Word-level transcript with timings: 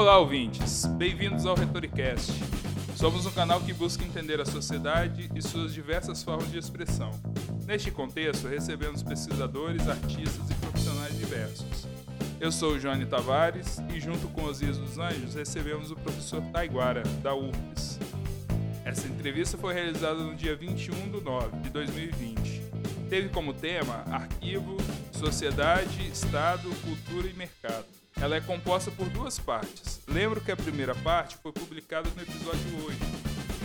Olá, 0.00 0.18
ouvintes. 0.18 0.86
Bem-vindos 0.96 1.44
ao 1.44 1.54
Retoricast. 1.54 2.32
Somos 2.96 3.26
um 3.26 3.30
canal 3.32 3.60
que 3.60 3.74
busca 3.74 4.02
entender 4.02 4.40
a 4.40 4.46
sociedade 4.46 5.30
e 5.34 5.42
suas 5.42 5.74
diversas 5.74 6.22
formas 6.22 6.50
de 6.50 6.56
expressão. 6.56 7.10
Neste 7.66 7.90
contexto, 7.90 8.48
recebemos 8.48 9.02
pesquisadores, 9.02 9.86
artistas 9.86 10.50
e 10.50 10.54
profissionais 10.54 11.18
diversos. 11.18 11.86
Eu 12.40 12.50
sou 12.50 12.72
o 12.72 12.78
Johnny 12.78 13.04
Tavares 13.04 13.78
e, 13.94 14.00
junto 14.00 14.26
com 14.28 14.44
Osias 14.44 14.78
dos 14.78 14.96
Anjos, 14.96 15.34
recebemos 15.34 15.90
o 15.90 15.96
professor 15.96 16.40
Taiguara, 16.50 17.02
da 17.22 17.34
UFES. 17.34 17.98
Essa 18.86 19.06
entrevista 19.06 19.58
foi 19.58 19.74
realizada 19.74 20.20
no 20.20 20.34
dia 20.34 20.56
21 20.56 21.10
de 21.10 21.20
9 21.20 21.58
de 21.58 21.68
2020. 21.68 22.62
Teve 23.10 23.28
como 23.28 23.52
tema 23.52 24.02
Arquivo, 24.10 24.78
Sociedade, 25.12 26.08
Estado, 26.08 26.70
Cultura 26.82 27.28
e 27.28 27.34
Mercado. 27.34 27.99
Ela 28.20 28.36
é 28.36 28.40
composta 28.40 28.90
por 28.90 29.08
duas 29.08 29.38
partes. 29.38 30.02
Lembro 30.06 30.40
que 30.40 30.52
a 30.52 30.56
primeira 30.56 30.94
parte 30.94 31.38
foi 31.38 31.52
publicada 31.52 32.08
no 32.14 32.22
episódio 32.22 32.86
8. 32.86 32.98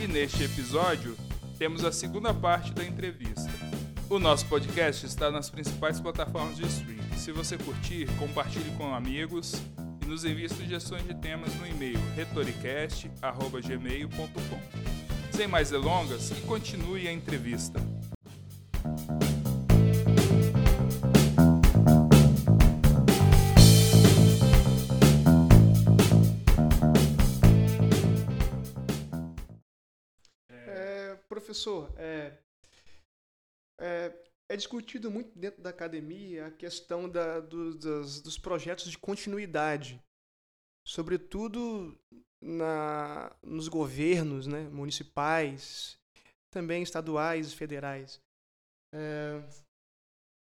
E 0.02 0.08
neste 0.08 0.44
episódio, 0.44 1.14
temos 1.58 1.84
a 1.84 1.92
segunda 1.92 2.32
parte 2.32 2.72
da 2.72 2.82
entrevista. 2.82 3.50
O 4.08 4.18
nosso 4.18 4.46
podcast 4.46 5.04
está 5.04 5.30
nas 5.30 5.50
principais 5.50 6.00
plataformas 6.00 6.56
de 6.56 6.64
streaming. 6.66 7.16
Se 7.16 7.32
você 7.32 7.58
curtir, 7.58 8.08
compartilhe 8.18 8.70
com 8.76 8.94
amigos 8.94 9.60
e 10.02 10.06
nos 10.06 10.24
envie 10.24 10.48
sugestões 10.48 11.04
de 11.04 11.14
temas 11.14 11.54
no 11.56 11.66
e-mail 11.66 11.98
retoricast.gmail.com. 12.14 14.60
Sem 15.32 15.48
mais 15.48 15.70
delongas, 15.70 16.30
e 16.30 16.36
continue 16.42 17.08
a 17.08 17.12
entrevista. 17.12 17.80
Professor, 31.46 31.92
é, 31.96 32.36
é, 33.80 34.12
é 34.50 34.56
discutido 34.56 35.10
muito 35.10 35.38
dentro 35.38 35.62
da 35.62 35.70
academia 35.70 36.48
a 36.48 36.50
questão 36.50 37.08
da, 37.08 37.38
do, 37.38 37.78
das, 37.78 38.20
dos 38.20 38.36
projetos 38.36 38.90
de 38.90 38.98
continuidade, 38.98 40.02
sobretudo 40.84 41.96
na, 42.42 43.34
nos 43.42 43.68
governos 43.68 44.48
né, 44.48 44.68
municipais, 44.68 45.96
também 46.52 46.82
estaduais 46.82 47.52
e 47.52 47.56
federais. 47.56 48.20
É, 48.92 49.40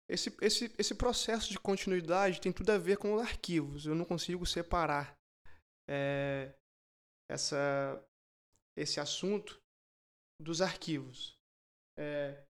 esse, 0.09 0.37
esse, 0.41 0.73
esse 0.79 0.95
processo 0.95 1.51
de 1.51 1.59
continuidade 1.59 2.41
tem 2.41 2.53
tudo 2.53 2.71
a 2.71 2.79
ver 2.79 2.97
com 2.97 3.15
os 3.15 3.21
arquivos. 3.21 3.87
Eu 3.87 3.95
não 3.95 4.05
consigo 4.05 4.47
separar 4.47 5.17
é, 5.89 6.53
essa, 7.29 8.05
esse 8.77 9.01
assunto 9.01 9.62
dos 10.43 10.61
arquivos. 10.61 11.37
É, 11.99 12.43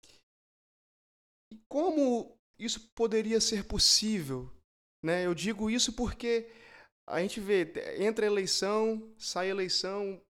e 1.53 1.59
como 1.69 2.37
isso 2.59 2.89
poderia 2.95 3.41
ser 3.41 3.65
possível? 3.65 4.51
Né? 5.05 5.27
Eu 5.27 5.35
digo 5.35 5.71
isso 5.71 5.93
porque 5.93 6.51
a 7.09 7.21
gente 7.21 7.41
vê, 7.41 7.73
entra 7.99 8.27
eleição, 8.27 9.13
sai 9.19 9.51
eleição, 9.51 10.21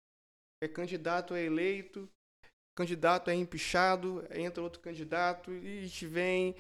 é 0.63 0.69
candidato 0.69 1.35
é 1.35 1.43
eleito, 1.43 2.09
candidato 2.77 3.31
é 3.31 3.35
empichado, 3.35 4.27
entra 4.31 4.63
outro 4.63 4.81
candidato 4.81 5.53
e 5.53 5.79
a 5.79 5.83
gente 5.83 6.07
vem 6.07 6.57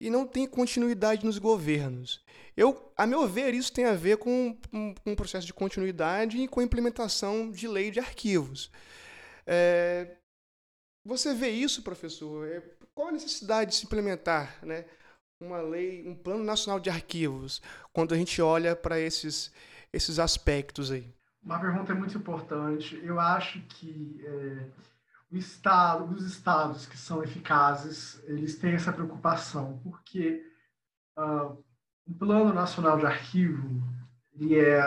e 0.00 0.10
não 0.10 0.26
tem 0.26 0.46
continuidade 0.46 1.24
nos 1.24 1.38
governos. 1.38 2.22
Eu, 2.56 2.92
a 2.96 3.06
meu 3.06 3.26
ver, 3.26 3.54
isso 3.54 3.72
tem 3.72 3.86
a 3.86 3.94
ver 3.94 4.18
com, 4.18 4.56
um, 4.72 4.94
um 5.06 5.14
processo 5.16 5.46
de 5.46 5.54
continuidade 5.54 6.38
e 6.38 6.46
com 6.46 6.60
a 6.60 6.64
implementação 6.64 7.50
de 7.50 7.66
lei 7.66 7.90
de 7.90 7.98
arquivos. 7.98 8.70
É, 9.46 10.16
você 11.04 11.34
vê 11.34 11.50
isso, 11.50 11.82
professor? 11.82 12.46
É, 12.48 12.62
qual 12.94 13.08
a 13.08 13.12
necessidade 13.12 13.70
de 13.70 13.76
se 13.76 13.86
implementar 13.86 14.58
né, 14.64 14.84
uma 15.40 15.58
lei, 15.58 16.06
um 16.06 16.14
plano 16.14 16.42
nacional 16.42 16.80
de 16.80 16.90
arquivos, 16.90 17.62
quando 17.92 18.14
a 18.14 18.16
gente 18.16 18.40
olha 18.42 18.74
para 18.74 18.98
esses, 18.98 19.52
esses 19.92 20.18
aspectos 20.18 20.90
aí? 20.90 21.14
Uma 21.42 21.60
pergunta 21.60 21.94
muito 21.94 22.18
importante. 22.18 23.00
Eu 23.04 23.20
acho 23.20 23.60
que 23.68 24.20
é, 24.24 24.66
o 25.30 25.36
estado, 25.36 26.12
os 26.12 26.24
estados 26.24 26.86
que 26.86 26.96
são 26.96 27.22
eficazes, 27.22 28.20
eles 28.24 28.58
têm 28.58 28.72
essa 28.72 28.92
preocupação, 28.92 29.80
porque 29.84 30.42
uh, 31.16 31.62
o 32.06 32.14
plano 32.18 32.52
nacional 32.52 32.98
de 32.98 33.06
arquivo 33.06 33.82
ele 34.38 34.58
é 34.58 34.80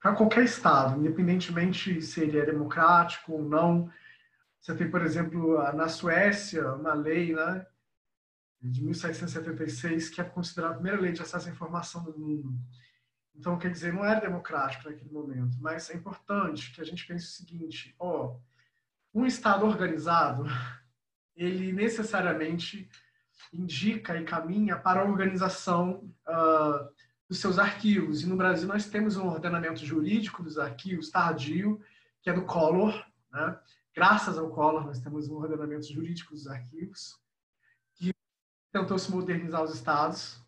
para 0.00 0.14
qualquer 0.14 0.44
estado, 0.44 0.98
independentemente 1.00 2.00
se 2.02 2.20
ele 2.20 2.38
é 2.38 2.46
democrático 2.46 3.32
ou 3.32 3.42
não, 3.42 3.90
você 4.62 4.76
tem, 4.76 4.88
por 4.88 5.02
exemplo, 5.02 5.60
na 5.72 5.88
Suécia, 5.88 6.72
uma 6.74 6.94
lei 6.94 7.34
né, 7.34 7.66
de 8.60 8.84
1776, 8.84 10.08
que 10.08 10.20
é 10.20 10.24
considerada 10.24 10.74
a 10.74 10.76
primeira 10.76 11.00
lei 11.00 11.10
de 11.10 11.20
acesso 11.20 11.48
à 11.48 11.50
informação 11.50 12.04
do 12.04 12.16
mundo. 12.16 12.56
Então, 13.34 13.58
quer 13.58 13.72
dizer, 13.72 13.92
não 13.92 14.04
era 14.04 14.20
democrático 14.20 14.88
naquele 14.88 15.10
momento, 15.10 15.58
mas 15.60 15.90
é 15.90 15.96
importante 15.96 16.72
que 16.72 16.80
a 16.80 16.84
gente 16.84 17.04
pense 17.04 17.26
o 17.26 17.30
seguinte: 17.30 17.92
ó, 17.98 18.36
um 19.12 19.26
Estado 19.26 19.66
organizado, 19.66 20.44
ele 21.34 21.72
necessariamente 21.72 22.88
indica 23.52 24.16
e 24.16 24.24
caminha 24.24 24.78
para 24.78 25.00
a 25.00 25.04
organização 25.04 26.08
uh, 26.28 26.88
dos 27.28 27.40
seus 27.40 27.58
arquivos. 27.58 28.22
E 28.22 28.28
no 28.28 28.36
Brasil 28.36 28.68
nós 28.68 28.86
temos 28.86 29.16
um 29.16 29.26
ordenamento 29.26 29.84
jurídico 29.84 30.40
dos 30.40 30.56
arquivos 30.56 31.10
tardio, 31.10 31.80
que 32.22 32.30
é 32.30 32.32
do 32.32 32.44
Collor, 32.44 33.04
né? 33.32 33.58
Graças 33.94 34.38
ao 34.38 34.50
Collor, 34.50 34.86
nós 34.86 35.00
temos 35.00 35.28
um 35.28 35.36
ordenamento 35.36 35.92
jurídico 35.92 36.32
dos 36.32 36.46
arquivos, 36.46 37.18
que 37.94 38.14
tentou 38.72 38.98
se 38.98 39.10
modernizar 39.10 39.62
os 39.62 39.74
estados, 39.74 40.42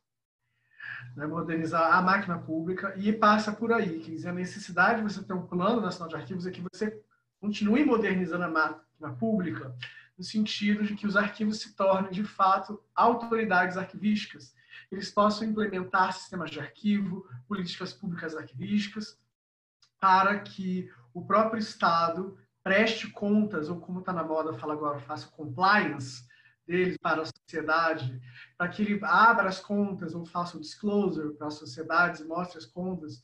né, 1.16 1.26
modernizar 1.26 1.94
a 1.94 2.02
máquina 2.02 2.38
pública, 2.38 2.94
e 2.96 3.12
passa 3.12 3.52
por 3.52 3.72
aí. 3.72 4.00
Quer 4.00 4.10
dizer, 4.12 4.28
a 4.28 4.32
necessidade 4.32 5.02
de 5.02 5.12
você 5.12 5.22
ter 5.22 5.34
um 5.34 5.46
plano 5.46 5.80
nacional 5.80 6.08
de 6.08 6.16
arquivos 6.16 6.46
é 6.46 6.50
que 6.50 6.62
você 6.72 7.02
continue 7.40 7.84
modernizando 7.84 8.44
a 8.44 8.48
máquina 8.48 9.12
pública, 9.18 9.76
no 10.16 10.24
sentido 10.24 10.84
de 10.84 10.94
que 10.94 11.06
os 11.06 11.16
arquivos 11.16 11.60
se 11.60 11.74
tornem, 11.74 12.10
de 12.10 12.24
fato, 12.24 12.82
autoridades 12.94 13.76
arquivísticas. 13.76 14.54
Eles 14.90 15.10
possam 15.10 15.48
implementar 15.48 16.12
sistemas 16.12 16.50
de 16.50 16.60
arquivo, 16.60 17.28
políticas 17.46 17.92
públicas 17.92 18.34
arquivísticas, 18.34 19.18
para 20.00 20.38
que 20.38 20.90
o 21.12 21.24
próprio 21.24 21.58
Estado 21.58 22.38
preste 22.64 23.10
contas, 23.10 23.68
ou 23.68 23.78
como 23.78 24.00
está 24.00 24.12
na 24.12 24.24
moda, 24.24 24.54
fala 24.54 24.72
agora, 24.72 24.98
faça 24.98 25.28
compliance 25.28 26.24
deles 26.66 26.96
para 26.96 27.20
a 27.20 27.26
sociedade, 27.26 28.18
para 28.56 28.68
que 28.68 28.82
ele 28.82 28.98
abra 29.02 29.48
as 29.48 29.60
contas 29.60 30.14
ou 30.14 30.24
faça 30.24 30.56
o 30.56 30.60
disclosure 30.60 31.34
para 31.34 31.48
as 31.48 31.54
sociedades 31.54 32.26
mostre 32.26 32.56
as 32.56 32.64
contas. 32.64 33.22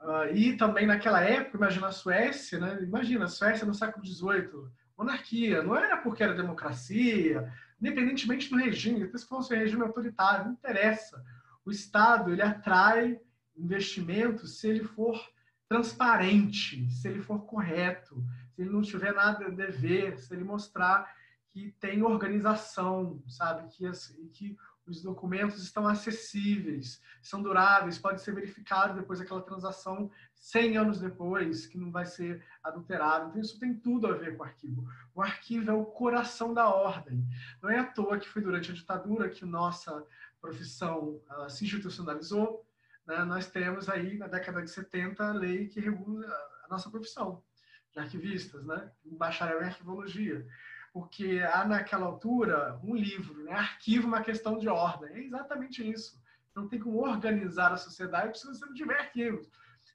Uh, 0.00 0.34
e 0.34 0.56
também 0.56 0.86
naquela 0.86 1.20
época, 1.20 1.58
imagina 1.58 1.88
a 1.88 1.92
Suécia, 1.92 2.58
né? 2.58 2.82
imagina 2.82 3.26
a 3.26 3.28
Suécia 3.28 3.66
no 3.66 3.74
século 3.74 4.04
XVIII, 4.04 4.70
monarquia, 4.96 5.62
não 5.62 5.76
era 5.76 5.98
porque 5.98 6.22
era 6.22 6.34
democracia, 6.34 7.52
independentemente 7.78 8.48
do 8.48 8.56
regime, 8.56 9.04
até 9.04 9.18
se 9.18 9.26
fosse 9.26 9.54
um 9.54 9.58
regime 9.58 9.82
autoritário, 9.82 10.46
não 10.46 10.52
interessa. 10.52 11.22
O 11.64 11.70
Estado, 11.70 12.32
ele 12.32 12.42
atrai 12.42 13.20
investimentos 13.56 14.58
se 14.58 14.68
ele 14.68 14.82
for 14.82 15.20
transparente, 15.68 16.90
se 16.90 17.08
ele 17.08 17.20
for 17.20 17.46
correto, 17.46 18.24
se 18.54 18.62
ele 18.62 18.70
não 18.70 18.82
tiver 18.82 19.12
nada 19.12 19.46
a 19.46 19.50
dever, 19.50 20.18
se 20.18 20.32
ele 20.34 20.44
mostrar 20.44 21.10
que 21.52 21.70
tem 21.80 22.02
organização, 22.02 23.22
sabe, 23.28 23.68
que, 23.68 23.90
que 24.32 24.56
os 24.86 25.02
documentos 25.02 25.62
estão 25.62 25.86
acessíveis, 25.86 27.00
são 27.20 27.42
duráveis, 27.42 27.98
pode 27.98 28.22
ser 28.22 28.34
verificado 28.34 28.98
depois 28.98 29.18
daquela 29.18 29.42
transação 29.42 30.10
100 30.34 30.76
anos 30.76 31.00
depois, 31.00 31.66
que 31.66 31.78
não 31.78 31.90
vai 31.90 32.04
ser 32.04 32.44
adulterado. 32.62 33.28
Então, 33.28 33.40
isso 33.40 33.60
tem 33.60 33.74
tudo 33.74 34.06
a 34.06 34.12
ver 34.12 34.36
com 34.36 34.42
o 34.42 34.46
arquivo. 34.46 34.88
O 35.14 35.22
arquivo 35.22 35.70
é 35.70 35.74
o 35.74 35.84
coração 35.84 36.52
da 36.52 36.68
ordem. 36.68 37.24
Não 37.62 37.70
é 37.70 37.78
à 37.78 37.84
toa 37.84 38.18
que 38.18 38.28
foi 38.28 38.42
durante 38.42 38.70
a 38.70 38.74
ditadura 38.74 39.28
que 39.28 39.44
nossa 39.44 40.04
profissão 40.40 41.20
se 41.48 41.64
institucionalizou. 41.64 42.66
Né? 43.06 43.24
Nós 43.24 43.48
temos 43.48 43.88
aí, 43.88 44.16
na 44.16 44.26
década 44.26 44.62
de 44.62 44.70
70, 44.70 45.24
a 45.24 45.32
lei 45.32 45.68
que 45.68 45.80
regula 45.80 46.26
a 46.64 46.68
nossa 46.68 46.90
profissão 46.90 47.42
de 47.92 48.00
arquivistas, 48.00 48.64
né? 48.64 48.90
um 49.04 49.16
bacharel 49.16 49.62
em 49.62 49.66
arquivologia. 49.66 50.46
Porque 50.92 51.40
há 51.40 51.64
naquela 51.64 52.06
altura 52.06 52.78
um 52.82 52.94
livro, 52.94 53.44
né? 53.44 53.52
arquivo 53.52 54.06
uma 54.06 54.22
questão 54.22 54.58
de 54.58 54.68
ordem. 54.68 55.10
É 55.10 55.24
exatamente 55.24 55.88
isso. 55.88 56.20
Não 56.54 56.68
tem 56.68 56.78
como 56.78 56.98
organizar 56.98 57.72
a 57.72 57.78
sociedade 57.78 58.38
se 58.38 58.46
você 58.46 58.64
não 58.64 58.74
tiver 58.74 58.98
arquivos. 58.98 59.48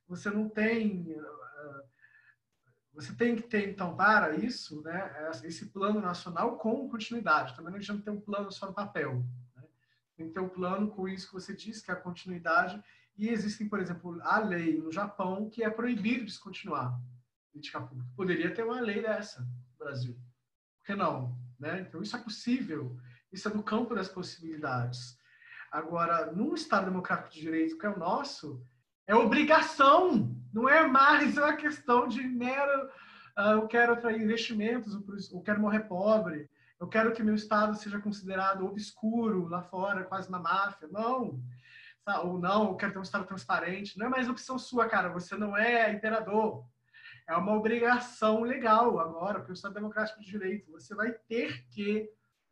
Você 0.07 0.29
não 0.29 0.49
tem. 0.49 1.15
Ah, 1.19 1.83
você 2.93 3.13
tem 3.13 3.35
que 3.35 3.43
ter, 3.43 3.69
então, 3.69 3.95
para 3.95 4.35
isso, 4.37 4.81
né, 4.81 5.29
esse 5.43 5.67
plano 5.67 6.01
nacional 6.01 6.57
com 6.57 6.89
continuidade. 6.89 7.55
Também 7.55 7.69
não 7.69 7.77
adianta 7.77 8.01
ter 8.01 8.09
um 8.09 8.19
plano 8.19 8.51
só 8.51 8.65
no 8.65 8.73
papel. 8.73 9.23
Né? 9.55 9.63
Tem 10.15 10.27
que 10.27 10.33
ter 10.33 10.39
um 10.39 10.49
plano 10.49 10.87
com 10.89 11.07
isso 11.07 11.27
que 11.27 11.33
você 11.33 11.55
disse, 11.55 11.83
que 11.83 11.91
é 11.91 11.93
a 11.93 11.97
continuidade, 11.97 12.83
E 13.15 13.29
existem, 13.29 13.69
por 13.69 13.79
exemplo, 13.79 14.19
a 14.23 14.39
lei 14.39 14.79
no 14.79 14.91
Japão 14.91 15.47
que 15.47 15.63
é 15.63 15.69
proibido 15.69 16.25
descontinuar 16.25 16.99
política 17.57 17.81
pública. 17.81 18.09
Poderia 18.15 18.53
ter 18.53 18.63
uma 18.63 18.79
lei 18.79 19.01
dessa 19.01 19.41
no 19.41 19.77
Brasil. 19.77 20.13
Por 20.79 20.85
que 20.85 20.95
não? 20.95 21.37
Né? 21.59 21.81
Então, 21.81 22.01
isso 22.01 22.15
é 22.15 22.19
possível. 22.19 22.95
Isso 23.31 23.47
é 23.47 23.51
do 23.51 23.63
campo 23.63 23.95
das 23.95 24.07
possibilidades. 24.07 25.17
Agora, 25.71 26.31
num 26.31 26.53
Estado 26.53 26.85
democrático 26.85 27.33
de 27.33 27.41
direito 27.41 27.77
que 27.77 27.85
é 27.85 27.89
o 27.89 27.99
nosso, 27.99 28.63
é 29.05 29.15
obrigação, 29.15 30.35
não 30.53 30.69
é 30.69 30.87
mais 30.87 31.37
uma 31.37 31.55
questão 31.55 32.07
de 32.07 32.21
mero 32.21 32.89
uh, 33.37 33.51
eu 33.53 33.67
quero 33.67 33.93
atrair 33.93 34.21
investimentos, 34.21 34.93
eu 35.31 35.41
quero 35.41 35.61
morrer 35.61 35.81
pobre, 35.81 36.49
eu 36.79 36.87
quero 36.87 37.11
que 37.13 37.23
meu 37.23 37.35
Estado 37.35 37.75
seja 37.75 37.99
considerado 37.99 38.65
obscuro 38.65 39.47
lá 39.47 39.61
fora, 39.63 40.03
quase 40.03 40.29
na 40.29 40.39
máfia. 40.39 40.87
Não. 40.89 41.41
Ou 42.23 42.39
não, 42.39 42.69
eu 42.69 42.75
quero 42.75 42.93
ter 42.93 42.99
um 42.99 43.03
Estado 43.03 43.25
transparente. 43.25 43.97
Não 43.97 44.05
é 44.05 44.09
mais 44.09 44.29
opção 44.29 44.57
sua, 44.57 44.87
cara. 44.87 45.09
Você 45.09 45.35
não 45.35 45.57
é 45.57 45.91
imperador. 45.91 46.65
É 47.27 47.35
uma 47.35 47.53
obrigação 47.53 48.41
legal 48.41 48.99
agora, 48.99 49.39
porque 49.39 49.51
o 49.51 49.53
Estado 49.53 49.73
Democrático 49.73 50.21
de 50.21 50.25
Direito. 50.25 50.71
Você 50.71 50.95
vai 50.95 51.11
ter 51.11 51.67
que 51.67 52.09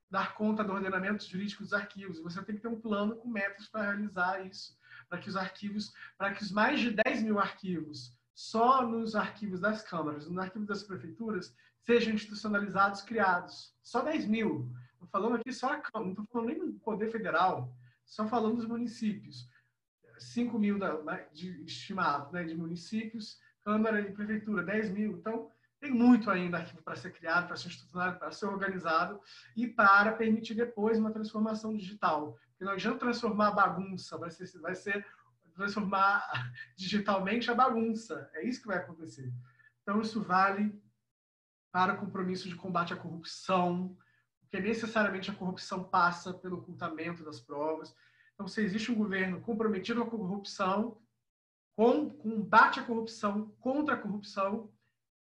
dar 0.10 0.36
conta 0.36 0.64
do 0.64 0.74
ordenamento 0.74 1.26
jurídico 1.26 1.64
dos 1.64 1.74
arquivos. 1.74 2.20
Você 2.20 2.44
tem 2.44 2.56
que 2.56 2.62
ter 2.62 2.68
um 2.68 2.80
plano 2.80 3.16
com 3.16 3.30
metas 3.30 3.68
para 3.70 3.84
realizar 3.84 4.46
isso. 4.46 4.78
Para 5.08 5.20
que 5.20 5.30
os 5.30 5.38
arquivos, 5.38 5.94
para 6.18 6.34
que 6.34 6.44
os 6.44 6.52
mais 6.52 6.80
de 6.80 6.92
10 6.92 7.24
mil 7.24 7.40
arquivos 7.40 8.18
só 8.34 8.86
nos 8.86 9.16
arquivos 9.16 9.62
das 9.62 9.82
câmaras, 9.82 10.28
nos 10.28 10.38
arquivos 10.38 10.68
das 10.68 10.84
prefeituras, 10.84 11.56
sejam 11.80 12.14
institucionalizados, 12.14 13.02
criados. 13.02 13.74
Só 13.82 14.02
10 14.02 14.28
mil. 14.28 14.70
Estou 14.94 15.08
falando 15.08 15.36
aqui 15.36 15.54
só 15.54 15.72
a 15.72 15.78
Câmara, 15.78 16.04
não 16.06 16.10
estou 16.12 16.26
falando 16.26 16.48
nem 16.48 16.60
do 16.60 16.80
Poder 16.80 17.10
Federal, 17.12 17.74
só 18.04 18.28
falando 18.28 18.58
dos 18.58 18.66
municípios. 18.66 19.50
5 20.18 20.58
mil 20.60 20.78
da, 20.80 21.02
né, 21.04 21.28
de, 21.32 21.64
estimado 21.64 22.32
né, 22.34 22.44
de 22.44 22.56
municípios, 22.56 23.40
Câmara 23.66 24.00
e 24.00 24.12
Prefeitura, 24.12 24.64
10 24.64 24.92
mil. 24.92 25.14
Então, 25.14 25.50
tem 25.80 25.92
muito 25.92 26.30
ainda 26.30 26.58
arquivo 26.58 26.84
para 26.84 26.96
ser 26.96 27.12
criado, 27.12 27.48
para 27.48 27.58
ser 27.58 27.68
institucionalizado, 27.68 28.20
para 28.20 28.32
ser 28.32 28.46
organizado 28.46 29.20
e 29.58 29.68
para 29.68 30.14
permitir 30.14 30.54
depois 30.54 31.00
uma 31.00 31.12
transformação 31.12 31.76
digital. 31.76 32.38
Porque 32.50 32.64
não 32.64 32.74
adianta 32.74 33.00
transformar 33.00 33.48
a 33.48 33.52
bagunça, 33.52 34.18
vai 34.18 34.30
ser, 34.30 34.48
vai 34.60 34.76
ser 34.76 35.06
transformar 35.56 36.24
digitalmente 36.78 37.50
a 37.50 37.56
bagunça. 37.56 38.30
É 38.36 38.46
isso 38.46 38.62
que 38.62 38.68
vai 38.68 38.78
acontecer. 38.78 39.34
Então, 39.82 40.00
isso 40.00 40.22
vale 40.22 40.80
para 41.72 41.94
o 41.94 41.98
compromisso 41.98 42.48
de 42.48 42.56
combate 42.56 42.94
à 42.94 42.96
corrupção, 42.96 43.98
porque 44.40 44.60
necessariamente 44.60 45.32
a 45.32 45.36
corrupção 45.36 45.84
passa 45.84 46.34
pelo 46.34 46.58
ocultamento 46.58 47.24
das 47.24 47.40
provas. 47.40 47.96
Então, 48.34 48.48
se 48.48 48.62
existe 48.62 48.92
um 48.92 48.96
governo 48.96 49.42
comprometido 49.42 50.06
com 50.06 50.16
a 50.16 50.20
corrupção, 50.20 51.02
com 51.76 52.10
combate 52.10 52.80
à 52.80 52.84
corrupção, 52.84 53.54
contra 53.60 53.96
a 53.96 53.98
corrupção, 53.98 54.70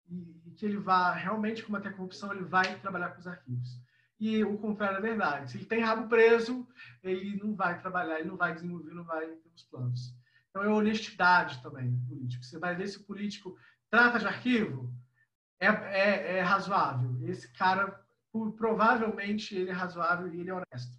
e, 0.08 0.42
e 0.46 0.50
que 0.50 0.66
ele 0.66 0.76
vá 0.76 1.12
realmente 1.12 1.62
combater 1.62 1.88
a 1.88 1.92
corrupção, 1.92 2.32
ele 2.32 2.44
vai 2.44 2.78
trabalhar 2.80 3.10
com 3.10 3.20
os 3.20 3.26
arquivos. 3.26 3.80
E 4.18 4.44
o 4.44 4.58
contrário 4.58 4.98
é 4.98 5.00
verdade. 5.00 5.50
Se 5.50 5.56
ele 5.56 5.64
tem 5.64 5.80
rabo 5.80 6.08
preso, 6.08 6.68
ele 7.02 7.40
não 7.42 7.54
vai 7.54 7.78
trabalhar, 7.78 8.18
ele 8.18 8.28
não 8.28 8.36
vai 8.36 8.52
desenvolver, 8.52 8.92
não 8.92 9.04
vai 9.04 9.26
ter 9.26 9.50
os 9.54 9.62
planos. 9.62 10.14
Então, 10.50 10.62
é 10.62 10.68
honestidade 10.68 11.62
também 11.62 11.96
político. 12.08 12.44
Você 12.44 12.58
vai 12.58 12.74
ver 12.74 12.88
se 12.88 12.98
o 12.98 13.04
político 13.04 13.56
trata 13.88 14.18
de 14.18 14.26
arquivo, 14.26 14.92
é, 15.58 15.68
é, 15.68 16.38
é 16.38 16.40
razoável. 16.42 17.16
Esse 17.22 17.50
cara, 17.52 17.98
provavelmente, 18.56 19.54
ele 19.56 19.70
é 19.70 19.72
razoável 19.72 20.28
e 20.34 20.40
ele 20.40 20.50
é 20.50 20.54
honesto. 20.54 20.98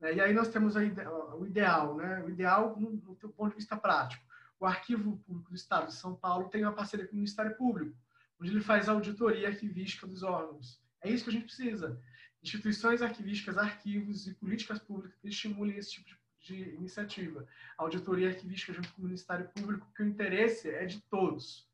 Né? 0.00 0.14
E 0.14 0.20
aí 0.20 0.32
nós 0.32 0.48
temos 0.48 0.74
o 0.74 1.46
ideal, 1.46 1.96
né? 1.96 2.22
O 2.24 2.30
ideal 2.30 2.76
no, 2.78 2.90
no 2.90 3.14
ponto 3.30 3.50
de 3.50 3.56
vista 3.56 3.76
prático. 3.76 4.24
O 4.60 4.66
Arquivo 4.66 5.18
Público 5.18 5.50
do 5.50 5.56
Estado 5.56 5.86
de 5.86 5.94
São 5.94 6.14
Paulo 6.14 6.48
tem 6.48 6.62
uma 6.62 6.74
parceria 6.74 7.06
com 7.06 7.12
o 7.12 7.16
Ministério 7.16 7.56
Público, 7.56 7.96
onde 8.40 8.50
ele 8.50 8.60
faz 8.60 8.88
auditoria 8.88 9.48
arquivística 9.48 10.06
dos 10.06 10.22
órgãos. 10.22 10.80
É 11.00 11.10
isso 11.10 11.24
que 11.24 11.30
a 11.30 11.32
gente 11.32 11.44
precisa. 11.44 12.00
Instituições 12.42 13.02
arquivísticas, 13.02 13.58
arquivos 13.58 14.26
e 14.26 14.34
políticas 14.34 14.78
públicas 14.78 15.16
que 15.20 15.28
estimulem 15.28 15.76
esse 15.76 15.92
tipo 15.92 16.08
de, 16.40 16.74
iniciativa. 16.74 17.46
auditoria 17.76 18.28
arquivística 18.28 18.72
junto 18.72 18.92
com 18.92 19.02
o 19.02 19.04
Ministério 19.04 19.48
Público, 19.50 19.90
que 19.94 20.02
o 20.02 20.06
interesse 20.06 20.70
é 20.70 20.84
de 20.86 21.00
todos. 21.02 21.68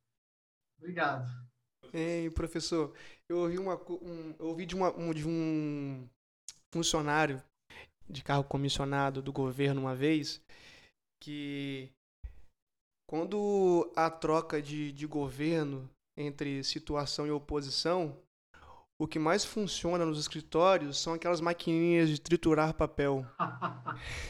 Obrigado. 0.78 1.28
Ei, 1.92 2.28
professor, 2.30 2.94
eu 3.28 3.38
ouvi, 3.38 3.58
uma, 3.58 3.76
um, 3.76 4.34
eu 4.38 4.46
ouvi 4.46 4.66
de, 4.66 4.74
uma, 4.74 4.90
um, 4.98 5.12
de 5.12 5.26
um 5.26 6.08
funcionário 6.72 7.42
de 8.08 8.22
carro 8.22 8.44
comissionado 8.44 9.22
do 9.22 9.32
governo 9.32 9.80
uma 9.80 9.94
vez 9.94 10.42
que 11.20 11.90
quando 13.14 13.92
a 13.94 14.10
troca 14.10 14.60
de, 14.60 14.90
de 14.90 15.06
governo 15.06 15.88
entre 16.16 16.64
situação 16.64 17.28
e 17.28 17.30
oposição, 17.30 18.16
o 18.98 19.06
que 19.06 19.20
mais 19.20 19.44
funciona 19.44 20.04
nos 20.04 20.18
escritórios 20.18 21.00
são 21.00 21.14
aquelas 21.14 21.40
maquininhas 21.40 22.08
de 22.08 22.20
triturar 22.20 22.74
papel. 22.74 23.24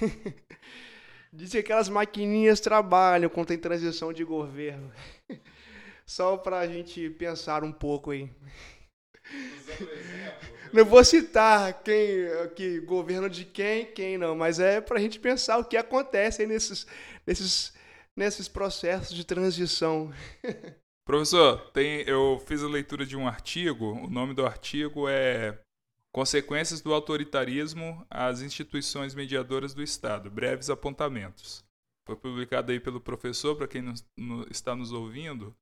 Dizem 1.32 1.62
que 1.62 1.64
aquelas 1.64 1.88
maquininhas 1.88 2.60
trabalham 2.60 3.30
quando 3.30 3.46
tem 3.46 3.56
transição 3.56 4.12
de 4.12 4.22
governo. 4.22 4.92
Só 6.04 6.36
para 6.36 6.58
a 6.58 6.66
gente 6.66 7.08
pensar 7.08 7.64
um 7.64 7.72
pouco 7.72 8.10
aí. 8.10 8.30
Não 10.74 10.84
vou 10.84 11.02
citar 11.02 11.82
quem, 11.82 12.26
que 12.54 12.80
governo 12.80 13.30
de 13.30 13.46
quem, 13.46 13.86
quem 13.86 14.18
não, 14.18 14.36
mas 14.36 14.60
é 14.60 14.82
para 14.82 14.98
a 14.98 15.00
gente 15.00 15.18
pensar 15.18 15.56
o 15.56 15.64
que 15.64 15.78
acontece 15.78 16.46
nesses, 16.46 16.86
nesses, 17.26 17.73
nesses 18.16 18.48
processos 18.48 19.14
de 19.14 19.24
transição. 19.24 20.12
Professor, 21.06 21.70
tem, 21.72 22.00
eu 22.02 22.42
fiz 22.46 22.62
a 22.62 22.68
leitura 22.68 23.04
de 23.04 23.16
um 23.16 23.28
artigo. 23.28 23.92
O 23.92 24.08
nome 24.08 24.32
do 24.32 24.46
artigo 24.46 25.06
é 25.08 25.58
Consequências 26.14 26.80
do 26.80 26.94
autoritarismo 26.94 28.06
às 28.08 28.40
instituições 28.40 29.16
mediadoras 29.16 29.74
do 29.74 29.82
Estado. 29.82 30.30
Breves 30.30 30.70
apontamentos. 30.70 31.64
Foi 32.06 32.14
publicado 32.14 32.70
aí 32.70 32.78
pelo 32.78 33.00
professor, 33.00 33.56
para 33.56 33.66
quem 33.66 33.82
no, 34.16 34.46
está 34.48 34.76
nos 34.76 34.92
ouvindo. 34.92 35.52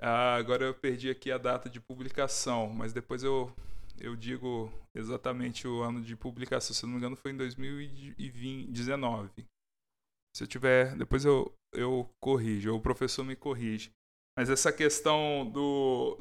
Ah, 0.00 0.36
agora 0.36 0.64
eu 0.64 0.74
perdi 0.74 1.10
aqui 1.10 1.30
a 1.30 1.36
data 1.36 1.68
de 1.68 1.78
publicação, 1.78 2.70
mas 2.70 2.94
depois 2.94 3.22
eu, 3.22 3.54
eu 3.98 4.16
digo 4.16 4.72
exatamente 4.94 5.68
o 5.68 5.82
ano 5.82 6.00
de 6.00 6.16
publicação. 6.16 6.74
Se 6.74 6.84
não 6.84 6.92
me 6.92 6.96
engano, 6.96 7.14
foi 7.14 7.32
em 7.32 7.36
2019. 7.36 9.44
Se 10.34 10.42
eu 10.42 10.48
tiver, 10.48 10.96
depois 10.96 11.26
eu, 11.26 11.54
eu 11.72 12.08
corrijo, 12.20 12.72
ou 12.72 12.78
o 12.78 12.82
professor 12.82 13.24
me 13.24 13.36
corrige. 13.36 13.92
Mas 14.36 14.48
essa 14.48 14.72
questão 14.72 15.48
do 15.50 16.18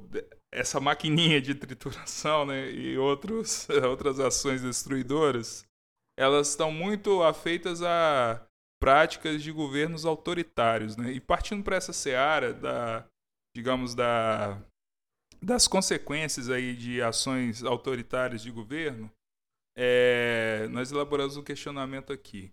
essa 0.51 0.79
maquininha 0.79 1.39
de 1.41 1.53
trituração, 1.53 2.45
né, 2.45 2.71
e 2.71 2.97
outros 2.97 3.67
outras 3.87 4.19
ações 4.19 4.61
destruidoras, 4.61 5.65
elas 6.17 6.49
estão 6.49 6.71
muito 6.71 7.23
afeitas 7.23 7.81
a 7.83 8.45
práticas 8.81 9.43
de 9.43 9.51
governos 9.51 10.05
autoritários, 10.05 10.97
né? 10.97 11.11
E 11.11 11.19
partindo 11.19 11.63
para 11.63 11.75
essa 11.75 11.93
seara 11.93 12.53
da 12.53 13.05
digamos, 13.55 13.95
da, 13.95 14.61
das 15.41 15.67
consequências 15.67 16.49
aí 16.49 16.75
de 16.75 17.01
ações 17.01 17.63
autoritárias 17.63 18.41
de 18.41 18.51
governo, 18.51 19.11
é, 19.77 20.67
nós 20.69 20.91
elaboramos 20.91 21.37
um 21.37 21.43
questionamento 21.43 22.13
aqui. 22.13 22.51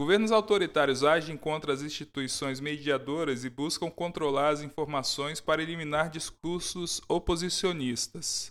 Governos 0.00 0.32
autoritários 0.32 1.04
agem 1.04 1.36
contra 1.36 1.74
as 1.74 1.82
instituições 1.82 2.58
mediadoras 2.58 3.44
e 3.44 3.50
buscam 3.50 3.90
controlar 3.90 4.48
as 4.48 4.62
informações 4.62 5.42
para 5.42 5.62
eliminar 5.62 6.08
discursos 6.08 7.02
oposicionistas. 7.06 8.50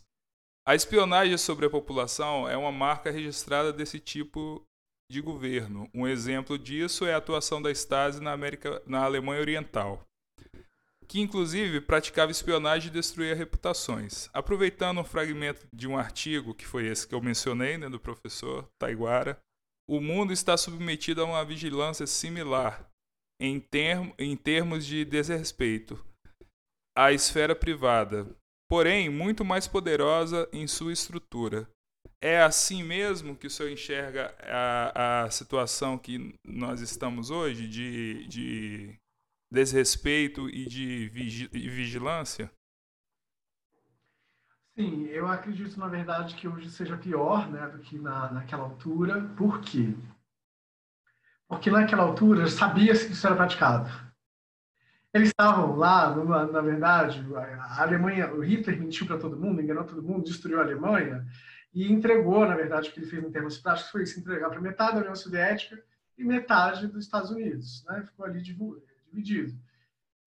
A 0.63 0.75
espionagem 0.75 1.35
sobre 1.39 1.65
a 1.65 1.69
população 1.69 2.47
é 2.47 2.55
uma 2.55 2.71
marca 2.71 3.09
registrada 3.09 3.73
desse 3.73 3.99
tipo 3.99 4.63
de 5.11 5.21
governo. 5.21 5.89
Um 5.91 6.07
exemplo 6.07 6.55
disso 6.55 7.03
é 7.03 7.15
a 7.15 7.17
atuação 7.17 7.59
da 7.59 7.71
Stasi 7.71 8.21
na, 8.21 8.31
América, 8.31 8.79
na 8.85 9.03
Alemanha 9.03 9.41
Oriental 9.41 10.05
que 11.07 11.19
inclusive 11.19 11.81
praticava 11.81 12.31
espionagem 12.31 12.89
e 12.89 12.93
destruía 12.93 13.33
reputações. 13.33 14.29
Aproveitando 14.31 14.99
um 14.99 15.03
fragmento 15.03 15.65
de 15.73 15.87
um 15.87 15.97
artigo, 15.97 16.53
que 16.53 16.67
foi 16.67 16.85
esse 16.85 17.07
que 17.07 17.15
eu 17.15 17.19
mencionei, 17.19 17.79
né, 17.79 17.89
do 17.89 17.99
professor 17.99 18.69
Taiguara, 18.77 19.41
o 19.89 19.99
mundo 19.99 20.31
está 20.31 20.55
submetido 20.55 21.23
a 21.23 21.25
uma 21.25 21.43
vigilância 21.43 22.05
similar 22.05 22.87
em, 23.41 23.59
term 23.59 24.11
em 24.19 24.37
termos 24.37 24.85
de 24.85 25.03
desrespeito 25.03 26.05
à 26.95 27.11
esfera 27.11 27.55
privada, 27.55 28.27
porém 28.69 29.09
muito 29.09 29.43
mais 29.43 29.67
poderosa 29.67 30.47
em 30.53 30.67
sua 30.67 30.93
estrutura. 30.93 31.67
É 32.21 32.39
assim 32.39 32.83
mesmo 32.83 33.35
que 33.35 33.47
o 33.47 33.49
senhor 33.49 33.71
enxerga 33.71 34.35
a, 34.43 35.23
a 35.23 35.31
situação 35.31 35.97
que 35.97 36.35
nós 36.45 36.81
estamos 36.81 37.31
hoje 37.31 37.67
de, 37.67 38.27
de 38.27 38.95
desrespeito 39.51 40.47
e 40.49 40.67
de 40.67 41.07
vigilância? 41.07 42.51
Sim, 44.79 45.07
eu 45.07 45.27
acredito, 45.27 45.77
na 45.77 45.87
verdade, 45.87 46.35
que 46.35 46.47
hoje 46.47 46.69
seja 46.69 46.95
pior 46.95 47.51
né, 47.51 47.67
do 47.67 47.79
que 47.79 47.99
na, 47.99 48.31
naquela 48.31 48.63
altura. 48.63 49.21
Por 49.35 49.59
quê? 49.59 49.93
porque 51.49 51.71
naquela 51.71 52.03
altura 52.03 52.47
sabia-se 52.47 53.07
que 53.07 53.13
isso 53.13 53.25
era 53.25 53.35
praticado. 53.35 53.89
Eles 55.11 55.29
estavam 55.29 55.75
lá, 55.75 56.15
numa, 56.15 56.45
na 56.45 56.61
verdade, 56.61 57.25
a 57.35 57.81
Alemanha, 57.81 58.31
o 58.31 58.41
Hitler 58.41 58.79
mentiu 58.79 59.07
para 59.07 59.17
todo 59.17 59.35
mundo, 59.35 59.59
enganou 59.59 59.83
todo 59.83 60.03
mundo, 60.03 60.23
destruiu 60.23 60.59
a 60.59 60.63
Alemanha 60.63 61.25
e 61.73 61.91
entregou, 61.91 62.47
na 62.47 62.55
verdade, 62.55 62.89
o 62.89 62.93
que 62.93 62.99
ele 62.99 63.09
fez 63.09 63.23
em 63.23 63.31
termos 63.31 63.57
práticos 63.57 63.91
foi 63.91 64.03
isso, 64.03 64.19
entregar 64.19 64.51
para 64.51 64.61
metade 64.61 64.93
da 64.93 64.99
União 64.99 65.15
Soviética 65.15 65.83
e 66.15 66.23
metade 66.23 66.85
dos 66.87 67.03
Estados 67.03 67.31
Unidos, 67.31 67.83
né? 67.87 68.03
Ficou 68.05 68.25
ali 68.27 68.41
dividido. 68.43 69.59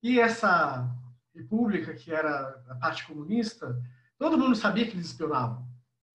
E 0.02 0.18
essa 0.18 0.90
república, 1.32 1.94
que 1.94 2.12
era 2.12 2.60
a 2.68 2.74
parte 2.74 3.06
comunista, 3.06 3.80
todo 4.22 4.38
mundo 4.38 4.54
sabia 4.54 4.86
que 4.86 4.92
eles 4.92 5.06
espionavam. 5.06 5.66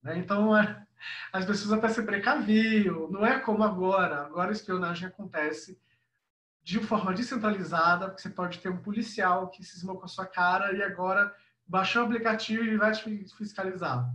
Né? 0.01 0.17
Então, 0.17 0.57
é, 0.57 0.81
as 1.33 1.43
pessoas 1.43 1.73
até 1.73 1.89
se 1.89 2.01
precaviam. 2.03 3.11
Não 3.11 3.25
é 3.25 3.37
como 3.37 3.63
agora. 3.63 4.21
Agora 4.21 4.49
a 4.49 4.53
espionagem 4.53 5.09
acontece 5.09 5.77
de 6.63 6.79
forma 6.79 7.13
descentralizada, 7.13 8.07
porque 8.07 8.21
você 8.21 8.29
pode 8.29 8.59
ter 8.59 8.69
um 8.69 8.81
policial 8.81 9.49
que 9.49 9.63
cismou 9.63 9.97
com 9.97 10.05
a 10.05 10.07
sua 10.07 10.25
cara 10.25 10.73
e 10.73 10.81
agora 10.81 11.35
baixou 11.65 12.01
o 12.01 12.05
aplicativo 12.05 12.63
e 12.63 12.77
vai 12.77 12.93
te 12.93 13.25
fiscalizar. 13.35 14.09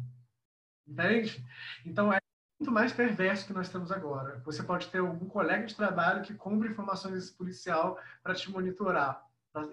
Entende? 0.88 1.44
Então 1.84 2.10
é 2.12 2.18
muito 2.58 2.72
mais 2.72 2.92
perverso 2.92 3.46
que 3.46 3.52
nós 3.52 3.68
temos 3.68 3.92
agora. 3.92 4.40
Você 4.44 4.62
pode 4.62 4.88
ter 4.88 4.98
algum 4.98 5.28
colega 5.28 5.66
de 5.66 5.74
trabalho 5.74 6.22
que 6.22 6.34
compra 6.34 6.68
informações 6.68 7.14
desse 7.14 7.32
policial 7.32 7.98
para 8.22 8.34
te 8.34 8.50
monitorar. 8.50 9.22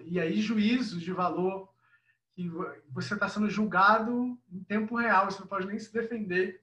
E 0.04 0.20
aí 0.20 0.40
juízos 0.42 1.00
de 1.00 1.12
valor 1.12 1.70
que 2.40 2.92
você 2.92 3.14
está 3.14 3.28
sendo 3.28 3.50
julgado 3.50 4.38
em 4.50 4.62
tempo 4.64 4.96
real, 4.96 5.30
você 5.30 5.40
não 5.40 5.46
pode 5.46 5.66
nem 5.66 5.78
se 5.78 5.92
defender. 5.92 6.62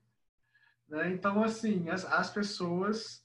Né? 0.87 1.11
Então, 1.11 1.43
assim, 1.43 1.89
as, 1.89 2.05
as 2.05 2.29
pessoas 2.29 3.23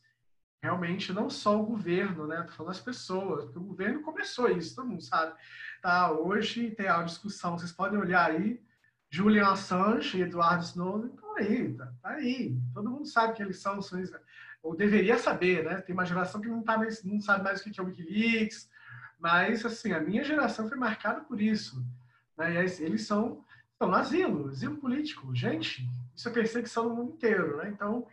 realmente, 0.62 1.12
não 1.12 1.28
só 1.28 1.60
o 1.60 1.66
governo, 1.66 2.26
né? 2.26 2.40
Estou 2.40 2.54
falando 2.54 2.70
as 2.70 2.80
pessoas, 2.80 3.44
porque 3.44 3.58
o 3.58 3.64
governo 3.64 4.02
começou 4.02 4.48
isso, 4.48 4.76
todo 4.76 4.86
mundo 4.86 5.02
sabe. 5.02 5.34
Tá, 5.82 6.12
hoje 6.12 6.70
tem 6.70 6.86
a 6.86 7.02
discussão, 7.02 7.58
vocês 7.58 7.72
podem 7.72 7.98
olhar 7.98 8.30
aí, 8.30 8.62
Julian 9.10 9.48
Assange 9.48 10.18
e 10.18 10.22
Eduardo 10.22 10.62
Snowden 10.62 11.10
estão 11.10 11.36
aí, 11.36 11.74
tá, 11.74 11.92
tá, 12.00 12.10
aí. 12.10 12.56
Todo 12.72 12.90
mundo 12.90 13.06
sabe 13.06 13.34
que 13.34 13.42
eles 13.42 13.58
são, 13.58 13.82
são, 13.82 14.00
ou 14.62 14.76
deveria 14.76 15.18
saber, 15.18 15.64
né? 15.64 15.80
Tem 15.80 15.92
uma 15.92 16.06
geração 16.06 16.40
que 16.40 16.48
não, 16.48 16.62
tá 16.62 16.78
mais, 16.78 17.02
não 17.02 17.20
sabe 17.20 17.42
mais 17.42 17.60
o 17.60 17.64
que 17.64 17.80
é 17.80 17.82
o 17.82 17.86
Wikileaks, 17.86 18.70
mas, 19.18 19.66
assim, 19.66 19.92
a 19.92 20.00
minha 20.00 20.22
geração 20.22 20.68
foi 20.68 20.76
marcada 20.76 21.20
por 21.22 21.40
isso. 21.40 21.84
Né? 22.42 22.54
E 22.54 22.82
eles 22.82 23.06
são, 23.06 23.44
estão 23.72 23.88
no 23.88 23.94
asilo, 23.94 24.48
asilo 24.48 24.76
político. 24.78 25.34
Gente, 25.34 25.88
isso 26.14 26.28
é 26.28 26.32
perseguição 26.32 26.88
no 26.88 26.94
mundo 26.96 27.12
inteiro, 27.12 27.56
né? 27.58 27.70
Então, 27.70 28.06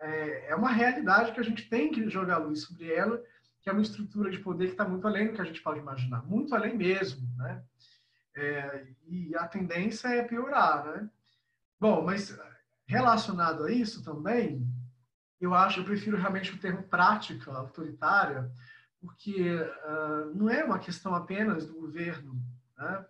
é, 0.00 0.50
é 0.50 0.54
uma 0.54 0.70
realidade 0.70 1.32
que 1.32 1.40
a 1.40 1.44
gente 1.44 1.68
tem 1.68 1.90
que 1.90 2.08
jogar 2.10 2.38
luz 2.38 2.62
sobre 2.62 2.92
ela, 2.92 3.22
que 3.62 3.70
é 3.70 3.72
uma 3.72 3.82
estrutura 3.82 4.30
de 4.30 4.38
poder 4.38 4.66
que 4.66 4.72
está 4.72 4.86
muito 4.86 5.06
além 5.06 5.28
do 5.28 5.32
que 5.34 5.40
a 5.40 5.44
gente 5.44 5.62
pode 5.62 5.80
imaginar, 5.80 6.22
muito 6.24 6.54
além 6.54 6.76
mesmo, 6.76 7.26
né? 7.36 7.62
É, 8.34 8.86
e 9.08 9.34
a 9.34 9.48
tendência 9.48 10.08
é 10.08 10.22
piorar, 10.22 10.84
né? 10.84 11.08
Bom, 11.80 12.02
mas 12.04 12.38
relacionado 12.86 13.64
a 13.64 13.72
isso 13.72 14.04
também, 14.04 14.66
eu 15.40 15.54
acho, 15.54 15.80
eu 15.80 15.84
prefiro 15.84 16.16
realmente 16.16 16.52
o 16.52 16.58
termo 16.58 16.82
prática 16.82 17.50
autoritária, 17.52 18.50
porque 19.00 19.54
uh, 19.54 20.34
não 20.34 20.48
é 20.48 20.64
uma 20.64 20.78
questão 20.78 21.14
apenas 21.14 21.66
do 21.66 21.74
governo, 21.74 22.40
né? 22.76 23.04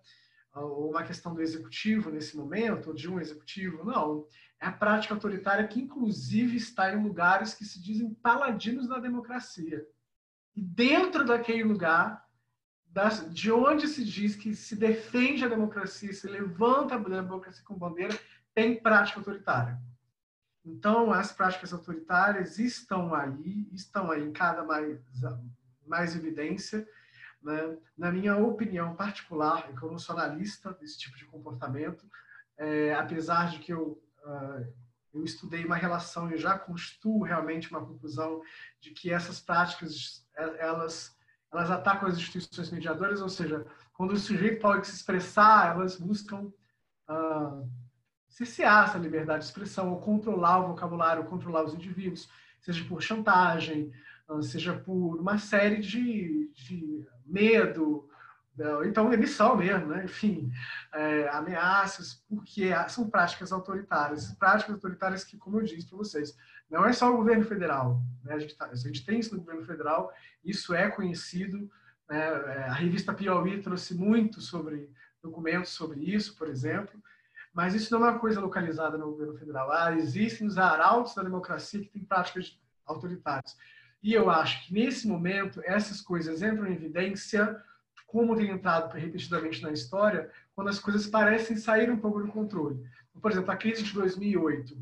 Ou 0.56 0.90
uma 0.90 1.02
questão 1.02 1.34
do 1.34 1.42
executivo 1.42 2.10
nesse 2.10 2.36
momento, 2.36 2.88
ou 2.88 2.94
de 2.94 3.10
um 3.10 3.20
executivo, 3.20 3.84
não. 3.84 4.26
É 4.60 4.66
a 4.66 4.72
prática 4.72 5.12
autoritária 5.12 5.66
que, 5.68 5.80
inclusive, 5.80 6.56
está 6.56 6.92
em 6.92 7.02
lugares 7.02 7.54
que 7.54 7.64
se 7.64 7.80
dizem 7.80 8.14
paladinos 8.14 8.88
da 8.88 8.98
democracia. 8.98 9.86
E 10.54 10.62
dentro 10.62 11.24
daquele 11.24 11.62
lugar, 11.62 12.26
de 13.30 13.52
onde 13.52 13.86
se 13.86 14.02
diz 14.02 14.34
que 14.34 14.54
se 14.54 14.74
defende 14.74 15.44
a 15.44 15.48
democracia, 15.48 16.12
se 16.14 16.26
levanta 16.26 16.94
a 16.94 16.98
democracia 16.98 17.62
com 17.62 17.74
bandeira, 17.74 18.18
tem 18.54 18.80
prática 18.80 19.20
autoritária. 19.20 19.78
Então, 20.64 21.12
as 21.12 21.30
práticas 21.30 21.74
autoritárias 21.74 22.58
estão 22.58 23.14
aí, 23.14 23.68
estão 23.72 24.10
aí 24.10 24.24
em 24.24 24.32
cada 24.32 24.64
mais, 24.64 24.98
mais 25.86 26.16
evidência, 26.16 26.88
né? 27.46 27.78
Na 27.96 28.10
minha 28.10 28.36
opinião 28.36 28.96
particular, 28.96 29.70
eu 29.70 29.90
não 29.90 29.98
sou 29.98 30.16
analista 30.16 30.72
desse 30.74 30.98
tipo 30.98 31.16
de 31.16 31.24
comportamento, 31.26 32.04
é, 32.58 32.92
apesar 32.94 33.50
de 33.50 33.60
que 33.60 33.72
eu, 33.72 34.02
uh, 34.24 34.74
eu 35.14 35.22
estudei 35.22 35.64
uma 35.64 35.76
relação 35.76 36.28
e 36.30 36.36
já 36.36 36.58
construo 36.58 37.22
realmente 37.22 37.70
uma 37.70 37.86
conclusão 37.86 38.42
de 38.80 38.90
que 38.90 39.12
essas 39.12 39.40
práticas 39.40 40.26
elas, 40.58 41.16
elas 41.52 41.70
atacam 41.70 42.08
as 42.08 42.16
instituições 42.16 42.70
mediadoras, 42.70 43.22
ou 43.22 43.28
seja, 43.28 43.64
quando 43.94 44.12
o 44.12 44.18
sujeito 44.18 44.60
pode 44.60 44.88
se 44.88 44.96
expressar, 44.96 45.76
elas 45.76 45.96
buscam 45.98 46.52
uh, 47.08 47.70
cercear 48.28 48.88
essa 48.88 48.98
liberdade 48.98 49.44
de 49.44 49.44
expressão, 49.46 49.92
ou 49.92 50.00
controlar 50.00 50.58
o 50.58 50.68
vocabulário, 50.68 51.22
ou 51.22 51.28
controlar 51.28 51.64
os 51.64 51.74
indivíduos, 51.74 52.28
seja 52.60 52.84
por 52.86 53.00
chantagem, 53.00 53.92
seja 54.42 54.74
por 54.74 55.20
uma 55.20 55.38
série 55.38 55.78
de, 55.78 56.50
de 56.54 57.06
medo, 57.24 58.08
né, 58.56 58.66
então 58.86 59.12
emissão 59.12 59.56
mesmo, 59.56 59.86
né? 59.86 60.04
enfim, 60.04 60.50
é, 60.92 61.28
ameaças, 61.28 62.24
porque 62.28 62.70
são 62.88 63.08
práticas 63.08 63.52
autoritárias, 63.52 64.32
práticas 64.32 64.74
autoritárias 64.74 65.24
que, 65.24 65.36
como 65.36 65.60
eu 65.60 65.64
disse 65.64 65.88
para 65.88 65.98
vocês, 65.98 66.36
não 66.70 66.84
é 66.84 66.92
só 66.92 67.12
o 67.12 67.16
governo 67.18 67.44
federal, 67.44 68.00
né? 68.24 68.34
a, 68.34 68.38
gente 68.38 68.56
tá, 68.56 68.66
a 68.66 68.74
gente 68.74 69.04
tem 69.04 69.20
isso 69.20 69.34
no 69.34 69.40
governo 69.40 69.64
federal, 69.64 70.12
isso 70.44 70.74
é 70.74 70.90
conhecido, 70.90 71.70
né? 72.08 72.18
É, 72.18 72.64
a 72.68 72.72
revista 72.72 73.12
Piauí 73.12 73.60
trouxe 73.60 73.94
muito 73.94 74.40
sobre 74.40 74.90
documentos 75.22 75.72
sobre 75.72 76.00
isso, 76.00 76.36
por 76.36 76.48
exemplo, 76.48 77.00
mas 77.52 77.74
isso 77.74 77.92
não 77.92 78.06
é 78.06 78.10
uma 78.10 78.18
coisa 78.18 78.40
localizada 78.40 78.98
no 78.98 79.10
governo 79.10 79.36
federal. 79.36 79.70
Ah, 79.72 79.94
existem 79.94 80.46
os 80.46 80.58
arautos 80.58 81.14
da 81.14 81.22
democracia 81.22 81.80
que 81.80 81.88
têm 81.88 82.04
práticas 82.04 82.60
autoritárias. 82.84 83.56
E 84.06 84.12
eu 84.12 84.30
acho 84.30 84.64
que 84.64 84.72
nesse 84.72 85.08
momento 85.08 85.60
essas 85.64 86.00
coisas 86.00 86.40
entram 86.40 86.68
em 86.68 86.74
evidência, 86.74 87.60
como 88.06 88.36
tem 88.36 88.50
entrado 88.50 88.94
repetidamente 88.94 89.60
na 89.60 89.72
história, 89.72 90.30
quando 90.54 90.68
as 90.68 90.78
coisas 90.78 91.08
parecem 91.08 91.56
sair 91.56 91.90
um 91.90 91.98
pouco 91.98 92.22
do 92.22 92.28
controle. 92.28 92.88
Por 93.20 93.32
exemplo, 93.32 93.50
a 93.50 93.56
crise 93.56 93.82
de 93.82 93.92
2008. 93.92 94.78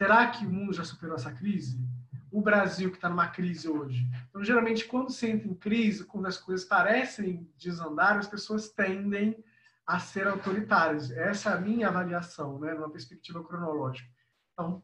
Será 0.00 0.28
que 0.28 0.46
o 0.46 0.48
mundo 0.48 0.72
já 0.72 0.84
superou 0.84 1.16
essa 1.16 1.32
crise? 1.32 1.84
O 2.30 2.40
Brasil 2.40 2.90
que 2.90 2.96
está 2.96 3.08
numa 3.08 3.26
crise 3.26 3.68
hoje. 3.68 4.06
Então, 4.28 4.44
geralmente, 4.44 4.84
quando 4.84 5.10
se 5.10 5.28
entra 5.28 5.48
em 5.48 5.54
crise, 5.54 6.04
quando 6.04 6.26
as 6.26 6.36
coisas 6.36 6.64
parecem 6.64 7.50
desandar, 7.58 8.18
as 8.18 8.28
pessoas 8.28 8.68
tendem 8.68 9.36
a 9.84 9.98
ser 9.98 10.28
autoritárias. 10.28 11.10
Essa 11.10 11.50
é 11.50 11.54
a 11.54 11.60
minha 11.60 11.88
avaliação, 11.88 12.60
né, 12.60 12.72
numa 12.72 12.88
perspectiva 12.88 13.42
cronológica. 13.42 14.08
Então, 14.52 14.80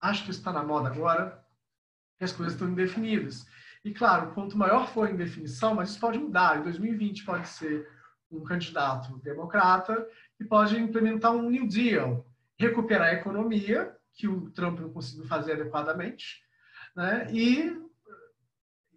acho 0.00 0.22
que 0.22 0.30
isso 0.30 0.38
está 0.38 0.52
na 0.52 0.62
moda 0.62 0.88
agora 0.88 1.47
que 2.18 2.24
as 2.24 2.32
coisas 2.32 2.54
estão 2.54 2.68
indefinidas. 2.68 3.46
E, 3.84 3.92
claro, 3.92 4.32
quanto 4.32 4.58
maior 4.58 4.88
for 4.88 5.06
a 5.06 5.10
indefinição, 5.10 5.74
mas 5.74 5.90
isso 5.90 6.00
pode 6.00 6.18
mudar. 6.18 6.58
Em 6.58 6.62
2020 6.64 7.24
pode 7.24 7.48
ser 7.48 7.88
um 8.30 8.42
candidato 8.42 9.16
democrata 9.18 10.06
que 10.36 10.44
pode 10.44 10.78
implementar 10.78 11.32
um 11.32 11.48
New 11.48 11.66
Deal, 11.66 12.26
recuperar 12.58 13.08
a 13.08 13.14
economia, 13.14 13.96
que 14.12 14.28
o 14.28 14.50
Trump 14.50 14.80
não 14.80 14.92
conseguiu 14.92 15.24
fazer 15.24 15.52
adequadamente, 15.52 16.42
né? 16.94 17.28
e, 17.32 17.80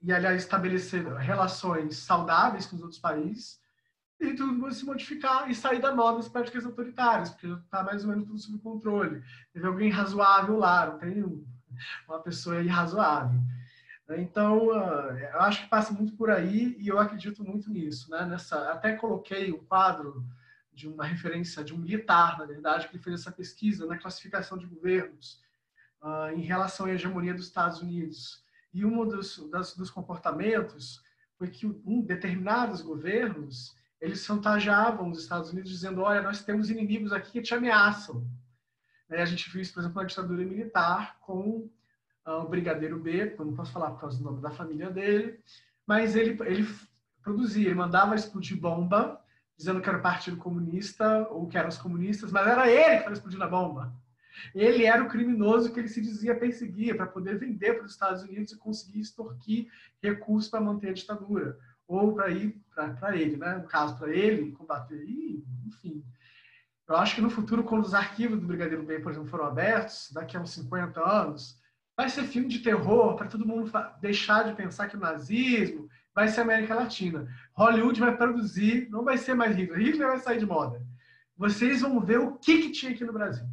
e, 0.01 0.11
aliás, 0.11 0.41
estabelecer 0.41 1.05
relações 1.17 1.97
saudáveis 1.97 2.65
com 2.65 2.75
os 2.75 2.81
outros 2.81 2.99
países, 2.99 3.61
e 4.19 4.35
tudo 4.35 4.71
se 4.71 4.85
modificar 4.85 5.49
e 5.49 5.55
sair 5.55 5.79
da 5.79 5.95
moda 5.95 6.17
das 6.17 6.29
práticas 6.29 6.65
autoritárias, 6.65 7.29
porque 7.31 7.47
está 7.47 7.83
mais 7.83 8.03
ou 8.03 8.09
menos 8.09 8.25
tudo 8.25 8.39
sob 8.39 8.59
controle. 8.59 9.23
Teve 9.51 9.65
alguém 9.65 9.89
razoável 9.89 10.57
lá, 10.57 10.85
não 10.85 10.99
tem 10.99 11.43
uma 12.07 12.19
pessoa 12.19 12.61
irrazoável. 12.61 13.39
Então, 14.17 14.71
ah, 14.71 15.17
eu 15.33 15.41
acho 15.41 15.63
que 15.63 15.69
passa 15.69 15.93
muito 15.93 16.13
por 16.15 16.29
aí 16.29 16.75
e 16.79 16.87
eu 16.87 16.99
acredito 16.99 17.43
muito 17.43 17.69
nisso. 17.69 18.09
Né? 18.11 18.25
Nessa, 18.25 18.71
até 18.71 18.93
coloquei 18.95 19.51
um 19.51 19.63
quadro 19.63 20.25
de 20.73 20.87
uma 20.87 21.05
referência 21.05 21.63
de 21.63 21.73
um 21.73 21.77
militar, 21.77 22.37
na 22.37 22.45
verdade, 22.45 22.87
que 22.87 22.97
fez 22.97 23.21
essa 23.21 23.31
pesquisa 23.31 23.85
na 23.85 23.97
classificação 23.97 24.57
de 24.57 24.65
governos 24.65 25.41
uh, 26.01 26.33
em 26.35 26.41
relação 26.41 26.85
à 26.85 26.91
hegemonia 26.91 27.33
dos 27.33 27.45
Estados 27.45 27.81
Unidos. 27.81 28.43
E 28.73 28.85
um 28.85 29.05
dos, 29.07 29.49
das, 29.49 29.75
dos 29.75 29.89
comportamentos 29.89 31.03
foi 31.37 31.49
que 31.49 31.65
um, 31.65 32.01
determinados 32.01 32.81
governos 32.81 33.75
eles 33.99 34.23
chantageavam 34.23 35.11
os 35.11 35.19
Estados 35.19 35.51
Unidos 35.51 35.69
dizendo, 35.69 36.01
olha, 36.01 36.21
nós 36.21 36.43
temos 36.43 36.69
inimigos 36.69 37.13
aqui 37.13 37.33
que 37.33 37.41
te 37.41 37.53
ameaçam. 37.53 38.25
A 39.11 39.25
gente 39.25 39.49
viu 39.49 39.61
isso, 39.61 39.73
por 39.73 39.81
exemplo, 39.81 40.01
na 40.01 40.07
ditadura 40.07 40.45
militar 40.45 41.17
com 41.19 41.69
uh, 42.25 42.31
o 42.43 42.47
Brigadeiro 42.47 42.99
B, 42.99 43.35
eu 43.37 43.45
não 43.45 43.55
posso 43.55 43.71
falar 43.71 43.91
por 43.91 43.99
causa 43.99 44.17
do 44.17 44.23
nome 44.23 44.41
da 44.41 44.51
família 44.51 44.89
dele, 44.89 45.39
mas 45.85 46.15
ele, 46.15 46.37
ele 46.45 46.67
produzia, 47.21 47.67
ele 47.67 47.75
mandava 47.75 48.15
explodir 48.15 48.57
bomba, 48.57 49.21
dizendo 49.57 49.81
que 49.81 49.89
era 49.89 49.97
o 49.97 50.01
Partido 50.01 50.37
Comunista 50.37 51.27
ou 51.29 51.47
que 51.47 51.57
eram 51.57 51.69
os 51.69 51.77
comunistas, 51.77 52.31
mas 52.31 52.47
era 52.47 52.69
ele 52.69 52.89
que 52.89 52.95
estava 52.97 53.13
explodindo 53.13 53.43
a 53.43 53.47
bomba. 53.47 53.93
Ele 54.55 54.85
era 54.85 55.03
o 55.03 55.09
criminoso 55.09 55.71
que 55.71 55.79
ele 55.79 55.87
se 55.87 56.01
dizia 56.01 56.33
perseguir 56.33 56.95
para 56.95 57.05
poder 57.05 57.37
vender 57.37 57.75
para 57.75 57.85
os 57.85 57.91
Estados 57.91 58.23
Unidos 58.23 58.51
e 58.51 58.57
conseguir 58.57 59.01
extorquir 59.01 59.67
recursos 60.01 60.49
para 60.49 60.61
manter 60.61 60.89
a 60.89 60.93
ditadura. 60.93 61.59
Ou 61.87 62.13
para 62.13 62.29
ir 62.29 62.59
para 62.73 63.15
ele, 63.15 63.37
né? 63.37 63.55
no 63.55 63.67
caso, 63.67 63.97
para 63.97 64.09
ele 64.09 64.51
combater. 64.53 65.03
E, 65.03 65.43
enfim. 65.67 66.03
Eu 66.91 66.97
acho 66.97 67.15
que 67.15 67.21
no 67.21 67.29
futuro, 67.29 67.63
quando 67.63 67.83
os 67.83 67.93
arquivos 67.93 68.39
do 68.39 68.47
Brigadeiro 68.47 68.83
Bem, 68.83 69.01
por 69.01 69.11
exemplo, 69.11 69.29
foram 69.29 69.45
abertos, 69.45 70.09
daqui 70.11 70.37
a 70.37 70.41
uns 70.41 70.51
50 70.51 70.99
anos, 71.01 71.59
vai 71.95 72.09
ser 72.09 72.23
filme 72.23 72.47
de 72.47 72.59
terror 72.59 73.15
para 73.15 73.27
todo 73.27 73.47
mundo 73.47 73.71
deixar 73.99 74.43
de 74.43 74.55
pensar 74.55 74.87
que 74.87 74.97
o 74.97 74.99
nazismo 74.99 75.87
vai 76.13 76.27
ser 76.27 76.41
América 76.41 76.75
Latina. 76.75 77.27
Hollywood 77.53 77.99
vai 77.99 78.15
produzir, 78.15 78.89
não 78.89 79.03
vai 79.03 79.17
ser 79.17 79.33
mais 79.33 79.55
Hitler. 79.55 79.79
Hitler 79.79 80.07
vai 80.07 80.19
sair 80.19 80.39
de 80.39 80.45
moda. 80.45 80.85
Vocês 81.37 81.81
vão 81.81 81.99
ver 81.99 82.19
o 82.19 82.37
que, 82.37 82.63
que 82.63 82.71
tinha 82.71 82.91
aqui 82.91 83.03
no 83.03 83.13
Brasil 83.13 83.45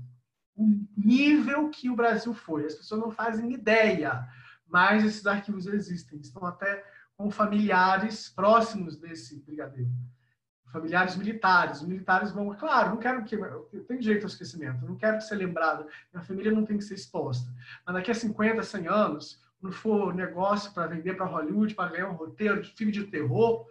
o 0.59 0.89
nível 0.97 1.71
que 1.71 1.89
o 1.89 1.95
Brasil 1.95 2.35
foi. 2.35 2.67
As 2.67 2.75
pessoas 2.75 3.01
não 3.01 3.13
fazem 3.13 3.53
ideia, 3.53 4.27
mas 4.67 5.05
esses 5.05 5.25
arquivos 5.25 5.67
existem. 5.67 6.19
Estão 6.19 6.45
até 6.45 6.85
com 7.17 7.31
familiares 7.31 8.29
próximos 8.29 8.97
desse 8.97 9.41
brigadeiro. 9.45 9.91
Familiares 10.73 11.17
militares. 11.17 11.81
Os 11.81 11.89
militares 11.89 12.31
vão, 12.31 12.55
claro, 12.55 12.91
não 12.91 12.97
quero 12.99 13.25
que. 13.25 13.37
Tem 13.87 13.99
direito 13.99 14.25
ao 14.25 14.29
esquecimento, 14.29 14.85
não 14.85 14.97
quero 14.97 15.21
ser 15.21 15.37
lembrado. 15.37 15.87
Minha 16.13 16.25
família 16.25 16.53
não 16.53 16.65
tem 16.65 16.77
que 16.77 16.85
ser 16.85 16.95
exposta. 16.95 17.51
Mas 17.87 17.95
daqui 17.95 18.11
a 18.11 18.15
50, 18.15 18.63
100 18.63 18.87
anos, 18.89 19.43
quando 19.61 19.75
for 19.75 20.15
negócio 20.15 20.73
para 20.73 20.87
vender 20.87 21.15
para 21.15 21.27
Hollywood, 21.27 21.75
para 21.75 21.91
ganhar 21.91 22.11
um 22.11 22.15
roteiro 22.15 22.61
de 22.61 22.71
filme 22.73 22.93
de 22.93 23.05
terror, 23.05 23.67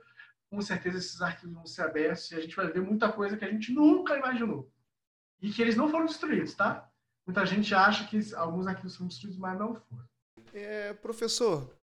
com 0.49 0.61
certeza 0.61 0.97
esses 0.97 1.21
arquivos 1.21 1.55
vão 1.55 1.65
ser 1.65 1.83
abertos 1.83 2.31
e 2.31 2.35
a 2.35 2.41
gente 2.41 2.55
vai 2.55 2.67
ver 2.67 2.81
muita 2.81 3.11
coisa 3.11 3.37
que 3.37 3.45
a 3.45 3.51
gente 3.51 3.71
nunca 3.73 4.17
imaginou 4.17 4.71
e 5.41 5.51
que 5.51 5.61
eles 5.61 5.75
não 5.75 5.89
foram 5.89 6.05
destruídos, 6.05 6.55
tá? 6.55 6.89
Muita 7.25 7.45
gente 7.45 7.73
acha 7.75 8.07
que 8.07 8.33
alguns 8.35 8.67
arquivos 8.67 8.95
foram 8.95 9.09
destruídos, 9.09 9.37
mas 9.37 9.59
não 9.59 9.75
foram. 9.75 10.07
É, 10.53 10.93
professor, 10.93 11.76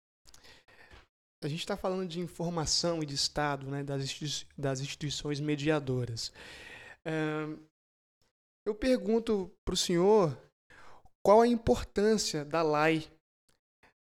a 1.46 1.50
gente 1.50 1.60
está 1.60 1.78
falando 1.78 2.08
de 2.08 2.20
informação 2.20 3.02
e 3.02 3.06
de 3.06 3.16
Estado, 3.16 3.68
né, 3.70 3.84
das, 3.84 4.04
institui 4.04 4.48
das 4.58 4.80
instituições 4.80 5.40
mediadoras. 5.40 6.32
Eu 8.66 8.74
pergunto 8.74 9.52
para 9.66 9.74
o 9.74 9.78
senhor 9.78 10.38
qual 11.22 11.42
a 11.42 11.48
importância 11.48 12.46
da 12.46 12.62
lei 12.62 13.10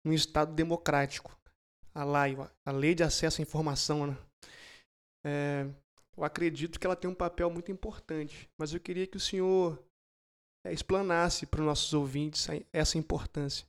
no 0.06 0.13
Estado 0.13 0.53
democrático. 0.53 1.38
A 1.94 2.03
lei, 2.03 2.38
a 2.65 2.72
lei 2.72 2.96
de 2.96 3.03
acesso 3.03 3.41
à 3.41 3.44
informação. 3.44 4.08
Né? 4.08 4.17
É, 5.25 5.67
eu 6.15 6.24
acredito 6.24 6.79
que 6.79 6.86
ela 6.86 6.96
tem 6.96 7.10
um 7.10 7.15
papel 7.15 7.50
muito 7.50 7.72
importante, 7.72 8.50
mas 8.58 8.74
eu 8.74 8.79
queria 8.79 9.08
que 9.08 9.17
o 9.17 9.20
senhor 9.20 9.84
é, 10.65 10.72
explanasse 10.72 11.46
para 11.46 11.60
os 11.60 11.65
nossos 11.65 11.94
ouvintes 11.94 12.48
essa 12.72 12.98
importância. 12.98 13.67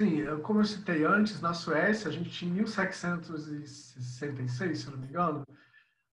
Sim, 0.00 0.24
como 0.42 0.60
eu 0.60 0.64
citei 0.64 1.04
antes, 1.04 1.40
na 1.40 1.52
Suécia, 1.52 2.08
a 2.08 2.12
gente 2.12 2.30
tinha 2.30 2.48
em 2.50 2.54
1766, 2.54 4.78
se 4.78 4.90
não 4.90 4.98
me 4.98 5.08
engano, 5.08 5.44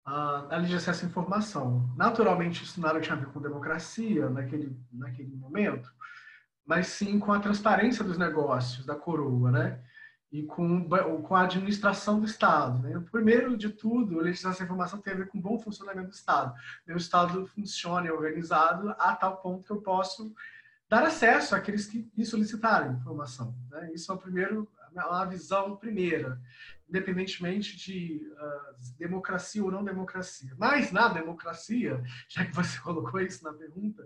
a 0.06 0.56
lei 0.58 0.68
de 0.68 0.76
acesso 0.76 1.04
à 1.04 1.08
informação. 1.08 1.92
Naturalmente, 1.98 2.64
isso 2.64 2.80
nada 2.80 3.02
tinha 3.02 3.16
a 3.16 3.20
ver 3.20 3.26
com 3.28 3.42
democracia 3.42 4.30
naquele, 4.30 4.80
naquele 4.92 5.36
momento, 5.36 5.92
mas 6.66 6.88
sim 6.88 7.20
com 7.20 7.34
a 7.34 7.40
transparência 7.40 8.04
dos 8.04 8.20
negócios 8.20 8.86
da 8.86 8.96
coroa, 8.96 9.52
né? 9.52 9.82
e 10.32 10.44
com, 10.44 10.88
com 11.24 11.36
a 11.36 11.44
administração 11.44 12.20
do 12.20 12.26
Estado. 12.26 12.80
Né? 12.80 13.04
Primeiro 13.12 13.58
de 13.58 13.70
tudo, 13.70 14.20
a 14.20 14.24
legislação 14.24 14.60
de 14.60 14.64
informação 14.64 15.02
tem 15.02 15.14
a 15.14 15.18
ver 15.18 15.28
com 15.28 15.40
o 15.40 15.42
bom 15.42 15.60
funcionamento 15.60 16.08
do 16.08 16.14
Estado. 16.14 16.54
Meu 16.88 16.96
Estado 16.96 17.46
funciona 17.48 18.08
e 18.08 18.12
organizado 18.12 18.92
a 18.92 19.16
tal 19.16 19.38
ponto 19.38 19.66
que 19.66 19.72
eu 19.72 19.82
posso 19.82 20.34
dar 20.92 21.06
acesso 21.06 21.56
àqueles 21.56 21.86
que 21.86 22.12
me 22.18 22.26
solicitarem 22.26 22.92
informação. 22.92 23.56
Né? 23.70 23.94
Isso 23.94 24.12
é 24.12 24.16
o 24.16 24.18
primeiro, 24.18 24.70
a 24.94 25.24
visão 25.24 25.78
primeira, 25.78 26.38
independentemente 26.90 27.78
de 27.78 28.30
uh, 28.34 28.98
democracia 28.98 29.64
ou 29.64 29.72
não 29.72 29.86
democracia. 29.86 30.54
Mas 30.58 30.92
na 30.92 31.08
democracia, 31.08 32.04
já 32.28 32.46
que 32.46 32.54
você 32.54 32.78
colocou 32.82 33.22
isso 33.22 33.42
na 33.42 33.54
pergunta, 33.54 34.06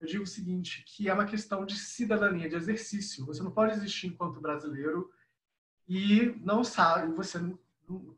eu 0.00 0.06
digo 0.08 0.24
o 0.24 0.26
seguinte, 0.26 0.82
que 0.86 1.06
é 1.06 1.12
uma 1.12 1.26
questão 1.26 1.66
de 1.66 1.78
cidadania, 1.78 2.48
de 2.48 2.56
exercício. 2.56 3.26
Você 3.26 3.42
não 3.42 3.50
pode 3.50 3.74
existir 3.74 4.06
enquanto 4.06 4.40
brasileiro 4.40 5.12
e 5.86 6.34
não 6.40 6.64
sabe, 6.64 7.14
você 7.14 7.38
não 7.38 7.58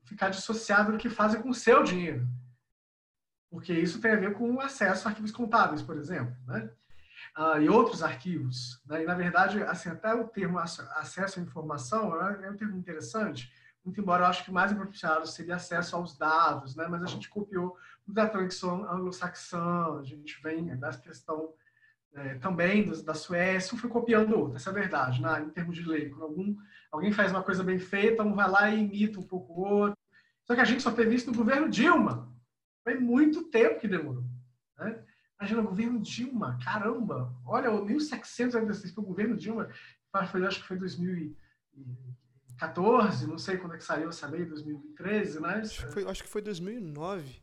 ficar 0.05 0.29
dissociado 0.29 0.93
do 0.93 0.99
que 0.99 1.11
fazem 1.11 1.43
com 1.43 1.51
o 1.51 1.55
seu 1.55 1.83
dinheiro. 1.83 2.25
Porque 3.51 3.73
isso 3.73 4.01
tem 4.01 4.13
a 4.13 4.17
ver 4.17 4.35
com 4.35 4.55
o 4.55 4.61
acesso 4.61 5.09
a 5.09 5.11
arquivos 5.11 5.33
contábeis, 5.33 5.83
por 5.83 5.97
exemplo, 5.97 6.37
né? 6.47 6.71
Ah, 7.37 7.59
e 7.59 7.69
outros 7.69 8.03
arquivos. 8.03 8.81
Né? 8.87 9.03
E, 9.03 9.07
na 9.07 9.15
verdade, 9.15 9.61
assim, 9.65 9.89
até 9.89 10.15
o 10.15 10.29
termo 10.29 10.59
acesso 10.59 11.41
à 11.41 11.43
informação 11.43 12.15
é 12.23 12.51
um 12.51 12.57
termo 12.57 12.77
interessante, 12.77 13.53
muito 13.85 14.01
embora 14.01 14.23
eu 14.23 14.29
acho 14.29 14.45
que 14.45 14.53
mais 14.53 14.73
apropriado 14.73 15.27
seria 15.27 15.57
acesso 15.57 15.97
aos 15.97 16.17
dados, 16.17 16.77
né? 16.77 16.87
mas 16.89 17.03
a 17.03 17.07
gente 17.07 17.29
copiou 17.29 17.77
da 18.07 18.29
tradição 18.29 18.89
anglo-saxã, 18.91 19.99
a 19.99 20.03
gente 20.05 20.41
vem 20.43 20.77
da 20.79 20.91
questão 20.91 21.53
é, 22.15 22.37
também 22.37 22.89
da 23.03 23.15
Suécia, 23.15 23.75
um 23.75 23.79
foi 23.79 23.91
copiando 23.91 24.39
outro, 24.39 24.57
essa 24.57 24.71
é 24.71 24.73
a 24.73 24.75
verdade, 24.75 25.21
né? 25.21 25.43
em 25.43 25.51
termos 25.51 25.77
de 25.77 25.83
lei. 25.83 26.09
Quando 26.11 26.23
algum, 26.23 26.57
alguém 26.93 27.13
faz 27.13 27.33
uma 27.33 27.43
coisa 27.43 27.65
bem 27.65 27.79
feita, 27.79 28.23
um 28.23 28.35
vai 28.35 28.49
lá 28.49 28.71
e 28.71 28.85
imita 28.85 29.19
um 29.19 29.27
pouco 29.27 29.53
o 29.53 29.65
outro. 29.65 29.99
Só 30.45 30.55
que 30.55 30.61
a 30.61 30.65
gente 30.65 30.83
só 30.83 30.93
teve 30.93 31.15
isso 31.17 31.31
no 31.31 31.37
governo 31.37 31.69
Dilma. 31.69 32.33
Foi 32.85 32.95
muito 32.95 33.51
tempo 33.51 33.81
que 33.81 33.89
demorou. 33.89 34.25
Né? 34.79 35.03
Imagina, 35.41 35.63
o 35.63 35.65
governo 35.65 36.01
Dilma, 36.01 36.59
caramba! 36.63 37.35
Olha, 37.45 37.71
o 37.71 37.85
1786 37.85 38.95
foi 38.95 39.05
o 39.05 39.07
governo 39.07 39.37
Dilma, 39.37 39.69
foi, 40.31 40.47
acho 40.47 40.61
que 40.61 40.69
foi 40.69 40.79
2014, 40.79 43.27
não 43.27 43.39
sei 43.39 43.59
quando 43.59 43.75
é 43.75 43.79
que 43.79 43.85
saiu 43.85 44.09
essa 44.09 44.29
lei, 44.29 44.45
2013, 44.45 45.41
né? 45.41 45.57
Acho 45.57 45.87
que 45.87 45.93
foi, 45.93 46.07
acho 46.07 46.23
que 46.23 46.29
foi 46.29 46.41
2009. 46.41 47.43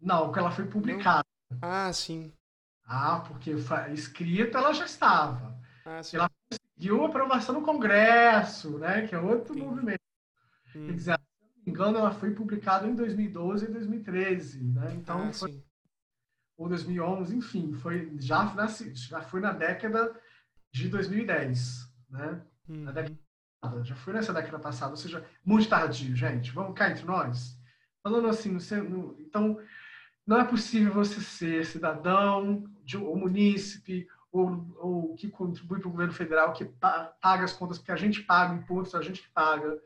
Não, 0.00 0.24
porque 0.26 0.38
ela 0.38 0.50
foi 0.50 0.66
publicada. 0.66 1.26
Ah, 1.60 1.92
sim. 1.92 2.32
Ah, 2.84 3.20
porque 3.20 3.50
escrita 3.92 4.56
ela 4.58 4.72
já 4.72 4.86
estava. 4.86 5.60
Ah, 5.84 6.00
ela 6.12 6.30
conseguiu 6.50 7.04
aprovação 7.04 7.54
no 7.54 7.62
Congresso, 7.62 8.78
né? 8.78 9.06
Que 9.06 9.14
é 9.14 9.18
outro 9.18 9.52
sim. 9.54 9.60
movimento. 9.60 10.00
Hum. 10.74 10.86
Quer 10.86 10.94
dizer, 10.94 11.18
se 11.18 11.42
não 11.42 11.50
me 11.64 11.70
engano, 11.70 11.98
ela 11.98 12.12
foi 12.12 12.30
publicada 12.30 12.86
em 12.86 12.94
2012 12.94 13.66
e 13.66 13.68
2013, 13.68 14.64
né? 14.64 14.94
Então 14.94 15.28
ah, 15.28 15.32
foi 15.32 15.52
sim. 15.52 15.62
Ou 16.58 16.68
2011, 16.68 17.36
enfim, 17.36 17.72
foi 17.72 18.12
já 18.18 18.52
na, 18.52 18.66
já 18.66 19.22
foi 19.22 19.40
na 19.40 19.52
década 19.52 20.12
de 20.72 20.88
2010, 20.88 21.88
né? 22.10 22.42
Uhum. 22.68 22.82
Na 22.82 22.90
década, 22.90 23.84
já 23.84 23.94
foi 23.94 24.12
nessa 24.12 24.32
década 24.32 24.58
passada, 24.58 24.90
ou 24.90 24.96
seja, 24.96 25.24
muito 25.44 25.68
tardio, 25.68 26.16
gente. 26.16 26.50
Vamos 26.50 26.76
cá 26.76 26.90
entre 26.90 27.04
nós. 27.04 27.56
Falando 28.02 28.28
assim, 28.28 28.50
no, 28.50 28.84
no, 28.90 29.20
então 29.20 29.60
não 30.26 30.40
é 30.40 30.44
possível 30.44 30.92
você 30.92 31.20
ser 31.20 31.64
cidadão 31.64 32.64
de, 32.84 32.96
ou 32.96 33.16
munícipe 33.16 34.08
ou, 34.32 34.76
ou 34.78 35.14
que 35.14 35.30
contribui 35.30 35.78
para 35.78 35.88
o 35.88 35.92
governo 35.92 36.12
federal, 36.12 36.52
que 36.52 36.64
paga 36.64 37.44
as 37.44 37.52
contas, 37.52 37.78
porque 37.78 37.92
a 37.92 37.96
gente 37.96 38.22
paga 38.22 38.54
impostos, 38.54 38.96
a 38.96 39.02
gente 39.02 39.22
que 39.22 39.28
paga. 39.28 39.80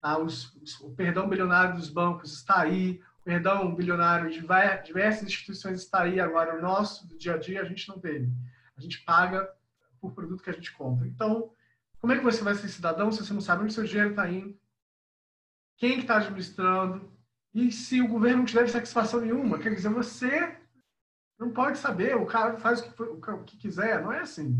Tá? 0.00 0.18
Os, 0.18 0.54
os, 0.56 0.80
o 0.80 0.90
perdão 0.90 1.28
bilionário 1.28 1.76
dos 1.76 1.88
bancos 1.88 2.34
está 2.34 2.60
aí, 2.60 3.00
perdão 3.24 3.74
bilionário 3.74 4.30
de 4.30 4.40
diversas 4.84 5.24
instituições 5.24 5.82
está 5.82 6.02
aí, 6.02 6.18
agora 6.18 6.58
o 6.58 6.62
nosso, 6.62 7.06
do 7.06 7.16
dia 7.16 7.34
a 7.34 7.38
dia, 7.38 7.60
a 7.60 7.64
gente 7.64 7.88
não 7.88 7.98
teve. 7.98 8.32
A 8.76 8.80
gente 8.80 9.04
paga 9.04 9.48
por 10.00 10.12
produto 10.12 10.42
que 10.42 10.50
a 10.50 10.54
gente 10.54 10.72
compra. 10.72 11.06
Então, 11.06 11.52
como 12.00 12.12
é 12.12 12.18
que 12.18 12.24
você 12.24 12.42
vai 12.42 12.54
ser 12.54 12.68
cidadão 12.68 13.12
se 13.12 13.24
você 13.24 13.32
não 13.32 13.40
sabe 13.40 13.62
onde 13.62 13.74
seu 13.74 13.84
dinheiro 13.84 14.10
está 14.10 14.28
indo? 14.30 14.58
Quem 15.76 15.96
que 15.96 16.00
está 16.00 16.16
administrando? 16.16 17.12
E 17.52 17.70
se 17.70 18.00
o 18.00 18.08
governo 18.08 18.38
não 18.38 18.44
te 18.44 18.54
deve 18.54 18.70
satisfação 18.70 19.20
nenhuma, 19.20 19.58
quer 19.58 19.74
dizer, 19.74 19.90
você 19.90 20.56
não 21.38 21.50
pode 21.50 21.78
saber, 21.78 22.16
o 22.16 22.26
cara 22.26 22.58
faz 22.58 22.80
o 22.80 22.92
que, 22.92 23.02
o 23.02 23.44
que 23.44 23.56
quiser, 23.56 24.02
não 24.02 24.12
é 24.12 24.20
assim. 24.20 24.56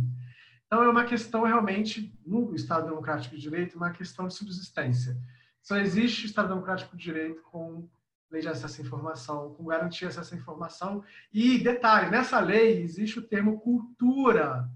Então, 0.66 0.82
é 0.82 0.88
uma 0.88 1.04
questão 1.04 1.44
realmente, 1.44 2.16
no 2.24 2.54
Estado 2.54 2.88
Democrático 2.88 3.34
de 3.34 3.40
Direito, 3.40 3.76
uma 3.76 3.90
questão 3.90 4.28
de 4.28 4.34
subsistência. 4.34 5.16
Só 5.62 5.76
existe 5.76 6.26
Estado 6.26 6.48
Democrático 6.48 6.96
de 6.96 7.02
Direito 7.02 7.42
com 7.42 7.88
lei 8.30 8.40
de 8.40 8.48
acesso 8.48 8.80
à 8.80 8.84
informação, 8.84 9.54
com 9.54 9.64
garantia 9.64 10.08
de 10.08 10.14
acesso 10.18 10.34
à 10.34 10.38
informação. 10.38 11.04
E, 11.32 11.58
detalhe, 11.58 12.10
nessa 12.10 12.38
lei 12.40 12.82
existe 12.82 13.18
o 13.18 13.26
termo 13.26 13.60
cultura. 13.60 14.68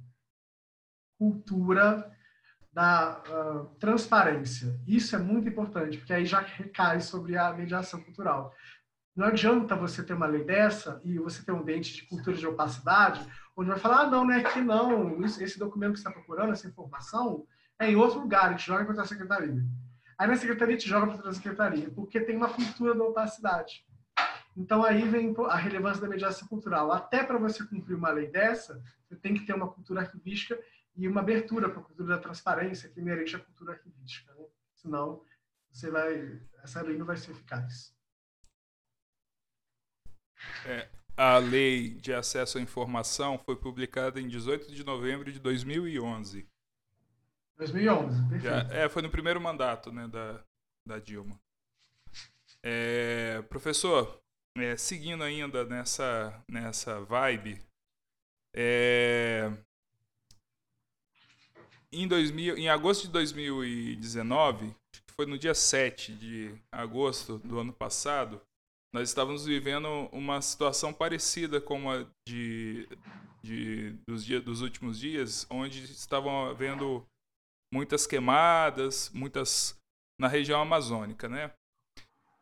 Cultura 1.19 2.11
da 2.73 3.23
uh, 3.29 3.67
transparência. 3.79 4.81
Isso 4.87 5.15
é 5.15 5.19
muito 5.19 5.49
importante, 5.49 5.97
porque 5.97 6.13
aí 6.13 6.27
já 6.27 6.41
recai 6.41 7.01
sobre 7.01 7.37
a 7.37 7.53
mediação 7.53 8.03
cultural. 8.03 8.53
Não 9.15 9.29
adianta 9.29 9.77
você 9.77 10.03
ter 10.03 10.13
uma 10.13 10.27
lei 10.27 10.43
dessa 10.43 11.01
e 11.05 11.17
você 11.21 11.45
ter 11.45 11.53
um 11.53 11.63
dente 11.63 11.95
de 11.95 12.03
cultura 12.09 12.37
de 12.37 12.47
opacidade, 12.47 13.25
onde 13.57 13.71
vai 13.71 13.79
falar, 13.79 14.01
ah, 14.01 14.11
não, 14.11 14.25
não 14.25 14.33
é 14.33 14.41
aqui 14.41 14.61
não, 14.61 15.25
esse 15.25 15.57
documento 15.57 15.93
que 15.93 16.01
você 16.01 16.09
está 16.09 16.11
procurando, 16.11 16.53
essa 16.53 16.67
informação, 16.67 17.47
é 17.79 17.89
em 17.89 17.95
outro 17.95 18.19
lugar, 18.19 18.47
a 18.47 18.51
gente 18.51 18.67
joga 18.67 18.85
para 18.85 19.03
a 19.03 19.07
secretaria. 19.07 19.65
Aí 20.19 20.27
na 20.29 20.37
secretaria 20.37 20.77
te 20.77 20.89
joga 20.89 21.07
para 21.07 21.17
outra 21.17 21.33
secretaria, 21.33 21.91
porque 21.91 22.21
tem 22.21 22.37
uma 22.37 22.53
cultura 22.53 22.95
da 22.95 23.05
opacidade. 23.05 23.85
Então 24.57 24.85
aí 24.85 25.07
vem 25.09 25.35
a 25.49 25.57
relevância 25.57 26.01
da 26.01 26.09
mediação 26.09 26.47
cultural. 26.47 26.93
Até 26.93 27.25
para 27.25 27.39
você 27.39 27.65
cumprir 27.67 27.97
uma 27.97 28.11
lei 28.11 28.29
dessa, 28.29 28.81
você 29.05 29.17
tem 29.17 29.35
que 29.35 29.45
ter 29.45 29.55
uma 29.55 29.69
cultura 29.69 30.03
arquivística 30.03 30.59
e 30.97 31.09
uma 31.09 31.21
abertura 31.21 31.69
para 31.69 31.81
a 31.81 31.85
cultura 31.85 32.09
da 32.09 32.19
transparência 32.19 32.89
que 32.89 33.01
inerente 33.01 33.35
à 33.35 33.41
cultura 33.41 33.73
arquivística. 33.73 34.33
Né? 34.35 34.45
Senão, 34.75 35.23
você 35.73 35.91
vai, 35.91 36.41
essa 36.63 36.81
lei 36.83 36.97
não 36.97 37.05
vai 37.05 37.17
ser 37.17 37.33
eficaz. 37.33 37.93
É, 40.65 40.89
a 41.17 41.39
lei 41.39 41.95
de 41.95 42.13
acesso 42.13 42.59
à 42.59 42.61
informação 42.61 43.39
foi 43.39 43.57
publicada 43.57 44.21
em 44.21 44.29
18 44.29 44.73
de 44.73 44.85
novembro 44.85 45.33
de 45.33 45.41
2011. 45.41 46.49
2011, 47.57 48.29
perfeito. 48.29 48.43
Já, 48.43 48.75
é, 48.75 48.89
foi 48.89 49.03
no 49.03 49.11
primeiro 49.11 49.41
mandato 49.41 49.93
né, 49.93 50.09
da, 50.09 50.41
da 50.87 50.99
Dilma. 50.99 51.39
É, 52.63 53.43
professor, 53.43 54.21
é, 54.57 54.77
seguindo 54.77 55.23
ainda 55.23 55.65
nessa, 55.65 56.43
nessa 56.49 57.01
vibe, 57.01 57.61
é, 58.55 59.51
em, 61.93 62.09
2000, 62.09 62.57
em 62.57 62.69
agosto 62.69 63.03
de 63.03 63.13
2019, 63.13 64.75
foi 65.17 65.27
no 65.27 65.39
dia 65.39 65.55
7 65.55 66.13
de 66.15 66.55
agosto 66.73 67.39
do 67.39 67.59
ano 67.59 67.73
passado, 67.73 68.41
nós 68.93 69.09
estávamos 69.09 69.45
vivendo 69.45 69.89
uma 70.13 70.41
situação 70.41 70.93
parecida 70.93 71.61
com 71.61 71.91
a 71.91 72.07
de, 72.27 72.89
de 73.43 73.91
dos, 74.07 74.25
dias, 74.25 74.43
dos 74.43 74.61
últimos 74.61 74.99
dias, 75.01 75.47
onde 75.51 75.83
estavam 75.83 76.47
havendo 76.47 77.05
muitas 77.75 78.07
queimadas, 78.07 79.11
muitas 79.13 79.77
na 80.17 80.29
região 80.29 80.63
amazônica, 80.63 81.29
né? 81.29 81.51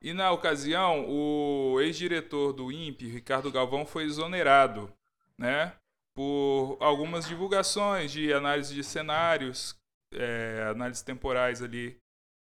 E 0.03 0.13
na 0.13 0.31
ocasião, 0.31 1.09
o 1.09 1.81
ex-diretor 1.81 2.53
do 2.53 2.71
INPE, 2.71 3.09
Ricardo 3.09 3.51
Galvão, 3.51 3.87
foi 3.87 4.05
exonerado, 4.05 4.93
né? 5.39 5.75
Por 6.15 6.77
algumas 6.81 7.27
divulgações 7.27 8.13
de 8.13 8.31
análise 8.31 8.75
de 8.75 8.85
cenários, 8.85 9.75
é, 10.13 10.67
análises 10.71 11.03
temporais 11.03 11.63
ali 11.63 11.97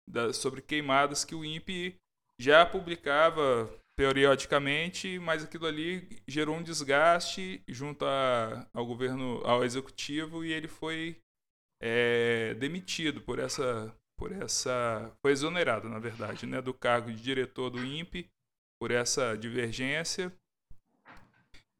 da, 0.08 0.32
sobre 0.32 0.62
queimadas 0.62 1.24
que 1.24 1.34
o 1.34 1.44
INPE 1.44 1.96
já 2.38 2.64
publicava 2.64 3.68
periodicamente, 3.96 5.18
mas 5.18 5.42
aquilo 5.42 5.66
ali 5.66 6.22
gerou 6.28 6.54
um 6.54 6.62
desgaste 6.62 7.60
junto 7.66 8.04
a, 8.04 8.64
ao 8.72 8.86
governo, 8.86 9.40
ao 9.44 9.64
executivo 9.64 10.44
e 10.44 10.52
ele 10.52 10.68
foi 10.68 11.18
é, 11.80 12.54
demitido 12.54 13.20
por 13.20 13.38
essa, 13.38 13.94
por 14.16 14.32
essa, 14.32 15.12
foi 15.20 15.32
exonerado 15.32 15.88
na 15.88 15.98
verdade, 15.98 16.46
né, 16.46 16.60
do 16.60 16.72
cargo 16.72 17.12
de 17.12 17.22
diretor 17.22 17.70
do 17.70 17.84
INPE 17.84 18.30
por 18.78 18.90
essa 18.90 19.36
divergência. 19.36 20.32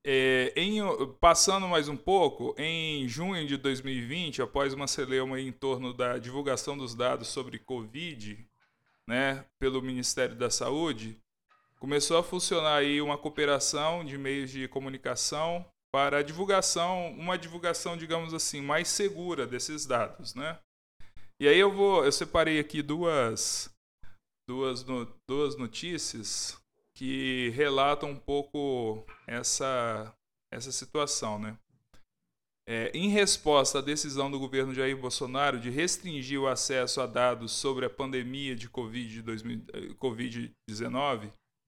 É, 0.09 0.53
em, 0.55 0.79
passando 1.21 1.67
mais 1.67 1.89
um 1.89 1.97
pouco, 1.97 2.55
em 2.57 3.09
junho 3.09 3.45
de 3.45 3.57
2020, 3.57 4.41
após 4.41 4.73
uma 4.73 4.87
celeuma 4.87 5.41
em 5.41 5.51
torno 5.51 5.93
da 5.93 6.17
divulgação 6.17 6.79
dos 6.79 6.95
dados 6.95 7.27
sobre 7.27 7.59
Covid, 7.59 8.47
né, 9.07 9.45
pelo 9.59 9.83
Ministério 9.83 10.37
da 10.37 10.49
Saúde, 10.49 11.21
começou 11.81 12.19
a 12.19 12.23
funcionar 12.23 12.77
aí 12.77 13.01
uma 13.01 13.19
cooperação 13.19 14.05
de 14.05 14.17
meios 14.17 14.51
de 14.51 14.69
comunicação 14.69 15.67
para 15.97 16.19
a 16.19 16.23
divulgação, 16.23 17.11
uma 17.13 17.39
divulgação, 17.39 17.97
digamos 17.97 18.35
assim, 18.35 18.61
mais 18.61 18.87
segura 18.87 19.47
desses 19.47 19.87
dados, 19.87 20.35
né? 20.35 20.59
E 21.41 21.49
aí 21.49 21.59
eu 21.59 21.73
vou, 21.73 22.05
eu 22.05 22.13
separei 22.13 22.61
aqui 22.61 22.83
duas 22.83 23.75
duas 24.47 24.85
duas 25.27 25.57
notícias 25.57 26.61
que 26.95 27.49
relatam 27.55 28.11
um 28.11 28.17
pouco 28.17 29.07
essa 29.27 30.15
essa 30.53 30.71
situação, 30.71 31.39
né? 31.39 31.57
É, 32.69 32.91
em 32.93 33.09
resposta 33.09 33.79
à 33.79 33.81
decisão 33.81 34.31
do 34.31 34.39
governo 34.39 34.75
Jair 34.75 35.01
Bolsonaro 35.01 35.59
de 35.59 35.71
restringir 35.71 36.39
o 36.39 36.47
acesso 36.47 37.01
a 37.01 37.07
dados 37.07 37.53
sobre 37.53 37.87
a 37.87 37.91
pandemia 37.91 38.55
de 38.55 38.69
Covid-19, 38.69 39.95
COVID 39.97 40.53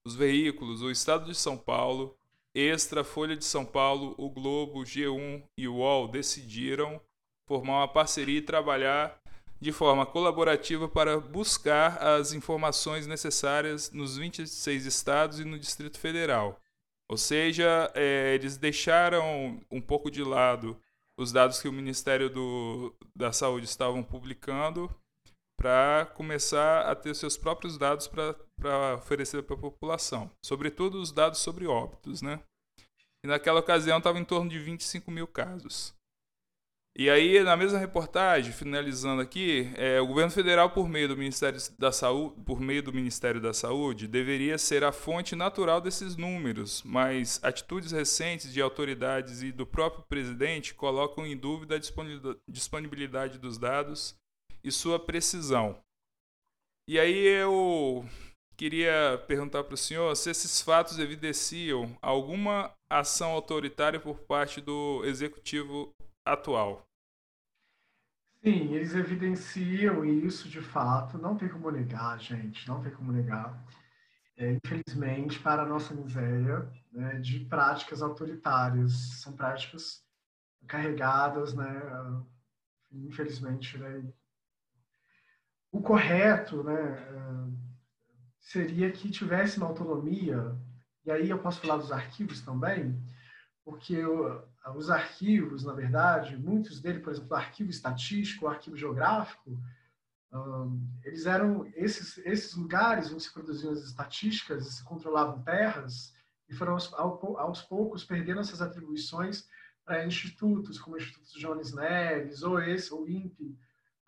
os 0.06 0.14
veículos 0.14 0.82
O 0.82 0.90
Estado 0.90 1.24
de 1.24 1.34
São 1.34 1.56
Paulo, 1.56 2.17
Extra, 2.58 3.04
Folha 3.04 3.36
de 3.36 3.44
São 3.44 3.64
Paulo, 3.64 4.14
O 4.18 4.28
Globo, 4.28 4.82
G1 4.82 5.44
e 5.56 5.68
o 5.68 5.76
UOL 5.76 6.08
decidiram 6.08 7.00
formar 7.46 7.78
uma 7.78 7.88
parceria 7.88 8.38
e 8.38 8.42
trabalhar 8.42 9.20
de 9.60 9.70
forma 9.70 10.04
colaborativa 10.04 10.88
para 10.88 11.20
buscar 11.20 11.98
as 12.02 12.32
informações 12.32 13.06
necessárias 13.06 13.90
nos 13.92 14.16
26 14.16 14.86
estados 14.86 15.40
e 15.40 15.44
no 15.44 15.58
Distrito 15.58 15.98
Federal. 15.98 16.60
Ou 17.08 17.16
seja, 17.16 17.90
é, 17.94 18.34
eles 18.34 18.56
deixaram 18.56 19.60
um 19.70 19.80
pouco 19.80 20.10
de 20.10 20.22
lado 20.22 20.76
os 21.16 21.32
dados 21.32 21.60
que 21.60 21.68
o 21.68 21.72
Ministério 21.72 22.28
do, 22.28 22.94
da 23.14 23.32
Saúde 23.32 23.66
estavam 23.66 24.02
publicando 24.02 24.88
para 25.56 26.06
começar 26.14 26.82
a 26.82 26.94
ter 26.94 27.14
seus 27.14 27.36
próprios 27.36 27.76
dados 27.76 28.06
para 28.06 28.94
oferecer 28.96 29.42
para 29.42 29.56
a 29.56 29.58
população, 29.58 30.30
sobretudo 30.40 31.00
os 31.00 31.10
dados 31.10 31.40
sobre 31.40 31.66
óbitos, 31.66 32.22
né? 32.22 32.40
E 33.24 33.28
naquela 33.28 33.60
ocasião 33.60 33.98
estava 33.98 34.18
em 34.18 34.24
torno 34.24 34.50
de 34.50 34.58
25 34.58 35.10
mil 35.10 35.26
casos. 35.26 35.94
E 37.00 37.08
aí, 37.08 37.40
na 37.44 37.56
mesma 37.56 37.78
reportagem, 37.78 38.52
finalizando 38.52 39.22
aqui, 39.22 39.70
é, 39.76 40.00
o 40.00 40.06
governo 40.08 40.32
federal, 40.32 40.70
por 40.70 40.88
meio 40.88 41.06
do 41.06 41.16
Ministério 41.16 41.56
da 41.78 41.92
Saúde, 41.92 42.34
por 42.44 42.60
meio 42.60 42.82
do 42.82 42.92
Ministério 42.92 43.40
da 43.40 43.54
Saúde, 43.54 44.08
deveria 44.08 44.58
ser 44.58 44.82
a 44.82 44.90
fonte 44.90 45.36
natural 45.36 45.80
desses 45.80 46.16
números, 46.16 46.82
mas 46.84 47.38
atitudes 47.44 47.92
recentes 47.92 48.52
de 48.52 48.60
autoridades 48.60 49.42
e 49.42 49.52
do 49.52 49.64
próprio 49.64 50.02
presidente 50.08 50.74
colocam 50.74 51.24
em 51.24 51.36
dúvida 51.36 51.76
a 51.76 52.50
disponibilidade 52.50 53.38
dos 53.38 53.58
dados 53.58 54.16
e 54.64 54.72
sua 54.72 54.98
precisão. 54.98 55.80
E 56.88 56.98
aí 56.98 57.16
eu 57.16 58.04
queria 58.58 59.22
perguntar 59.28 59.62
para 59.62 59.74
o 59.74 59.76
senhor 59.76 60.14
se 60.16 60.30
esses 60.30 60.60
fatos 60.60 60.98
evidenciam 60.98 61.96
alguma 62.02 62.72
ação 62.90 63.30
autoritária 63.30 64.00
por 64.00 64.18
parte 64.18 64.60
do 64.60 65.04
executivo 65.04 65.94
atual. 66.26 66.84
Sim, 68.42 68.74
eles 68.74 68.94
evidenciam 68.94 70.04
isso 70.04 70.48
de 70.48 70.60
fato, 70.60 71.18
não 71.18 71.36
tem 71.36 71.48
como 71.48 71.70
negar, 71.70 72.18
gente, 72.18 72.66
não 72.66 72.82
tem 72.82 72.92
como 72.92 73.12
negar. 73.12 73.64
É, 74.36 74.52
infelizmente, 74.52 75.38
para 75.38 75.62
a 75.62 75.66
nossa 75.66 75.94
miséria, 75.94 76.68
né, 76.92 77.18
de 77.20 77.40
práticas 77.46 78.02
autoritárias. 78.02 78.92
São 79.20 79.32
práticas 79.34 80.04
carregadas, 80.66 81.54
né, 81.54 81.82
infelizmente, 82.92 83.78
né, 83.78 84.04
o 85.70 85.80
correto 85.82 86.62
né, 86.62 86.74
eh, 86.74 87.67
seria 88.48 88.90
que 88.90 89.10
tivesse 89.10 89.58
uma 89.58 89.66
autonomia, 89.66 90.56
e 91.04 91.10
aí 91.10 91.28
eu 91.28 91.38
posso 91.38 91.60
falar 91.60 91.76
dos 91.76 91.92
arquivos 91.92 92.40
também, 92.40 92.98
porque 93.62 94.02
os 94.74 94.90
arquivos, 94.90 95.64
na 95.64 95.74
verdade, 95.74 96.34
muitos 96.34 96.80
deles, 96.80 97.02
por 97.02 97.12
exemplo, 97.12 97.30
o 97.30 97.34
arquivo 97.34 97.68
estatístico, 97.68 98.46
o 98.46 98.48
arquivo 98.48 98.74
geográfico, 98.74 99.60
eles 101.04 101.26
eram 101.26 101.70
esses 101.74 102.18
esses 102.18 102.54
lugares 102.54 103.10
onde 103.10 103.22
se 103.22 103.32
produziam 103.32 103.72
as 103.72 103.82
estatísticas 103.82 104.66
se 104.66 104.84
controlavam 104.84 105.42
terras 105.42 106.14
e 106.50 106.54
foram 106.54 106.74
aos, 106.74 106.92
aos 106.92 107.62
poucos 107.62 108.04
perdendo 108.04 108.40
essas 108.40 108.60
atribuições 108.60 109.48
para 109.86 110.04
institutos 110.04 110.78
como 110.78 110.96
o 110.96 110.98
Instituto 110.98 111.38
Jones 111.38 111.72
Neves 111.72 112.42
ou 112.42 112.60
esse 112.60 112.92
ou 112.92 113.08
INPE 113.08 113.58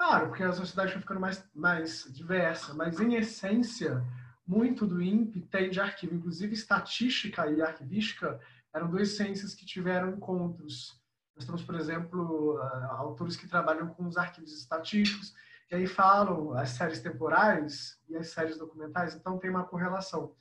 Claro, 0.00 0.29
porque 0.29 0.42
a 0.42 0.50
sociedade 0.50 0.92
foi 0.92 1.03
ficando 1.03 1.20
mais, 1.20 1.46
mais 1.55 2.05
diversa, 2.11 2.72
mas 2.72 2.98
em 3.00 3.16
essência, 3.16 4.03
muito 4.50 4.84
do 4.84 5.00
INPE 5.00 5.42
tem 5.42 5.70
de 5.70 5.80
arquivo, 5.80 6.12
inclusive 6.12 6.54
estatística 6.54 7.48
e 7.48 7.62
arquivística 7.62 8.40
eram 8.74 8.90
duas 8.90 9.10
ciências 9.10 9.54
que 9.54 9.64
tiveram 9.64 10.10
encontros. 10.10 11.00
Nós 11.36 11.44
temos, 11.44 11.62
por 11.62 11.76
exemplo, 11.76 12.58
autores 12.88 13.36
que 13.36 13.46
trabalham 13.46 13.86
com 13.94 14.08
os 14.08 14.16
arquivos 14.16 14.52
estatísticos, 14.52 15.32
e 15.70 15.76
aí 15.76 15.86
falam 15.86 16.52
as 16.54 16.70
séries 16.70 17.00
temporais 17.00 17.96
e 18.08 18.16
as 18.16 18.30
séries 18.30 18.58
documentais, 18.58 19.14
então 19.14 19.38
tem 19.38 19.50
uma 19.50 19.62
correlação. 19.62 20.34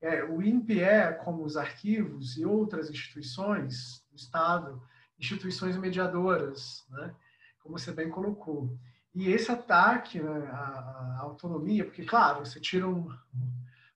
É, 0.00 0.22
o 0.22 0.40
INPE 0.40 0.80
é, 0.80 1.12
como 1.12 1.42
os 1.42 1.56
arquivos 1.56 2.36
e 2.36 2.46
outras 2.46 2.88
instituições 2.88 4.04
do 4.08 4.16
Estado, 4.16 4.80
instituições 5.18 5.76
mediadoras, 5.76 6.86
né? 6.90 7.12
como 7.58 7.76
você 7.76 7.90
bem 7.90 8.08
colocou. 8.08 8.78
E 9.18 9.32
esse 9.32 9.50
ataque 9.50 10.20
né, 10.20 10.46
à, 10.52 11.18
autonomia, 11.22 11.84
porque, 11.84 12.04
claro, 12.04 12.46
você 12.46 12.60
tira 12.60 12.88
um, 12.88 13.12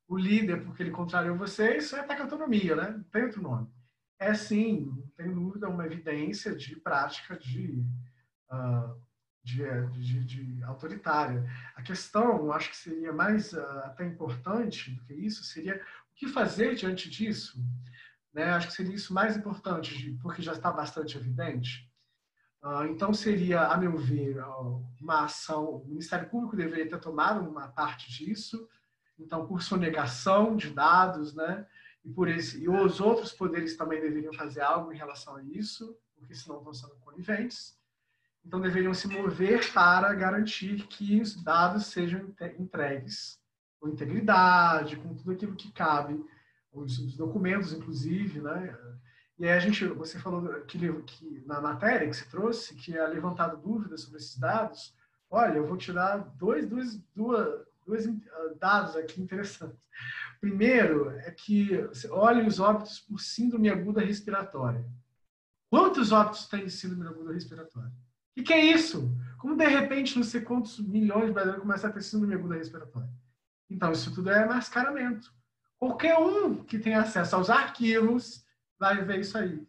o 0.08 0.16
líder 0.16 0.64
porque 0.64 0.82
ele 0.82 0.90
contrariou 0.90 1.36
você, 1.36 1.76
isso 1.76 1.94
é 1.94 2.00
ataque 2.00 2.22
à 2.22 2.24
autonomia, 2.24 2.74
né? 2.74 2.90
Não 2.90 3.04
tem 3.04 3.22
outro 3.22 3.40
nome. 3.40 3.68
É 4.18 4.34
sim, 4.34 4.86
não 4.86 5.06
tem 5.16 5.32
dúvida, 5.32 5.68
uma 5.68 5.86
evidência 5.86 6.56
de 6.56 6.74
prática 6.74 7.38
de, 7.38 7.86
uh, 8.50 9.00
de, 9.44 9.62
de, 9.92 10.24
de, 10.24 10.64
autoritária. 10.64 11.48
A 11.76 11.82
questão, 11.82 12.50
acho 12.50 12.70
que 12.70 12.76
seria 12.76 13.12
mais 13.12 13.52
uh, 13.52 13.60
até 13.84 14.04
importante 14.04 14.90
do 14.90 15.04
que 15.04 15.14
isso, 15.14 15.44
seria 15.44 15.76
o 16.10 16.14
que 16.16 16.26
fazer 16.26 16.74
diante 16.74 17.08
disso? 17.08 17.64
Né? 18.34 18.50
Acho 18.50 18.66
que 18.66 18.74
seria 18.74 18.96
isso 18.96 19.14
mais 19.14 19.36
importante, 19.36 20.18
porque 20.20 20.42
já 20.42 20.54
está 20.54 20.72
bastante 20.72 21.16
evidente. 21.16 21.91
Uh, 22.62 22.84
então, 22.84 23.12
seria, 23.12 23.66
a 23.66 23.76
meu 23.76 23.96
ver, 23.96 24.36
uma 25.00 25.24
ação. 25.24 25.78
O 25.78 25.84
Ministério 25.86 26.28
Público 26.28 26.56
deveria 26.56 26.88
ter 26.88 27.00
tomado 27.00 27.40
uma 27.40 27.66
parte 27.68 28.08
disso, 28.10 28.68
então, 29.18 29.46
por 29.46 29.62
sonegação 29.62 30.56
de 30.56 30.70
dados, 30.70 31.34
né? 31.34 31.66
E, 32.04 32.10
por 32.10 32.28
esse, 32.28 32.62
e 32.62 32.68
os 32.68 33.00
outros 33.00 33.32
poderes 33.32 33.76
também 33.76 34.00
deveriam 34.00 34.32
fazer 34.32 34.60
algo 34.60 34.92
em 34.92 34.96
relação 34.96 35.36
a 35.36 35.42
isso, 35.42 35.96
porque 36.16 36.34
senão 36.34 36.58
estão 36.58 36.72
sendo 36.72 36.94
coniventes. 37.00 37.76
Então, 38.44 38.60
deveriam 38.60 38.94
se 38.94 39.08
mover 39.08 39.72
para 39.72 40.14
garantir 40.14 40.86
que 40.86 41.20
os 41.20 41.34
dados 41.42 41.86
sejam 41.86 42.32
entregues 42.58 43.40
com 43.80 43.88
integridade, 43.88 44.96
com 44.96 45.14
tudo 45.14 45.32
aquilo 45.32 45.56
que 45.56 45.72
cabe, 45.72 46.24
os, 46.72 46.98
os 47.00 47.16
documentos, 47.16 47.72
inclusive, 47.72 48.40
né? 48.40 48.78
E 49.42 49.48
aí 49.48 49.56
a 49.56 49.58
gente, 49.58 49.84
você 49.86 50.20
falou 50.20 50.40
que, 50.66 50.78
que 51.02 51.42
na 51.44 51.60
matéria 51.60 52.08
que 52.08 52.14
se 52.14 52.28
trouxe, 52.28 52.76
que 52.76 52.96
é 52.96 53.04
levantado 53.08 53.60
dúvidas 53.60 54.02
sobre 54.02 54.18
esses 54.18 54.38
dados. 54.38 54.94
Olha, 55.28 55.56
eu 55.56 55.66
vou 55.66 55.76
tirar 55.76 56.18
dois, 56.18 56.64
dois, 56.68 57.02
duas, 57.12 57.66
dois 57.84 58.06
ah, 58.06 58.54
dados 58.60 58.94
aqui 58.94 59.20
interessantes. 59.20 59.76
Primeiro 60.40 61.10
é 61.10 61.32
que 61.32 61.70
olhem 62.08 62.46
os 62.46 62.60
óbitos 62.60 63.00
por 63.00 63.18
síndrome 63.18 63.68
aguda 63.68 64.00
respiratória. 64.00 64.88
Quantos 65.68 66.12
óbitos 66.12 66.46
tem 66.46 66.68
síndrome 66.68 67.08
aguda 67.08 67.32
respiratória? 67.32 67.90
O 68.38 68.44
que, 68.44 68.52
é 68.52 68.64
isso? 68.64 69.10
Como 69.38 69.56
de 69.56 69.66
repente 69.66 70.14
não 70.14 70.22
sei 70.22 70.42
quantos 70.42 70.78
milhões 70.78 71.26
de 71.26 71.32
brasileiros 71.32 71.64
começam 71.64 71.90
a 71.90 71.92
ter 71.92 72.02
síndrome 72.02 72.34
aguda 72.34 72.54
respiratória? 72.54 73.10
Então, 73.68 73.90
isso 73.90 74.14
tudo 74.14 74.30
é 74.30 74.46
mascaramento. 74.46 75.34
Qualquer 75.80 76.16
um 76.16 76.62
que 76.62 76.78
tenha 76.78 77.00
acesso 77.00 77.34
aos 77.34 77.50
arquivos 77.50 78.46
vai 78.82 79.04
ver 79.04 79.20
isso 79.20 79.38
aí. 79.38 79.64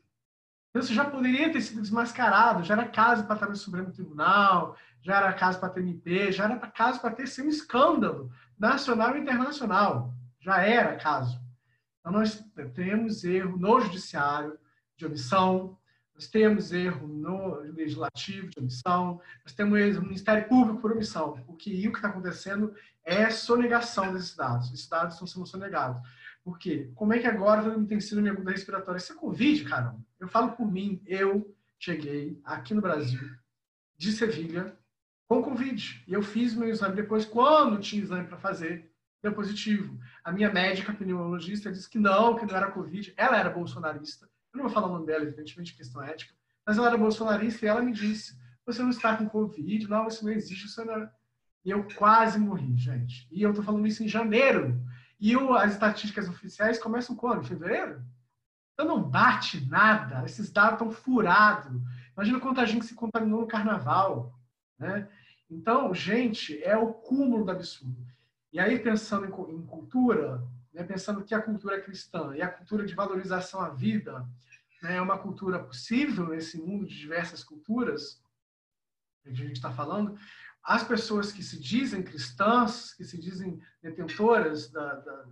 Então, 0.69 0.82
isso 0.82 0.93
já 0.93 1.06
poderia 1.06 1.52
ter 1.52 1.62
sido 1.62 1.82
desmascarado, 1.82 2.63
já 2.63 2.73
era 2.73 2.88
caso 2.88 3.26
para 3.26 3.36
estar 3.36 3.47
no 3.47 3.56
Supremo 3.56 3.91
Tribunal, 3.91 4.76
já 5.04 5.17
era 5.17 5.34
caso 5.34 5.60
para 5.60 5.69
ter 5.69 5.82
MP, 5.82 6.32
já 6.32 6.45
era 6.45 6.58
caso 6.58 6.99
para 6.99 7.13
ter 7.13 7.28
sido 7.28 7.45
um 7.45 7.49
escândalo 7.49 8.32
nacional 8.58 9.15
e 9.15 9.19
internacional. 9.19 10.12
Já 10.39 10.63
era 10.63 10.95
caso. 10.95 11.39
Então, 11.99 12.12
nós 12.12 12.43
temos 12.73 13.23
erro 13.23 13.56
no 13.56 13.80
judiciário 13.82 14.58
de 14.97 15.06
omissão, 15.06 15.78
nós 16.15 16.28
temos 16.28 16.71
erro 16.71 17.08
no 17.08 17.60
legislativo 17.71 18.49
de 18.49 18.60
omissão, 18.60 19.21
nós 19.45 19.54
temos 19.54 19.78
erro 19.78 20.02
no 20.02 20.08
Ministério 20.08 20.47
Público 20.47 20.82
por 20.82 20.91
omissão, 20.91 21.34
porque 21.45 21.88
o 21.88 21.91
que 21.91 21.97
está 21.97 22.08
acontecendo 22.08 22.73
é 23.04 23.30
sonegação 23.30 24.12
desses 24.12 24.36
dados. 24.36 24.73
Esses 24.73 24.88
dados 24.88 25.13
estão 25.13 25.28
sendo 25.28 25.45
sonegados. 25.45 26.02
Por 26.43 26.60
quê? 26.60 26.91
Como 26.95 27.13
é 27.13 27.19
que 27.19 27.27
agora 27.27 27.63
todo 27.63 27.77
mundo 27.77 27.88
tem 27.88 27.99
síndrome 27.99 28.29
aguda 28.29 28.51
respiratória? 28.51 28.97
Isso 28.97 29.13
é 29.13 29.15
Covid, 29.15 29.63
caramba. 29.63 29.99
Eu 30.19 30.27
falo 30.27 30.51
por 30.51 30.69
mim, 30.69 31.01
eu 31.06 31.56
cheguei 31.79 32.39
aqui 32.43 32.73
no 32.73 32.82
Brasil, 32.82 33.21
de 33.97 34.12
Sevilha, 34.12 34.77
com 35.27 35.41
Covid. 35.41 36.03
E 36.08 36.13
eu 36.13 36.21
fiz 36.21 36.53
meu 36.53 36.67
exame 36.67 36.95
depois, 36.95 37.25
quando 37.25 37.79
tinha 37.79 38.01
exame 38.01 38.27
para 38.27 38.38
fazer, 38.38 38.91
deu 39.21 39.34
positivo. 39.34 39.97
A 40.23 40.32
minha 40.32 40.51
médica 40.51 40.93
pneumologista 40.93 41.71
disse 41.71 41.89
que 41.89 41.97
não, 41.97 42.36
que 42.36 42.45
não 42.45 42.56
era 42.56 42.71
Covid. 42.71 43.13
Ela 43.15 43.39
era 43.39 43.49
bolsonarista. 43.49 44.29
Eu 44.53 44.58
não 44.58 44.65
vou 44.65 44.73
falar 44.73 44.88
o 44.88 44.93
nome 44.93 45.06
dela, 45.06 45.23
evidentemente, 45.23 45.75
questão 45.75 46.03
ética. 46.03 46.34
Mas 46.65 46.77
ela 46.77 46.88
era 46.88 46.97
bolsonarista 46.97 47.65
e 47.65 47.69
ela 47.69 47.82
me 47.82 47.93
disse: 47.93 48.38
você 48.65 48.82
não 48.82 48.89
está 48.89 49.15
com 49.15 49.27
Covid, 49.27 49.88
não, 49.89 50.03
você 50.03 50.23
não 50.23 50.32
existe, 50.32 50.67
você 50.67 50.84
não. 50.84 50.95
É. 50.95 51.12
E 51.65 51.71
eu 51.71 51.88
quase 51.95 52.38
morri, 52.38 52.75
gente. 52.75 53.27
E 53.32 53.41
eu 53.41 53.49
estou 53.49 53.63
falando 53.63 53.88
isso 53.88 54.03
em 54.03 54.08
janeiro. 54.08 54.79
E 55.24 55.38
o, 55.38 55.54
as 55.54 55.72
estatísticas 55.72 56.28
oficiais 56.28 56.78
começam 56.78 57.16
quando? 57.16 57.44
Em 57.44 57.48
fevereiro? 57.48 58.04
Então 58.74 58.86
não 58.86 59.02
bate 59.02 59.66
nada. 59.70 60.26
Esses 60.26 60.52
dados 60.52 60.74
estão 60.74 60.92
furados. 60.92 61.82
Imagina 62.14 62.42
quanta 62.42 62.66
gente 62.66 62.86
se 62.86 62.94
contaminou 62.94 63.40
no 63.40 63.48
carnaval. 63.48 64.38
Né? 64.78 65.08
Então, 65.50 65.94
gente, 65.94 66.62
é 66.62 66.76
o 66.76 66.94
cúmulo 66.94 67.46
do 67.46 67.52
absurdo. 67.52 68.06
E 68.52 68.60
aí, 68.60 68.78
pensando 68.78 69.26
em, 69.26 69.56
em 69.56 69.66
cultura, 69.66 70.46
né, 70.74 70.84
pensando 70.84 71.24
que 71.24 71.34
a 71.34 71.42
cultura 71.42 71.80
cristã 71.80 72.36
e 72.36 72.42
a 72.42 72.50
cultura 72.50 72.86
de 72.86 72.94
valorização 72.94 73.62
à 73.62 73.70
vida 73.70 74.28
né, 74.82 74.98
é 74.98 75.02
uma 75.02 75.18
cultura 75.18 75.58
possível 75.58 76.28
nesse 76.28 76.58
mundo 76.58 76.86
de 76.86 77.00
diversas 77.00 77.46
culturas, 77.46 78.22
que 79.22 79.30
a 79.30 79.34
gente 79.34 79.54
está 79.54 79.72
falando, 79.72 80.20
as 80.63 80.84
pessoas 80.84 81.32
que 81.32 81.43
se 81.43 81.60
dizem 81.60 82.02
cristãs, 82.02 82.93
que 82.93 83.04
se 83.04 83.19
dizem 83.19 83.60
detentoras 83.82 84.71
da, 84.71 84.95
da, 84.95 85.26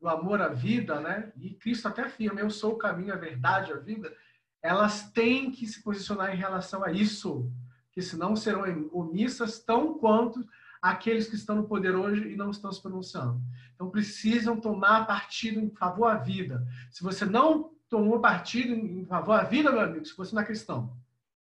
do 0.00 0.08
amor 0.08 0.42
à 0.42 0.48
vida, 0.48 1.00
né? 1.00 1.32
E 1.36 1.54
Cristo 1.54 1.88
até 1.88 2.02
afirma: 2.02 2.40
Eu 2.40 2.50
sou 2.50 2.74
o 2.74 2.78
caminho, 2.78 3.14
a 3.14 3.16
verdade, 3.16 3.72
a 3.72 3.76
vida. 3.76 4.14
Elas 4.62 5.10
têm 5.12 5.50
que 5.50 5.66
se 5.66 5.82
posicionar 5.82 6.34
em 6.34 6.38
relação 6.38 6.84
a 6.84 6.90
isso, 6.90 7.50
que 7.92 8.02
senão 8.02 8.36
serão 8.36 8.62
omissas 8.92 9.58
tão 9.60 9.96
quanto 9.98 10.46
aqueles 10.82 11.26
que 11.26 11.36
estão 11.36 11.56
no 11.56 11.68
poder 11.68 11.94
hoje 11.94 12.28
e 12.28 12.36
não 12.36 12.50
estão 12.50 12.70
se 12.70 12.82
pronunciando. 12.82 13.40
Então 13.74 13.90
precisam 13.90 14.60
tomar 14.60 15.06
partido 15.06 15.60
em 15.60 15.70
favor 15.70 16.06
à 16.06 16.16
vida. 16.16 16.66
Se 16.90 17.02
você 17.02 17.24
não 17.24 17.72
tomou 17.88 18.20
partido 18.20 18.74
em 18.74 19.04
favor 19.06 19.32
à 19.32 19.44
vida, 19.44 19.70
meu 19.70 19.80
amigo, 19.80 20.04
se 20.04 20.16
você 20.16 20.34
não 20.34 20.42
é 20.42 20.44
cristão, 20.44 20.96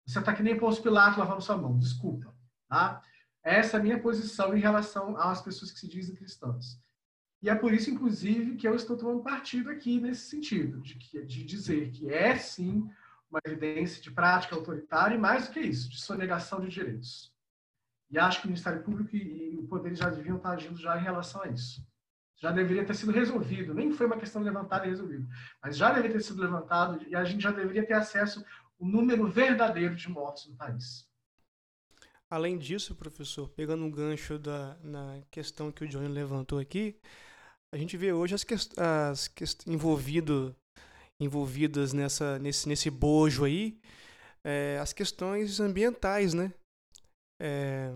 você 0.06 0.18
está 0.18 0.32
que 0.32 0.42
nem 0.42 0.56
Pôncio 0.56 0.82
Pilato 0.82 1.18
lavando 1.18 1.40
sua 1.40 1.56
mão. 1.56 1.78
Desculpa, 1.78 2.32
tá? 2.68 3.02
Essa 3.46 3.76
é 3.76 3.80
a 3.80 3.82
minha 3.82 4.00
posição 4.00 4.56
em 4.56 4.60
relação 4.60 5.16
às 5.16 5.40
pessoas 5.40 5.70
que 5.70 5.78
se 5.78 5.86
dizem 5.86 6.16
cristãs. 6.16 6.82
E 7.40 7.48
é 7.48 7.54
por 7.54 7.72
isso, 7.72 7.88
inclusive, 7.88 8.56
que 8.56 8.66
eu 8.66 8.74
estou 8.74 8.96
tomando 8.96 9.22
partido 9.22 9.70
aqui 9.70 10.00
nesse 10.00 10.28
sentido, 10.28 10.80
de, 10.80 10.96
que, 10.96 11.24
de 11.24 11.44
dizer 11.44 11.92
que 11.92 12.12
é 12.12 12.36
sim 12.36 12.90
uma 13.30 13.38
evidência 13.46 14.02
de 14.02 14.10
prática 14.10 14.56
autoritária 14.56 15.14
e, 15.14 15.18
mais 15.18 15.46
do 15.46 15.52
que 15.52 15.60
isso, 15.60 15.88
de 15.88 16.00
sonegação 16.00 16.60
de 16.60 16.66
direitos. 16.66 17.32
E 18.10 18.18
acho 18.18 18.40
que 18.40 18.46
o 18.46 18.50
Ministério 18.50 18.82
Público 18.82 19.14
e, 19.14 19.52
e 19.52 19.56
o 19.56 19.68
Poder 19.68 19.94
já 19.94 20.10
deviam 20.10 20.38
estar 20.38 20.50
agindo 20.50 20.76
já 20.76 20.98
em 20.98 21.04
relação 21.04 21.42
a 21.42 21.46
isso. 21.46 21.86
Já 22.38 22.50
deveria 22.50 22.84
ter 22.84 22.94
sido 22.94 23.12
resolvido, 23.12 23.72
nem 23.72 23.92
foi 23.92 24.06
uma 24.06 24.18
questão 24.18 24.42
levantada 24.42 24.86
e 24.86 24.90
resolvida, 24.90 25.24
mas 25.62 25.76
já 25.76 25.90
deveria 25.90 26.16
ter 26.16 26.24
sido 26.24 26.42
levantado 26.42 27.00
e 27.06 27.14
a 27.14 27.22
gente 27.22 27.44
já 27.44 27.52
deveria 27.52 27.86
ter 27.86 27.94
acesso 27.94 28.44
ao 28.80 28.88
número 28.88 29.28
verdadeiro 29.28 29.94
de 29.94 30.10
mortos 30.10 30.48
no 30.48 30.56
país. 30.56 31.05
Além 32.30 32.58
disso, 32.58 32.94
professor, 32.94 33.48
pegando 33.50 33.84
um 33.84 33.90
gancho 33.90 34.38
da, 34.38 34.76
na 34.82 35.22
questão 35.30 35.70
que 35.70 35.84
o 35.84 35.88
Johnny 35.88 36.08
levantou 36.08 36.58
aqui, 36.58 36.96
a 37.72 37.76
gente 37.76 37.96
vê 37.96 38.12
hoje 38.12 38.34
as, 38.34 38.42
quest 38.42 38.72
as 38.78 39.30
envolvido, 39.66 40.54
envolvidas 41.20 41.92
nessa, 41.92 42.38
nesse, 42.38 42.68
nesse 42.68 42.90
bojo 42.90 43.44
aí, 43.44 43.78
é, 44.44 44.78
as 44.80 44.92
questões 44.92 45.60
ambientais, 45.60 46.34
né? 46.34 46.52
É, 47.40 47.92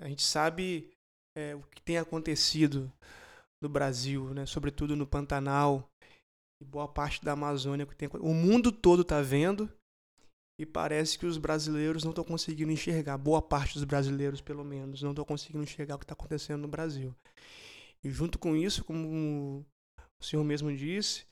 a 0.00 0.08
gente 0.08 0.22
sabe 0.22 0.90
é, 1.36 1.54
o 1.54 1.62
que 1.62 1.82
tem 1.82 1.98
acontecido 1.98 2.90
no 3.62 3.68
Brasil, 3.68 4.32
né? 4.32 4.46
sobretudo 4.46 4.96
no 4.96 5.06
Pantanal 5.06 5.88
e 6.60 6.64
boa 6.64 6.88
parte 6.88 7.22
da 7.24 7.32
Amazônia. 7.32 7.86
Que 7.86 7.94
tem, 7.94 8.08
o 8.20 8.34
mundo 8.34 8.72
todo 8.72 9.02
está 9.02 9.20
vendo 9.20 9.70
e 10.60 10.66
parece 10.66 11.18
que 11.18 11.24
os 11.24 11.38
brasileiros 11.38 12.04
não 12.04 12.10
estão 12.10 12.22
conseguindo 12.22 12.70
enxergar, 12.70 13.16
boa 13.16 13.40
parte 13.40 13.72
dos 13.72 13.84
brasileiros, 13.84 14.42
pelo 14.42 14.62
menos, 14.62 15.00
não 15.00 15.12
estão 15.12 15.24
conseguindo 15.24 15.64
enxergar 15.64 15.94
o 15.94 15.98
que 15.98 16.04
está 16.04 16.12
acontecendo 16.12 16.60
no 16.60 16.68
Brasil. 16.68 17.16
E 18.04 18.10
junto 18.10 18.38
com 18.38 18.54
isso, 18.54 18.84
como 18.84 19.64
o 20.20 20.22
senhor 20.22 20.44
mesmo 20.44 20.70
disse, 20.76 21.24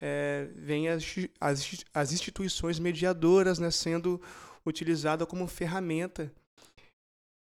é, 0.00 0.48
vem 0.54 0.88
as, 0.88 1.04
as, 1.40 1.84
as, 1.92 2.12
instituições 2.12 2.78
mediadoras 2.78 3.58
né, 3.58 3.68
sendo 3.68 4.22
utilizadas 4.64 5.26
como 5.26 5.48
ferramenta 5.48 6.32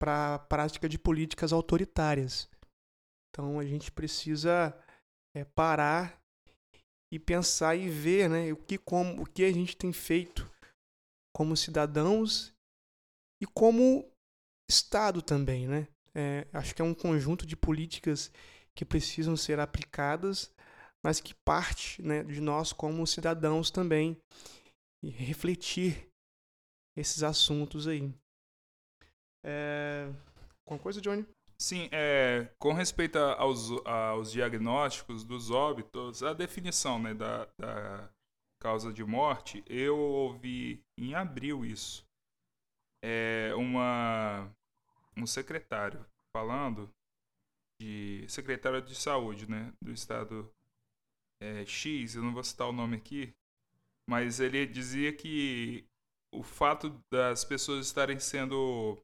para 0.02 0.36
a 0.36 0.40
prática 0.40 0.88
de 0.88 0.98
políticas 0.98 1.52
autoritárias. 1.52 2.50
Então 3.30 3.60
a 3.60 3.66
gente 3.66 3.92
precisa 3.92 4.74
é, 5.36 5.44
parar 5.44 6.18
e 7.12 7.20
pensar 7.20 7.76
e 7.76 7.90
ver 7.90 8.30
né, 8.30 8.54
o, 8.54 8.56
que, 8.56 8.78
como, 8.78 9.24
o 9.24 9.26
que 9.26 9.44
a 9.44 9.52
gente 9.52 9.76
tem 9.76 9.92
feito 9.92 10.49
como 11.36 11.56
cidadãos 11.56 12.54
e 13.42 13.46
como 13.46 14.10
Estado 14.70 15.22
também, 15.22 15.68
né? 15.68 15.88
É, 16.14 16.48
acho 16.54 16.76
que 16.76 16.82
é 16.82 16.86
um 16.86 16.94
conjunto 16.94 17.46
de 17.46 17.56
políticas 17.56 18.32
que 18.76 18.86
precisam 18.86 19.36
ser 19.36 19.60
aplicadas, 19.60 20.54
mas 21.04 21.20
que 21.20 21.34
parte 21.34 22.02
né, 22.02 22.24
de 22.24 22.42
nós 22.42 22.74
como 22.74 23.06
cidadãos 23.08 23.72
também 23.72 24.18
e 25.04 25.10
refletir 25.10 26.10
esses 26.98 27.24
assuntos 27.24 27.88
aí. 27.88 28.14
É... 29.46 30.12
Com 30.66 30.78
coisa, 30.78 31.02
Johnny? 31.02 31.26
Sim, 31.62 31.90
é, 31.92 32.54
com 32.58 32.74
respeito 32.74 33.18
aos, 33.18 33.70
aos 33.86 34.32
diagnósticos 34.32 35.24
dos 35.24 35.52
óbitos, 35.52 36.24
a 36.24 36.34
definição 36.34 37.00
né, 37.00 37.14
da, 37.14 37.48
da 37.58 38.10
causa 38.60 38.92
de 38.92 39.04
morte, 39.04 39.64
eu 39.68 39.98
ouvi 39.98 40.82
em 40.98 41.14
abril 41.14 41.66
isso. 41.66 42.06
É 43.04 43.54
uma, 43.56 44.52
um 45.18 45.26
secretário 45.26 46.06
falando 46.36 46.90
de 47.82 48.26
secretário 48.28 48.82
de 48.82 48.94
saúde, 48.94 49.50
né, 49.50 49.74
do 49.82 49.92
estado 49.92 50.52
é, 51.42 51.66
X, 51.66 52.16
eu 52.16 52.22
não 52.22 52.34
vou 52.34 52.44
citar 52.44 52.68
o 52.68 52.74
nome 52.74 52.98
aqui, 52.98 53.34
mas 54.10 54.40
ele 54.42 54.66
dizia 54.66 55.14
que 55.14 55.86
o 56.34 56.44
fato 56.44 57.02
das 57.12 57.46
pessoas 57.46 57.86
estarem 57.86 58.20
sendo 58.20 59.02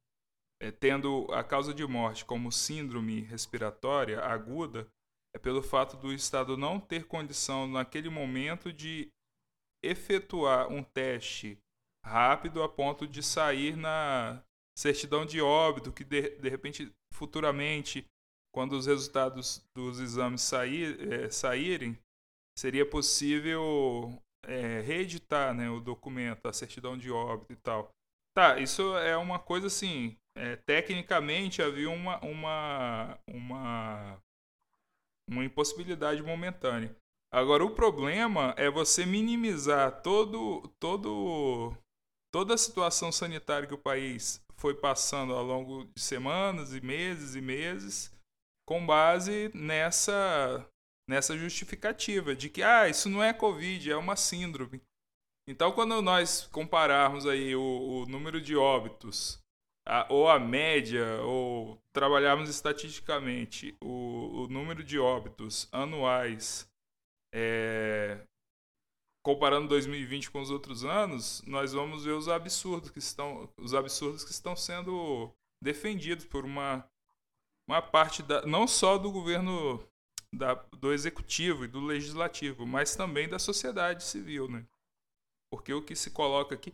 é, 0.62 0.72
tendo 0.72 1.28
a 1.32 1.44
causa 1.44 1.74
de 1.74 1.86
morte 1.86 2.26
como 2.26 2.52
síndrome 2.52 3.22
respiratória 3.22 4.22
aguda 4.22 4.88
é 5.36 5.40
pelo 5.40 5.62
fato 5.62 5.98
do 5.98 6.14
Estado 6.14 6.56
não 6.56 6.80
ter 6.80 7.06
condição 7.06 7.68
naquele 7.68 8.10
momento 8.10 8.72
de 8.72 9.12
efetuar 9.86 10.72
um 10.72 10.84
teste 10.84 11.58
rápido 12.06 12.62
a 12.62 12.70
ponto 12.70 13.08
de 13.08 13.24
sair 13.24 13.76
na 13.76 14.44
certidão 14.78 15.26
de 15.26 15.42
óbito, 15.42 15.92
que 15.92 16.04
de, 16.04 16.38
de 16.38 16.50
repente, 16.50 16.92
futuramente, 17.14 18.06
quando 18.54 18.74
os 18.74 18.86
resultados 18.86 19.66
dos 19.76 20.00
exames 20.00 20.42
sair, 20.42 21.12
é, 21.12 21.30
saírem, 21.30 21.98
seria 22.58 22.86
possível 22.86 24.22
é, 24.46 24.82
reeditar 24.82 25.54
né, 25.54 25.70
o 25.70 25.80
documento, 25.80 26.48
a 26.48 26.54
certidão 26.54 26.98
de 26.98 27.12
óbito 27.12 27.54
e 27.54 27.56
tal. 27.58 27.90
Tá, 28.34 28.60
isso 28.60 28.96
é 28.98 29.16
uma 29.18 29.40
coisa 29.40 29.68
assim. 29.68 30.18
É, 30.38 30.58
tecnicamente 30.58 31.62
havia 31.62 31.90
uma, 31.90 32.20
uma, 32.20 33.18
uma, 33.28 34.22
uma 35.30 35.46
impossibilidade 35.46 36.22
momentânea. 36.22 36.96
Agora, 37.36 37.66
o 37.66 37.70
problema 37.70 38.54
é 38.56 38.70
você 38.70 39.06
minimizar 39.06 40.02
todo, 40.02 40.62
todo, 40.80 41.76
toda 42.32 42.54
a 42.54 42.58
situação 42.58 43.12
sanitária 43.12 43.68
que 43.68 43.74
o 43.74 43.78
país 43.78 44.42
foi 44.56 44.74
passando 44.74 45.34
ao 45.34 45.44
longo 45.44 45.84
de 45.84 46.02
semanas 46.02 46.74
e 46.74 46.80
meses 46.80 47.36
e 47.36 47.42
meses, 47.42 48.10
com 48.66 48.86
base 48.86 49.52
nessa 49.54 50.66
nessa 51.10 51.38
justificativa 51.38 52.34
de 52.34 52.50
que 52.50 52.64
ah, 52.64 52.88
isso 52.88 53.10
não 53.10 53.22
é 53.22 53.34
Covid, 53.34 53.92
é 53.92 53.98
uma 53.98 54.16
síndrome. 54.16 54.82
Então, 55.46 55.74
quando 55.74 56.02
nós 56.02 56.48
compararmos 56.54 57.28
aí 57.28 57.54
o, 57.54 57.62
o 57.62 58.06
número 58.06 58.40
de 58.40 58.56
óbitos, 58.56 59.44
a, 59.86 60.08
ou 60.10 60.30
a 60.30 60.40
média, 60.40 61.22
ou 61.24 61.78
trabalharmos 61.92 62.50
estatisticamente 62.50 63.76
o, 63.84 64.44
o 64.44 64.48
número 64.48 64.82
de 64.82 64.98
óbitos 64.98 65.68
anuais, 65.74 66.66
é, 67.38 68.26
comparando 69.22 69.68
2020 69.68 70.32
com 70.32 70.40
os 70.40 70.50
outros 70.50 70.86
anos, 70.86 71.42
nós 71.46 71.74
vamos 71.74 72.06
ver 72.06 72.14
os 72.14 72.30
absurdos 72.30 72.90
que 72.90 73.00
estão, 73.00 73.50
os 73.58 73.74
absurdos 73.74 74.24
que 74.24 74.32
estão 74.32 74.56
sendo 74.56 75.30
defendidos 75.62 76.24
por 76.24 76.46
uma, 76.46 76.90
uma 77.68 77.82
parte 77.82 78.24
da, 78.24 78.46
não 78.46 78.66
só 78.66 78.98
do 78.98 79.12
governo 79.12 79.86
da, 80.32 80.54
do 80.80 80.94
executivo 80.94 81.66
e 81.66 81.68
do 81.68 81.82
legislativo, 81.82 82.66
mas 82.66 82.96
também 82.96 83.28
da 83.28 83.38
sociedade 83.38 84.06
civil, 84.06 84.48
né? 84.48 84.66
Porque 85.52 85.74
o 85.74 85.82
que 85.82 85.96
se 85.96 86.12
coloca 86.12 86.56
aqui. 86.56 86.74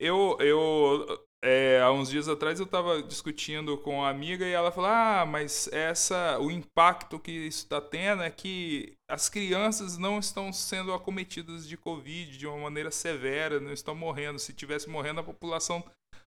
Eu, 0.00 0.38
eu 0.40 1.27
é, 1.42 1.80
há 1.80 1.92
uns 1.92 2.10
dias 2.10 2.28
atrás 2.28 2.58
eu 2.58 2.66
estava 2.66 3.00
discutindo 3.00 3.78
com 3.78 3.98
uma 3.98 4.08
amiga 4.08 4.44
e 4.44 4.52
ela 4.52 4.72
falou: 4.72 4.90
Ah, 4.90 5.24
mas 5.24 5.68
essa, 5.72 6.38
o 6.40 6.50
impacto 6.50 7.18
que 7.18 7.30
isso 7.30 7.58
está 7.58 7.80
tendo 7.80 8.22
é 8.22 8.30
que 8.30 8.96
as 9.08 9.28
crianças 9.28 9.96
não 9.96 10.18
estão 10.18 10.52
sendo 10.52 10.92
acometidas 10.92 11.68
de 11.68 11.76
Covid 11.76 12.36
de 12.36 12.46
uma 12.46 12.58
maneira 12.58 12.90
severa, 12.90 13.60
não 13.60 13.72
estão 13.72 13.94
morrendo. 13.94 14.38
Se 14.38 14.52
tivesse 14.52 14.88
morrendo, 14.88 15.20
a 15.20 15.24
população 15.24 15.84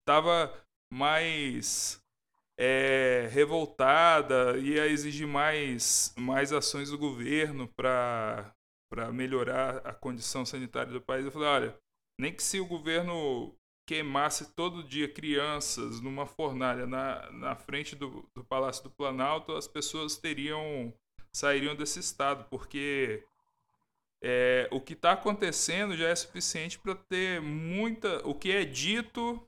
estava 0.01 0.53
mais 0.91 2.01
é, 2.59 3.29
revoltada, 3.31 4.57
ia 4.57 4.85
exigir 4.85 5.27
mais, 5.27 6.13
mais 6.17 6.51
ações 6.51 6.89
do 6.89 6.97
governo 6.97 7.69
para 7.69 8.53
melhorar 9.13 9.77
a 9.85 9.93
condição 9.93 10.45
sanitária 10.45 10.91
do 10.91 10.99
país. 10.99 11.23
Eu 11.23 11.31
falei, 11.31 11.47
olha, 11.47 11.79
nem 12.19 12.33
que 12.33 12.43
se 12.43 12.59
o 12.59 12.65
governo 12.65 13.55
queimasse 13.89 14.54
todo 14.54 14.84
dia 14.84 15.12
crianças 15.12 15.99
numa 15.99 16.28
fornalha 16.28 16.86
na, 16.86 17.32
na 17.32 17.56
frente 17.56 17.95
do, 17.95 18.23
do 18.36 18.43
Palácio 18.43 18.84
do 18.84 18.91
Planalto, 18.91 19.56
as 19.56 19.67
pessoas 19.67 20.15
teriam 20.15 20.93
sairiam 21.34 21.75
desse 21.75 21.99
estado, 21.99 22.47
porque 22.52 23.23
é, 24.23 24.69
o 24.71 24.80
que 24.80 24.93
está 24.93 25.13
acontecendo 25.13 25.97
já 25.97 26.08
é 26.08 26.15
suficiente 26.15 26.78
para 26.78 26.93
ter 26.93 27.41
muita. 27.41 28.28
O 28.28 28.36
que 28.36 28.52
é 28.52 28.63
dito 28.63 29.43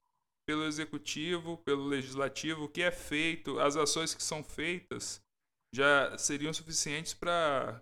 pelo 0.48 0.66
executivo, 0.66 1.58
pelo 1.58 1.86
legislativo, 1.86 2.64
o 2.64 2.70
que 2.70 2.82
é 2.82 2.92
feito, 2.92 3.60
as 3.60 3.78
ações 3.78 4.16
que 4.16 4.24
são 4.24 4.44
feitas 4.44 5.22
já 5.72 6.18
seriam 6.18 6.52
suficientes 6.52 7.14
para, 7.14 7.80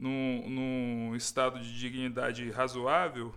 num, 0.00 0.48
num 0.48 1.16
estado 1.16 1.58
de 1.58 1.76
dignidade 1.76 2.48
razoável, 2.52 3.34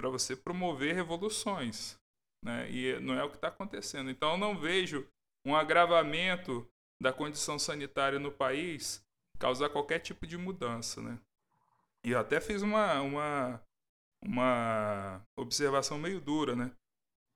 para 0.00 0.08
você 0.08 0.34
promover 0.34 0.94
revoluções. 0.94 1.98
Né? 2.42 2.70
E 2.70 2.98
não 3.00 3.14
é 3.14 3.22
o 3.22 3.28
que 3.28 3.36
está 3.36 3.48
acontecendo. 3.48 4.10
Então, 4.10 4.32
eu 4.32 4.38
não 4.38 4.58
vejo 4.58 5.06
um 5.44 5.54
agravamento 5.54 6.66
da 6.98 7.12
condição 7.12 7.58
sanitária 7.58 8.18
no 8.18 8.32
país 8.32 9.04
causar 9.38 9.68
qualquer 9.68 9.98
tipo 9.98 10.26
de 10.26 10.38
mudança. 10.38 11.02
Né? 11.02 11.18
E 12.04 12.12
eu 12.12 12.18
até 12.18 12.40
fiz 12.40 12.62
uma, 12.62 13.00
uma, 13.02 13.62
uma 14.24 15.22
observação 15.36 15.98
meio 15.98 16.20
dura. 16.20 16.56
Né? 16.56 16.72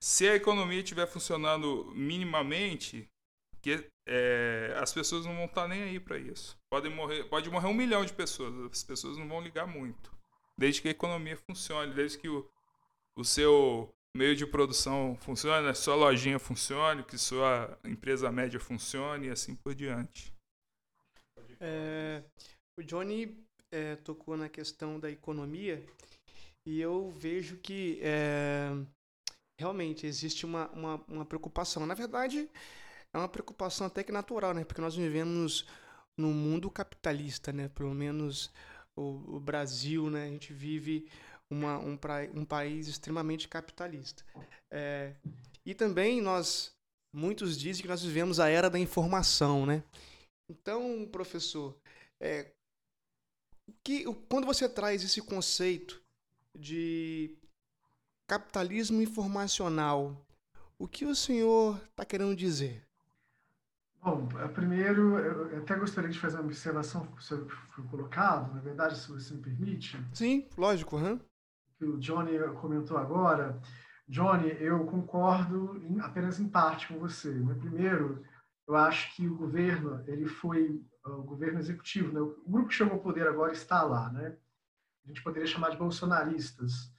se 0.05 0.29
a 0.29 0.35
economia 0.35 0.81
estiver 0.81 1.07
funcionando 1.07 1.91
minimamente, 1.95 3.11
que 3.63 3.91
é, 4.07 4.77
as 4.79 4.93
pessoas 4.93 5.25
não 5.25 5.35
vão 5.35 5.47
estar 5.47 5.67
nem 5.67 5.83
aí 5.83 5.99
para 5.99 6.19
isso. 6.19 6.59
Pode 6.69 6.91
morrer, 6.91 7.25
pode 7.25 7.49
morrer 7.49 7.69
um 7.69 7.73
milhão 7.73 8.05
de 8.05 8.13
pessoas, 8.13 8.55
as 8.71 8.83
pessoas 8.83 9.17
não 9.17 9.27
vão 9.27 9.41
ligar 9.41 9.67
muito. 9.67 10.13
Desde 10.59 10.83
que 10.83 10.89
a 10.89 10.91
economia 10.91 11.39
funcione, 11.39 11.95
desde 11.95 12.19
que 12.19 12.29
o, 12.29 12.47
o 13.17 13.25
seu 13.25 13.89
meio 14.17 14.37
de 14.37 14.47
produção 14.47 15.17
funcione, 15.17 15.69
a 15.69 15.75
sua 15.75 15.95
lojinha 15.95 16.39
funcione, 16.39 17.05
que 17.05 17.19
sua 17.19 17.79
empresa 17.85 18.31
média 18.31 18.61
funcione 18.61 19.27
e 19.27 19.31
assim 19.31 19.55
por 19.57 19.75
diante. 19.75 20.33
É, 21.61 22.23
o 22.79 22.83
Johnny 22.83 23.45
é, 23.73 23.97
tocou 23.97 24.37
na 24.37 24.49
questão 24.49 25.01
da 25.01 25.11
economia 25.11 25.85
e 26.67 26.81
eu 26.81 27.11
vejo 27.11 27.57
que 27.57 27.99
é, 28.03 28.71
realmente 29.59 30.07
existe 30.07 30.47
uma, 30.47 30.69
uma, 30.71 31.05
uma, 31.09 31.25
preocupação. 31.25 31.85
Na 31.87 31.95
verdade, 31.95 32.49
é 33.13 33.19
uma 33.19 33.29
preocupação 33.29 33.87
até 33.87 34.03
que 34.03 34.13
natural, 34.13 34.55
né? 34.55 34.65
Porque 34.65 34.81
nós 34.81 34.95
vivemos 34.95 35.67
num 36.17 36.33
mundo 36.33 36.71
capitalista, 36.71 37.53
né? 37.53 37.69
Pelo 37.69 37.95
menos 37.95 38.51
o, 38.97 39.37
o 39.37 39.41
Brasil, 39.41 40.09
né? 40.09 40.25
A 40.25 40.31
gente 40.31 40.53
vive 40.53 41.09
uma, 41.51 41.79
um, 41.79 41.97
pra, 41.97 42.29
um 42.35 42.45
país 42.45 42.89
extremamente 42.89 43.49
capitalista. 43.49 44.25
É, 44.71 45.15
e 45.65 45.75
também 45.75 46.21
nós, 46.21 46.75
muitos 47.13 47.59
dizem 47.59 47.83
que 47.83 47.89
nós 47.89 48.03
vivemos 48.03 48.41
a 48.41 48.49
era 48.49 48.69
da 48.69 48.79
informação, 48.79 49.67
né? 49.67 49.83
Então, 50.51 51.09
professor, 51.11 51.77
é, 52.21 52.53
que, 53.83 54.05
quando 54.29 54.47
você 54.47 54.69
traz 54.69 55.03
esse 55.03 55.23
conceito 55.23 56.03
de 56.57 57.37
capitalismo 58.27 59.03
informacional. 59.03 60.27
O 60.79 60.89
que 60.89 61.05
o 61.05 61.15
senhor 61.15 61.81
está 61.91 62.05
querendo 62.05 62.35
dizer? 62.35 62.85
Bom, 64.03 64.29
é, 64.39 64.49
primeiro, 64.49 65.19
eu 65.19 65.59
até 65.59 65.77
gostaria 65.77 66.11
de 66.11 66.19
fazer 66.19 66.37
uma 66.37 66.45
observação 66.45 67.09
sobre 67.19 67.45
o 67.45 67.49
que 67.49 67.75
foi 67.75 67.85
colocado, 67.85 68.53
na 68.53 68.61
verdade, 68.61 68.99
se 68.99 69.09
você 69.09 69.33
me 69.33 69.41
permite. 69.41 69.99
Sim, 70.13 70.47
lógico. 70.59 70.97
Uhum. 70.97 71.19
Que 71.79 71.85
o 71.85 71.99
Johnny 71.99 72.39
comentou 72.61 72.97
agora. 72.97 73.61
Johnny, 74.09 74.57
eu 74.61 74.85
concordo 74.85 75.77
em, 75.83 76.01
apenas 76.01 76.39
em 76.39 76.49
parte 76.49 76.89
com 76.89 76.99
você. 76.99 77.31
Né? 77.31 77.55
Primeiro, 77.55 78.23
eu 78.67 78.77
acho 78.77 79.15
que 79.15 79.27
o 79.27 79.37
governo, 79.37 80.03
ele 80.07 80.27
foi 80.27 80.83
o 81.05 81.23
governo 81.23 81.59
executivo, 81.59 82.13
né? 82.13 82.21
o 82.21 82.35
grupo 82.47 82.69
que 82.69 82.75
chegou 82.75 82.95
ao 82.95 83.01
poder 83.01 83.27
agora 83.27 83.53
está 83.53 83.83
lá, 83.83 84.11
né? 84.11 84.37
A 85.05 85.09
gente 85.09 85.23
poderia 85.23 85.47
chamar 85.47 85.69
de 85.69 85.77
bolsonaristas 85.77 86.95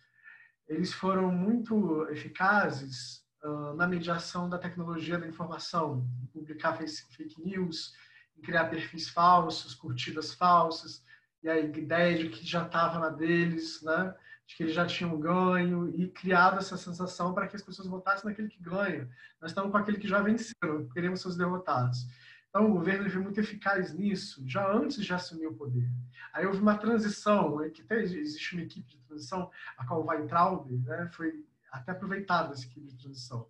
eles 0.67 0.93
foram 0.93 1.31
muito 1.31 2.07
eficazes 2.09 3.23
uh, 3.43 3.73
na 3.75 3.87
mediação 3.87 4.49
da 4.49 4.57
tecnologia 4.57 5.17
da 5.17 5.27
informação, 5.27 6.07
em 6.23 6.25
publicar 6.27 6.75
fake 6.75 7.41
news, 7.43 7.93
em 8.37 8.41
criar 8.41 8.65
perfis 8.65 9.09
falsos, 9.09 9.75
curtidas 9.75 10.33
falsas, 10.33 11.03
e 11.43 11.49
a 11.49 11.59
ideia 11.59 12.17
de 12.17 12.29
que 12.29 12.45
já 12.45 12.65
estava 12.65 12.99
na 12.99 13.09
deles, 13.09 13.81
né? 13.83 14.15
De 14.47 14.55
que 14.55 14.63
eles 14.63 14.73
já 14.73 14.85
tinham 14.85 15.19
ganho 15.19 15.89
e 15.89 16.07
criado 16.07 16.57
essa 16.57 16.77
sensação 16.77 17.33
para 17.33 17.47
que 17.47 17.55
as 17.55 17.61
pessoas 17.61 17.87
votassem 17.87 18.29
naquele 18.29 18.47
que 18.47 18.61
ganha. 18.61 19.09
Nós 19.41 19.51
estamos 19.51 19.71
com 19.71 19.77
aquele 19.77 19.97
que 19.97 20.07
já 20.07 20.21
venceram, 20.21 20.87
queremos 20.93 21.21
ser 21.21 21.29
os 21.29 21.37
derrotados. 21.37 22.07
Então, 22.49 22.69
o 22.69 22.73
governo 22.73 23.09
foi 23.09 23.21
muito 23.21 23.39
eficaz 23.39 23.93
nisso, 23.93 24.41
já 24.47 24.71
antes 24.71 25.03
de 25.03 25.13
assumir 25.13 25.47
o 25.47 25.53
poder. 25.53 25.89
Aí 26.31 26.45
houve 26.45 26.61
uma 26.61 26.77
transição, 26.77 27.57
que 27.69 27.81
até 27.81 28.01
existe 28.01 28.53
uma 28.53 28.63
equipe 28.63 28.87
de 28.87 28.97
transição, 28.99 29.51
a 29.77 29.85
qual 29.85 30.05
vai 30.05 30.25
Traub, 30.25 30.71
né, 30.71 31.09
foi 31.11 31.43
até 31.69 31.91
aproveitado 31.91 32.53
essa 32.53 32.65
equipe 32.65 32.87
de 32.87 32.95
transição. 32.95 33.49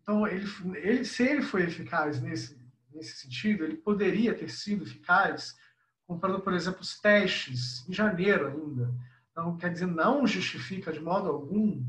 Então, 0.00 0.26
ele, 0.26 0.44
ele, 0.74 1.04
se 1.04 1.22
ele 1.22 1.42
foi 1.42 1.62
eficaz 1.62 2.20
nesse, 2.20 2.58
nesse 2.92 3.16
sentido, 3.16 3.62
ele 3.62 3.76
poderia 3.76 4.34
ter 4.34 4.48
sido 4.50 4.82
eficaz 4.82 5.56
comprando, 6.04 6.40
por 6.40 6.52
exemplo, 6.52 6.80
os 6.80 6.98
testes 6.98 7.88
em 7.88 7.92
janeiro 7.92 8.48
ainda. 8.48 8.92
Então, 9.32 9.56
quer 9.56 9.72
dizer, 9.72 9.86
não 9.86 10.26
justifica 10.26 10.92
de 10.92 11.00
modo 11.00 11.28
algum 11.28 11.82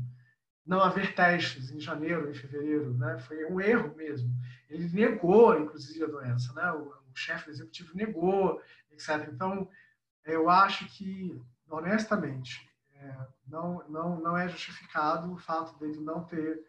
não 0.66 0.82
haver 0.82 1.14
testes 1.14 1.70
em 1.70 1.78
janeiro, 1.78 2.30
em 2.30 2.34
fevereiro, 2.34 2.94
né? 2.94 3.18
Foi 3.18 3.44
um 3.44 3.60
erro 3.60 3.94
mesmo. 3.94 4.34
Ele 4.68 4.88
negou, 4.88 5.58
inclusive, 5.60 6.04
a 6.04 6.08
doença, 6.08 6.52
né? 6.54 6.72
O, 6.72 6.88
o 6.88 7.14
chefe 7.14 7.50
executivo 7.50 7.94
negou, 7.94 8.60
etc. 8.90 9.28
Então, 9.30 9.68
eu 10.24 10.48
acho 10.48 10.86
que, 10.86 11.38
honestamente, 11.68 12.66
é, 12.94 13.26
não, 13.46 13.86
não, 13.88 14.20
não 14.20 14.36
é 14.38 14.48
justificado 14.48 15.32
o 15.32 15.36
fato 15.36 15.78
dele 15.78 16.00
não 16.00 16.24
ter 16.24 16.64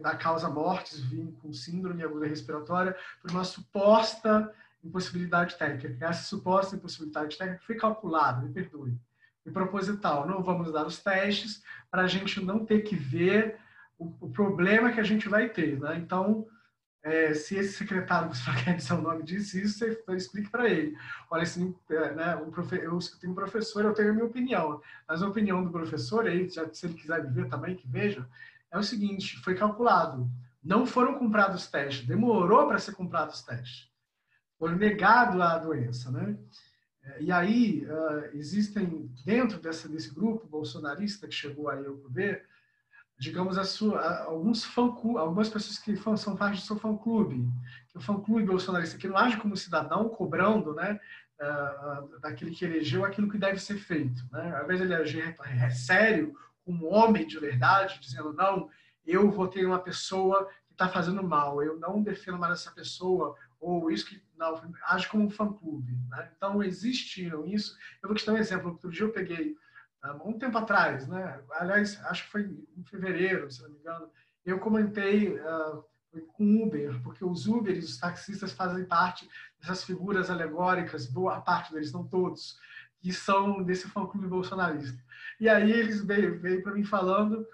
da 0.00 0.16
causa 0.16 0.48
mortes 0.48 1.00
vir 1.00 1.32
com 1.42 1.52
síndrome 1.52 2.04
aguda 2.04 2.26
respiratória 2.26 2.96
por 3.20 3.32
uma 3.32 3.44
suposta 3.44 4.54
impossibilidade 4.82 5.56
técnica. 5.58 6.06
Essa 6.06 6.22
suposta 6.22 6.76
impossibilidade 6.76 7.36
técnica 7.36 7.62
foi 7.64 7.74
calculada, 7.74 8.42
me 8.42 8.52
perdoe, 8.52 8.96
e 9.44 9.50
proposital. 9.50 10.26
Não 10.26 10.42
vamos 10.42 10.72
dar 10.72 10.86
os 10.86 10.98
testes 11.02 11.62
para 11.90 12.02
a 12.02 12.06
gente 12.06 12.42
não 12.44 12.64
ter 12.64 12.80
que 12.80 12.96
ver 12.96 13.56
o, 13.98 14.06
o, 14.20 14.30
problema 14.30 14.92
que 14.92 15.00
a 15.00 15.04
gente 15.04 15.28
vai 15.28 15.48
ter. 15.48 15.78
Né? 15.78 15.98
Então, 15.98 16.46
é, 17.02 17.32
se 17.34 17.56
esse 17.56 17.72
secretário, 17.74 18.34
se 18.34 18.44
quer 18.64 18.76
dizer 18.76 18.94
o 18.94 19.02
nome 19.02 19.22
disse 19.22 19.62
isso, 19.62 19.78
você, 19.78 20.02
você 20.06 20.16
explique 20.16 20.50
para 20.50 20.68
ele. 20.68 20.96
Olha, 21.30 21.42
assim, 21.42 21.74
né, 22.16 22.36
um 22.36 22.50
profe, 22.50 22.76
eu 22.76 22.98
tenho 23.20 23.32
um 23.32 23.36
professor, 23.36 23.84
eu 23.84 23.94
tenho 23.94 24.10
a 24.10 24.12
minha 24.14 24.26
opinião. 24.26 24.80
Mas 25.08 25.22
a 25.22 25.28
opinião 25.28 25.64
do 25.64 25.70
professor, 25.70 26.26
aí, 26.26 26.48
já, 26.48 26.68
se 26.72 26.86
ele 26.86 26.94
quiser 26.94 27.26
ver 27.30 27.48
também, 27.48 27.76
que 27.76 27.88
veja, 27.88 28.26
é 28.70 28.78
o 28.78 28.82
seguinte, 28.82 29.38
foi 29.42 29.54
calculado. 29.54 30.30
Não 30.62 30.84
foram 30.84 31.18
comprados 31.18 31.66
testes, 31.66 32.06
demorou 32.06 32.68
para 32.68 32.78
ser 32.78 32.92
comprados 32.92 33.36
os 33.36 33.42
testes. 33.42 33.90
Foi 34.58 34.74
negado 34.74 35.42
a 35.42 35.56
doença, 35.56 36.10
né? 36.10 36.36
E 37.18 37.32
aí, 37.32 37.86
uh, 37.86 38.36
existem, 38.36 39.10
dentro 39.24 39.58
dessa, 39.58 39.88
desse 39.88 40.14
grupo 40.14 40.46
bolsonarista 40.46 41.26
que 41.26 41.34
chegou 41.34 41.68
aí 41.68 41.84
ao 41.84 41.96
poder, 41.96 42.44
digamos, 43.18 43.58
a 43.58 43.64
sua, 43.64 44.24
alguns 44.24 44.64
fã 44.64 44.82
algumas 45.18 45.48
pessoas 45.48 45.78
que 45.78 45.94
são 46.16 46.36
parte 46.36 46.60
do 46.60 46.66
seu 46.66 46.76
fã-clube, 46.76 47.46
que 47.88 47.98
o 47.98 48.00
fã-clube 48.00 48.46
bolsonarista 48.46 48.96
que 48.96 49.08
não 49.08 49.16
age 49.16 49.36
como 49.36 49.56
cidadão, 49.56 50.08
cobrando 50.08 50.74
né, 50.74 50.98
uh, 51.40 52.18
daquele 52.20 52.50
que 52.50 52.64
elegeu 52.64 53.04
aquilo 53.04 53.30
que 53.30 53.38
deve 53.38 53.58
ser 53.58 53.76
feito. 53.76 54.22
Né? 54.32 54.64
De 54.66 54.74
ele 54.74 54.94
agir 54.94 55.36
é 55.44 55.70
sério, 55.70 56.34
como 56.64 56.86
homem 56.86 57.26
de 57.26 57.38
verdade, 57.38 57.98
dizendo, 58.00 58.32
não, 58.32 58.70
eu 59.06 59.30
votei 59.30 59.64
uma 59.64 59.80
pessoa 59.80 60.48
que 60.66 60.72
está 60.72 60.88
fazendo 60.88 61.22
mal, 61.22 61.62
eu 61.62 61.78
não 61.78 62.02
defendo 62.02 62.38
mais 62.38 62.54
essa 62.54 62.70
pessoa, 62.70 63.36
ou 63.60 63.90
isso 63.90 64.06
que 64.06 64.22
não, 64.36 64.60
age 64.86 65.08
como 65.08 65.24
um 65.24 65.30
fã-clube. 65.30 65.92
Né? 66.08 66.30
Então, 66.36 66.62
existiram 66.62 67.46
isso. 67.46 67.76
Eu 68.02 68.08
vou 68.08 68.16
te 68.16 68.24
dar 68.26 68.32
um 68.32 68.38
exemplo. 68.38 68.70
Outro 68.70 68.90
dia 68.90 69.04
eu 69.04 69.12
peguei, 69.12 69.54
um 70.24 70.38
tempo 70.38 70.56
atrás, 70.56 71.06
né? 71.06 71.42
aliás, 71.52 72.02
acho 72.06 72.24
que 72.24 72.30
foi 72.30 72.42
em 72.76 72.84
fevereiro, 72.84 73.50
se 73.50 73.62
não 73.62 73.70
me 73.70 73.78
engano, 73.78 74.10
eu 74.46 74.58
comentei 74.58 75.38
uh, 75.38 75.84
com 76.32 76.62
Uber, 76.62 77.00
porque 77.02 77.24
os 77.24 77.46
Uber 77.46 77.76
e 77.76 77.80
os 77.80 77.98
taxistas 77.98 78.52
fazem 78.52 78.84
parte 78.86 79.28
dessas 79.60 79.84
figuras 79.84 80.30
alegóricas, 80.30 81.06
boa 81.06 81.40
parte 81.42 81.72
deles, 81.72 81.92
não 81.92 82.06
todos, 82.06 82.58
que 83.00 83.12
são 83.12 83.62
desse 83.62 83.88
fã-clube 83.88 84.26
bolsonarista. 84.26 84.98
E 85.38 85.48
aí 85.48 85.70
eles 85.70 86.02
veio, 86.02 86.40
veio 86.40 86.62
para 86.62 86.72
mim 86.72 86.84
falando 86.84 87.46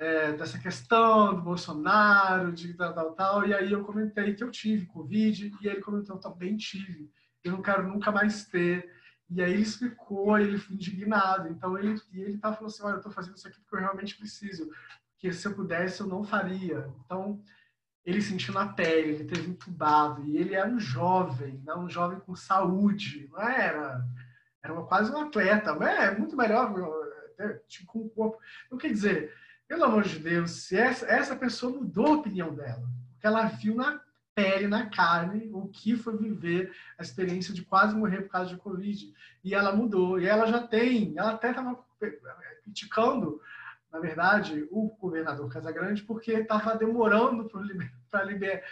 é, 0.00 0.32
dessa 0.32 0.58
questão 0.58 1.34
do 1.34 1.42
Bolsonaro, 1.42 2.52
de 2.52 2.72
tal, 2.72 2.94
tal, 2.94 3.12
tal. 3.12 3.46
E 3.46 3.52
aí 3.52 3.70
eu 3.70 3.84
comentei 3.84 4.34
que 4.34 4.42
eu 4.42 4.50
tive 4.50 4.86
Covid, 4.86 5.52
e 5.60 5.68
ele 5.68 5.82
comentou, 5.82 6.16
também 6.16 6.56
tive, 6.56 7.12
eu 7.44 7.52
não 7.52 7.60
quero 7.60 7.86
nunca 7.86 8.10
mais 8.10 8.46
ter. 8.46 8.90
E 9.28 9.42
aí 9.42 9.52
ele 9.52 9.62
explicou, 9.62 10.38
ele 10.38 10.56
foi 10.56 10.74
indignado. 10.74 11.48
Então 11.48 11.78
ele, 11.78 12.00
e 12.12 12.20
ele 12.22 12.38
tá 12.38 12.50
falando 12.50 12.72
assim, 12.72 12.82
olha, 12.82 12.94
eu 12.94 12.96
estou 12.96 13.12
fazendo 13.12 13.36
isso 13.36 13.46
aqui 13.46 13.60
porque 13.60 13.76
eu 13.76 13.80
realmente 13.80 14.16
preciso, 14.16 14.70
porque 15.12 15.30
se 15.34 15.46
eu 15.46 15.54
pudesse 15.54 16.00
eu 16.00 16.06
não 16.06 16.24
faria. 16.24 16.90
Então 17.04 17.38
ele 18.02 18.22
sentiu 18.22 18.54
na 18.54 18.72
pele, 18.72 19.10
ele 19.10 19.24
teve 19.24 19.50
entubado, 19.50 20.24
e 20.24 20.38
ele 20.38 20.54
era 20.54 20.66
um 20.66 20.80
jovem, 20.80 21.62
né? 21.62 21.74
um 21.74 21.90
jovem 21.90 22.18
com 22.20 22.34
saúde, 22.34 23.28
não 23.30 23.38
era, 23.38 24.02
era 24.64 24.72
uma, 24.72 24.86
quase 24.86 25.12
um 25.12 25.18
atleta, 25.18 25.74
mas 25.74 25.98
é 25.98 26.18
muito 26.18 26.34
melhor, 26.34 26.72
tipo, 27.68 27.92
com 27.92 27.98
o 28.00 28.08
corpo. 28.08 28.38
Então, 28.66 28.78
quer 28.78 28.88
dizer, 28.88 29.30
pelo 29.70 29.84
amor 29.84 30.02
de 30.02 30.18
Deus, 30.18 30.50
se 30.50 30.76
essa, 30.76 31.06
essa 31.06 31.36
pessoa 31.36 31.72
mudou 31.72 32.06
a 32.06 32.16
opinião 32.16 32.52
dela, 32.52 32.82
porque 33.12 33.24
ela 33.24 33.44
viu 33.44 33.76
na 33.76 34.00
pele, 34.34 34.66
na 34.66 34.90
carne, 34.90 35.48
o 35.52 35.68
que 35.68 35.96
foi 35.96 36.16
viver 36.16 36.74
a 36.98 37.02
experiência 37.02 37.54
de 37.54 37.62
quase 37.62 37.94
morrer 37.94 38.22
por 38.22 38.30
causa 38.30 38.50
de 38.50 38.56
Covid. 38.56 39.14
E 39.44 39.54
ela 39.54 39.70
mudou. 39.70 40.18
E 40.18 40.26
ela 40.26 40.46
já 40.46 40.60
tem, 40.66 41.14
ela 41.16 41.34
até 41.34 41.50
estava 41.50 41.78
criticando, 42.64 43.40
na 43.92 44.00
verdade, 44.00 44.66
o 44.72 44.88
governador 45.00 45.48
Casagrande, 45.48 46.02
porque 46.02 46.32
estava 46.32 46.74
demorando 46.74 47.48
para 48.10 48.24
liber, 48.24 48.64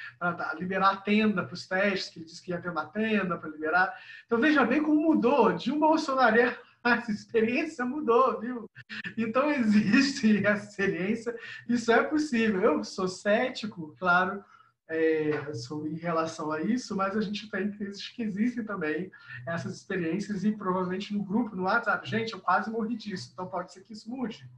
liberar 0.59 0.91
a 0.95 0.97
tenda 0.97 1.45
para 1.45 1.55
os 1.55 1.65
testes, 1.69 2.11
que 2.11 2.19
ele 2.19 2.27
disse 2.27 2.43
que 2.43 2.51
ia 2.51 2.61
ter 2.61 2.71
uma 2.71 2.87
tenda 2.87 3.39
para 3.39 3.51
liberar. 3.51 3.95
Então 4.27 4.41
veja 4.41 4.65
bem 4.65 4.83
como 4.83 5.01
mudou 5.01 5.53
de 5.53 5.71
um 5.71 5.79
bolsonaro 5.79 6.57
a 6.85 6.97
experiência 7.09 7.85
mudou, 7.85 8.41
viu? 8.41 8.71
Então 9.17 9.51
existe 9.53 10.47
a 10.47 10.53
experiência, 10.53 11.37
isso 11.69 11.91
é 11.93 12.03
possível. 12.03 12.61
Eu 12.61 12.85
sou 12.85 13.09
cético, 13.09 13.95
claro, 13.99 14.43
é, 14.89 15.53
sobre, 15.53 15.91
em 15.91 15.99
relação 15.99 16.51
a 16.51 16.63
isso, 16.63 16.97
mas 16.97 17.17
a 17.17 17.21
gente 17.21 17.51
tem 17.51 17.71
que 17.71 18.23
existem 18.23 18.65
também 18.65 19.11
essas 19.47 19.77
experiências 19.77 20.45
e 20.45 20.53
provavelmente 20.53 21.13
no 21.13 21.23
grupo, 21.23 21.55
no 21.55 21.65
WhatsApp, 21.65 22.09
gente, 22.09 22.33
eu 22.33 22.41
quase 22.41 22.71
morri 22.71 22.97
disso, 22.97 23.31
então 23.33 23.47
pode 23.47 23.73
ser 23.73 23.83
que 23.83 23.93
isso 23.93 24.09
mude. 24.09 24.49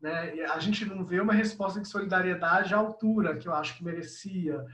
Né? 0.00 0.44
A 0.44 0.58
gente 0.60 0.84
não 0.84 1.04
vê 1.04 1.20
uma 1.20 1.32
resposta 1.32 1.80
de 1.80 1.88
solidariedade 1.88 2.72
à 2.72 2.76
altura 2.76 3.36
que 3.36 3.48
eu 3.48 3.54
acho 3.54 3.76
que 3.76 3.84
merecia, 3.84 4.64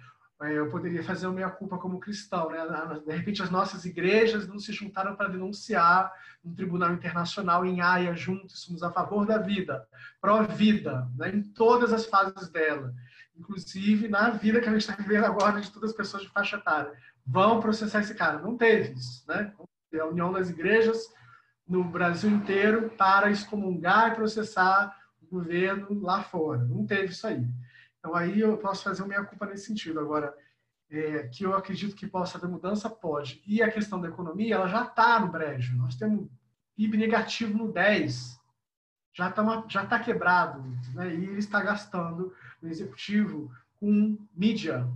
eu 0.50 0.68
poderia 0.70 1.02
fazer 1.02 1.26
a 1.26 1.30
minha 1.30 1.50
culpa 1.50 1.78
como 1.78 2.00
cristão, 2.00 2.50
né? 2.50 2.58
De 3.06 3.12
repente 3.12 3.42
as 3.42 3.50
nossas 3.50 3.84
igrejas 3.84 4.48
não 4.48 4.58
se 4.58 4.72
juntaram 4.72 5.14
para 5.14 5.28
denunciar 5.28 6.12
um 6.44 6.54
tribunal 6.54 6.92
internacional 6.92 7.64
em 7.64 7.80
Haia 7.80 8.14
juntos, 8.14 8.62
somos 8.62 8.82
a 8.82 8.90
favor 8.90 9.26
da 9.26 9.38
vida, 9.38 9.86
pró-vida, 10.20 11.08
né? 11.16 11.30
em 11.30 11.42
todas 11.42 11.92
as 11.92 12.06
fases 12.06 12.48
dela, 12.48 12.92
inclusive 13.36 14.08
na 14.08 14.30
vida 14.30 14.60
que 14.60 14.68
a 14.68 14.72
gente 14.72 14.80
está 14.80 14.94
vivendo 14.94 15.24
agora 15.24 15.60
de 15.60 15.70
todas 15.70 15.90
as 15.90 15.96
pessoas 15.96 16.24
de 16.24 16.30
faixa 16.30 16.56
etária. 16.56 16.92
Vão 17.24 17.60
processar 17.60 18.00
esse 18.00 18.14
cara. 18.14 18.38
Não 18.40 18.56
teve 18.56 18.94
isso, 18.94 19.24
né? 19.28 19.52
A 20.00 20.06
União 20.06 20.32
das 20.32 20.50
Igrejas 20.50 20.98
no 21.68 21.84
Brasil 21.84 22.30
inteiro 22.30 22.90
para 22.98 23.30
excomungar 23.30 24.12
e 24.12 24.14
processar 24.16 24.96
o 25.22 25.36
governo 25.36 26.00
lá 26.00 26.22
fora. 26.22 26.64
Não 26.64 26.84
teve 26.84 27.12
isso 27.12 27.26
aí. 27.26 27.46
Então, 28.02 28.16
aí 28.16 28.40
eu 28.40 28.58
posso 28.58 28.82
fazer 28.82 29.06
minha 29.06 29.24
culpa 29.24 29.46
nesse 29.46 29.66
sentido. 29.66 30.00
Agora, 30.00 30.36
é, 30.90 31.28
que 31.28 31.44
eu 31.44 31.54
acredito 31.54 31.94
que 31.94 32.04
possa 32.04 32.36
haver 32.36 32.50
mudança, 32.50 32.90
pode. 32.90 33.40
E 33.46 33.62
a 33.62 33.70
questão 33.70 34.00
da 34.00 34.08
economia, 34.08 34.56
ela 34.56 34.66
já 34.66 34.82
está 34.82 35.20
no 35.20 35.28
brejo. 35.28 35.76
Nós 35.76 35.94
temos 35.94 36.28
PIB 36.76 36.96
negativo 36.96 37.56
no 37.56 37.72
10, 37.72 38.40
já 39.14 39.28
está 39.28 39.64
já 39.68 39.86
tá 39.86 40.00
quebrado, 40.00 40.60
né? 40.94 41.14
e 41.14 41.24
ele 41.26 41.38
está 41.38 41.62
gastando 41.62 42.34
o 42.60 42.66
executivo 42.66 43.52
com 43.78 44.18
mídia. 44.34 44.88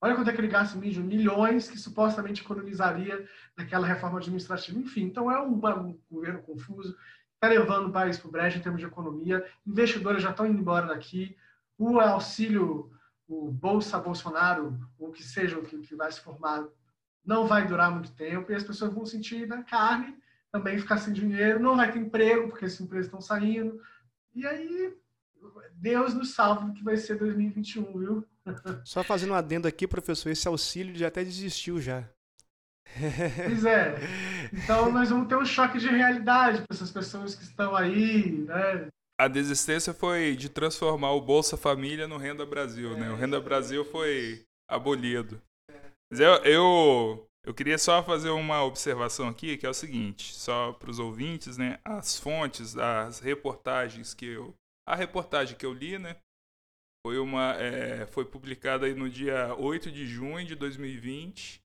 Olha 0.00 0.16
quanto 0.16 0.30
é 0.30 0.32
que 0.32 0.40
ele 0.40 0.48
gasta 0.48 0.76
em 0.76 0.80
mídia, 0.80 1.02
milhões 1.02 1.68
que 1.68 1.78
supostamente 1.78 2.42
economizaria 2.42 3.28
naquela 3.56 3.86
reforma 3.86 4.18
administrativa. 4.18 4.78
Enfim, 4.78 5.02
então 5.02 5.30
é 5.30 5.40
um, 5.40 5.54
um 5.54 5.98
governo 6.10 6.42
confuso, 6.42 6.96
está 7.34 7.48
levando 7.48 7.88
o 7.88 7.92
país 7.92 8.18
para 8.18 8.28
o 8.28 8.30
brejo 8.30 8.58
em 8.58 8.62
termos 8.62 8.80
de 8.80 8.86
economia, 8.86 9.46
investidores 9.66 10.22
já 10.22 10.30
estão 10.30 10.46
indo 10.46 10.58
embora 10.58 10.86
daqui, 10.86 11.36
o 11.80 11.98
auxílio, 11.98 12.90
o 13.26 13.50
Bolsa 13.50 13.98
Bolsonaro, 13.98 14.78
o 14.98 15.10
que 15.10 15.22
seja 15.22 15.58
o 15.58 15.62
que, 15.62 15.78
que 15.78 15.94
vai 15.94 16.12
se 16.12 16.20
formar, 16.20 16.66
não 17.24 17.46
vai 17.46 17.66
durar 17.66 17.90
muito 17.90 18.12
tempo 18.12 18.52
e 18.52 18.54
as 18.54 18.62
pessoas 18.62 18.92
vão 18.92 19.06
sentir 19.06 19.46
na 19.46 19.62
carne 19.62 20.16
também 20.52 20.78
ficar 20.78 20.98
sem 20.98 21.14
dinheiro, 21.14 21.60
não 21.60 21.76
vai 21.76 21.90
ter 21.90 22.00
emprego, 22.00 22.48
porque 22.48 22.64
esses 22.64 22.80
empregos 22.80 23.06
estão 23.06 23.20
saindo. 23.20 23.80
E 24.34 24.44
aí, 24.46 24.92
Deus 25.74 26.12
nos 26.12 26.34
salve 26.34 26.72
que 26.72 26.82
vai 26.82 26.96
ser 26.96 27.18
2021, 27.18 27.98
viu? 27.98 28.26
Só 28.84 29.02
fazendo 29.02 29.32
um 29.32 29.36
adendo 29.36 29.68
aqui, 29.68 29.86
professor, 29.86 30.28
esse 30.30 30.48
auxílio 30.48 30.96
já 30.96 31.08
até 31.08 31.24
desistiu 31.24 31.80
já. 31.80 32.08
Pois 33.46 33.64
é. 33.64 33.94
Então 34.52 34.90
nós 34.90 35.10
vamos 35.10 35.28
ter 35.28 35.36
um 35.36 35.44
choque 35.44 35.78
de 35.78 35.86
realidade 35.86 36.58
para 36.58 36.74
essas 36.74 36.90
pessoas 36.90 37.36
que 37.36 37.44
estão 37.44 37.76
aí, 37.76 38.32
né? 38.32 38.88
A 39.20 39.28
desistência 39.28 39.92
foi 39.92 40.34
de 40.34 40.48
transformar 40.48 41.12
o 41.12 41.20
Bolsa 41.20 41.54
Família 41.54 42.08
no 42.08 42.16
Renda 42.16 42.46
Brasil, 42.46 42.96
né? 42.96 43.10
O 43.10 43.16
Renda 43.16 43.38
Brasil 43.38 43.84
foi 43.84 44.46
abolido. 44.66 45.42
Mas 46.10 46.20
eu, 46.20 46.32
eu, 46.42 47.28
eu 47.44 47.52
queria 47.52 47.76
só 47.76 48.02
fazer 48.02 48.30
uma 48.30 48.64
observação 48.64 49.28
aqui, 49.28 49.58
que 49.58 49.66
é 49.66 49.68
o 49.68 49.74
seguinte, 49.74 50.32
só 50.32 50.72
para 50.72 50.90
os 50.90 50.98
ouvintes, 50.98 51.58
né? 51.58 51.78
As 51.84 52.18
fontes 52.18 52.72
das 52.72 53.20
reportagens 53.20 54.14
que 54.14 54.24
eu... 54.24 54.54
A 54.88 54.96
reportagem 54.96 55.54
que 55.54 55.66
eu 55.66 55.74
li, 55.74 55.98
né? 55.98 56.16
Foi, 57.06 57.18
uma, 57.18 57.54
é, 57.56 58.06
foi 58.06 58.24
publicada 58.24 58.86
aí 58.86 58.94
no 58.94 59.08
dia 59.08 59.54
8 59.54 59.90
de 59.92 60.06
junho 60.06 60.46
de 60.46 60.54
2020, 60.54 61.60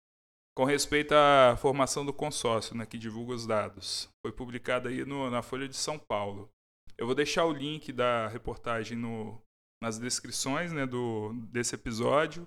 com 0.57 0.65
respeito 0.65 1.15
à 1.15 1.57
formação 1.57 2.07
do 2.07 2.13
consórcio, 2.13 2.77
né, 2.77 2.87
que 2.87 2.99
divulga 2.99 3.35
os 3.35 3.47
dados. 3.47 4.09
Foi 4.25 4.33
publicada 4.33 4.89
aí 4.89 5.05
no, 5.05 5.31
na 5.31 5.43
Folha 5.43 5.69
de 5.69 5.77
São 5.77 5.99
Paulo. 5.99 6.49
Eu 7.01 7.07
vou 7.07 7.15
deixar 7.15 7.47
o 7.47 7.53
link 7.53 7.95
da 7.95 8.29
reportagem 8.29 8.95
no, 8.95 9.41
nas 9.83 9.99
descrições 9.99 10.71
né, 10.71 10.85
do, 10.85 11.33
desse 11.51 11.75
episódio. 11.75 12.47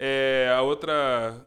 É, 0.00 0.48
a 0.54 0.62
outra 0.62 1.44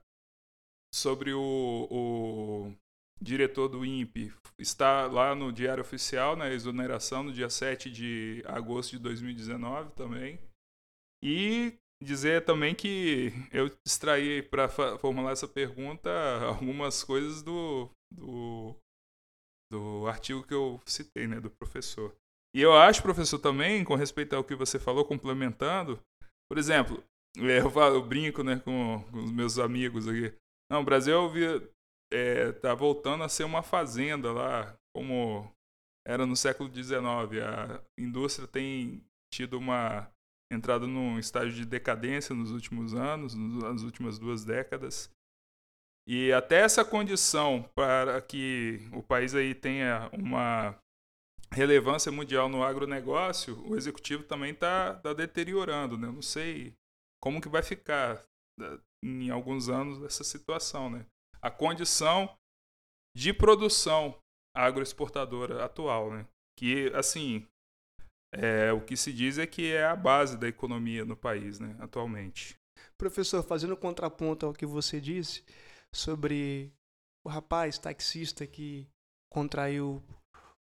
sobre 0.94 1.32
o, 1.34 1.88
o 1.90 2.76
diretor 3.22 3.70
do 3.70 3.86
INPE 3.86 4.34
está 4.60 5.08
lá 5.08 5.34
no 5.34 5.54
Diário 5.54 5.80
Oficial, 5.80 6.36
na 6.36 6.50
exoneração, 6.50 7.24
no 7.24 7.32
dia 7.32 7.50
7 7.50 7.90
de 7.90 8.44
agosto 8.46 8.92
de 8.92 9.00
2019 9.00 9.92
também. 9.92 10.38
E 11.24 11.80
dizer 12.04 12.44
também 12.44 12.76
que 12.76 13.32
eu 13.54 13.72
extraí 13.86 14.44
para 14.44 14.68
formular 14.68 15.32
essa 15.32 15.48
pergunta 15.48 16.10
algumas 16.46 17.06
coisas 17.06 17.42
do, 17.42 17.90
do, 18.12 18.76
do 19.72 20.08
artigo 20.08 20.44
que 20.44 20.54
eu 20.54 20.82
citei, 20.86 21.28
né, 21.28 21.40
do 21.40 21.50
professor. 21.50 22.16
E 22.56 22.62
eu 22.62 22.74
acho, 22.74 23.04
professor, 23.04 23.40
também, 23.40 23.84
com 23.84 23.96
respeito 23.96 24.36
ao 24.36 24.44
que 24.44 24.56
você 24.56 24.80
falou, 24.80 25.06
complementando, 25.06 26.02
por 26.50 26.58
exemplo, 26.58 27.04
é, 27.38 27.60
eu, 27.60 27.70
falo, 27.70 27.96
eu 27.96 28.04
brinco 28.04 28.44
né, 28.44 28.60
com, 28.60 29.04
com, 29.12 29.24
os 29.24 29.32
meus 29.32 29.60
amigos 29.60 30.08
aqui. 30.08 30.34
Não, 30.72 30.82
o 30.82 30.86
Brasil 30.86 31.16
é, 32.12 32.52
tá 32.54 32.74
voltando 32.74 33.24
a 33.24 33.30
ser 33.30 33.44
uma 33.44 33.62
fazenda 33.62 34.32
lá, 34.32 34.76
como 34.96 35.52
era 36.08 36.26
no 36.26 36.36
século 36.36 36.74
XIX. 36.74 36.98
A 37.44 37.84
indústria 37.98 38.48
tem 38.48 39.04
tido 39.32 39.58
uma 39.58 40.10
entrada 40.52 40.88
num 40.88 41.20
estágio 41.20 41.54
de 41.54 41.66
decadência 41.66 42.34
nos 42.34 42.52
últimos 42.52 42.94
anos, 42.94 43.36
nas 43.36 43.84
últimas 43.84 44.18
duas 44.18 44.46
décadas. 44.46 45.12
E 46.08 46.32
até 46.32 46.62
essa 46.62 46.86
condição 46.86 47.70
para 47.76 48.22
que 48.22 48.80
o 48.94 49.04
país 49.04 49.36
aí 49.36 49.54
tenha 49.54 50.10
uma 50.14 50.80
relevância 51.52 52.10
mundial 52.10 52.48
no 52.48 52.64
agronegócio, 52.64 53.62
o 53.68 53.76
executivo 53.76 54.24
também 54.24 54.52
está 54.52 54.96
tá 54.96 55.14
deteriorando. 55.14 55.98
Né? 55.98 56.08
Eu 56.08 56.14
não 56.14 56.22
sei 56.22 56.74
como 57.22 57.42
que 57.42 57.50
vai 57.50 57.62
ficar 57.62 58.24
né, 58.58 58.80
em 59.04 59.30
alguns 59.30 59.68
anos 59.68 60.02
essa 60.04 60.24
situação. 60.24 60.90
Né? 60.90 61.06
A 61.42 61.52
condição 61.52 62.34
de 63.14 63.34
produção 63.34 64.18
agroexportadora 64.56 65.66
atual, 65.66 66.12
né? 66.12 66.26
que, 66.58 66.90
assim, 66.96 67.46
é, 68.34 68.72
o 68.72 68.80
que 68.80 68.96
se 68.96 69.12
diz 69.12 69.38
é 69.38 69.46
que 69.46 69.74
é 69.74 69.86
a 69.86 69.96
base 69.96 70.38
da 70.38 70.48
economia 70.48 71.04
no 71.04 71.18
país 71.18 71.60
né, 71.60 71.76
atualmente. 71.80 72.56
Professor, 72.98 73.44
fazendo 73.44 73.76
contraponto 73.76 74.46
ao 74.46 74.54
que 74.54 74.66
você 74.66 75.02
disse 75.02 75.44
sobre 75.98 76.72
o 77.26 77.30
rapaz 77.30 77.78
taxista 77.78 78.46
que 78.46 78.88
contraiu 79.30 80.02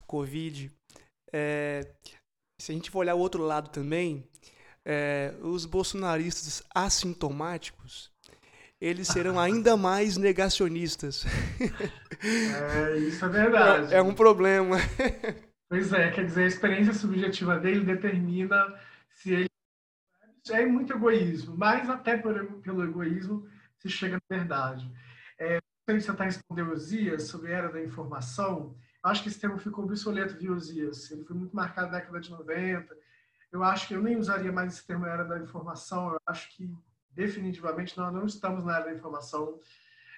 Covid, 0.08 0.72
é, 1.34 1.82
se 2.60 2.72
a 2.72 2.76
gente 2.76 2.90
for 2.90 3.00
olhar 3.00 3.16
o 3.16 3.20
outro 3.20 3.44
lado 3.44 3.70
também, 3.70 4.28
é, 4.86 5.34
os 5.42 5.66
bolsonaristas 5.66 6.64
assintomáticos, 6.74 8.12
eles 8.80 9.08
serão 9.08 9.38
ainda 9.40 9.76
mais 9.76 10.16
negacionistas. 10.16 11.26
É, 12.24 12.98
isso 12.98 13.26
é 13.26 13.30
verdade. 13.30 13.94
É, 13.94 13.98
é 13.98 14.02
um 14.02 14.14
problema. 14.14 14.78
Pois 15.68 15.92
é, 15.92 16.12
quer 16.12 16.26
dizer, 16.26 16.44
a 16.44 16.48
experiência 16.48 16.94
subjetiva 16.94 17.60
dele 17.60 17.84
determina 17.84 18.74
se 19.10 19.34
ele. 19.34 19.50
É 20.50 20.64
muito 20.66 20.94
egoísmo, 20.94 21.58
mas 21.58 21.90
até 21.90 22.18
por, 22.18 22.62
pelo 22.62 22.84
egoísmo 22.84 23.50
se 23.80 23.90
chega 23.90 24.18
na 24.30 24.38
verdade. 24.38 24.90
É, 25.38 25.60
você 25.88 26.12
está 26.12 26.24
respondendo 26.24 26.76
sobre 27.20 27.54
a 27.54 27.58
era 27.58 27.72
da 27.72 27.84
informação. 27.84 28.76
Acho 29.04 29.22
que 29.22 29.30
esse 29.30 29.40
termo 29.40 29.58
ficou 29.58 29.86
obsoleto, 29.86 30.38
viu, 30.38 30.56
Osias? 30.56 31.12
Ele 31.12 31.24
foi 31.24 31.36
muito 31.36 31.56
marcado 31.56 31.92
na 31.92 32.00
década 32.00 32.20
de 32.20 32.32
90 32.32 32.96
eu 33.56 33.64
acho 33.64 33.88
que 33.88 33.94
eu 33.94 34.02
nem 34.02 34.18
usaria 34.18 34.52
mais 34.52 34.74
esse 34.74 34.86
termo 34.86 35.06
era 35.06 35.24
da 35.24 35.40
informação, 35.40 36.12
eu 36.12 36.20
acho 36.28 36.50
que 36.56 36.70
definitivamente 37.12 37.98
nós 37.98 38.14
não 38.14 38.26
estamos 38.26 38.66
na 38.66 38.76
era 38.76 38.86
da 38.86 38.94
informação. 38.94 39.58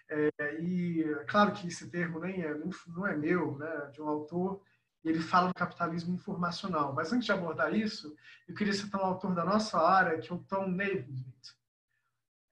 É, 0.10 0.32
e 0.60 1.04
claro 1.28 1.52
que 1.52 1.68
esse 1.68 1.88
termo 1.90 2.20
nem 2.20 2.42
é, 2.42 2.58
não 2.88 3.06
é 3.06 3.16
meu, 3.16 3.56
né, 3.58 3.92
de 3.94 4.02
um 4.02 4.08
autor, 4.08 4.62
ele 5.04 5.20
fala 5.20 5.50
do 5.50 5.54
capitalismo 5.54 6.16
informacional. 6.16 6.94
Mas 6.94 7.14
antes 7.14 7.26
de 7.26 7.32
abordar 7.32 7.76
isso, 7.76 8.16
eu 8.48 8.56
queria 8.56 8.74
citar 8.74 9.00
um 9.02 9.06
autor 9.06 9.36
da 9.36 9.46
nossa 9.46 9.80
área, 9.80 10.18
que 10.18 10.32
é 10.32 10.36
o 10.36 10.40
Tom 10.40 10.68
Naismith. 10.70 11.57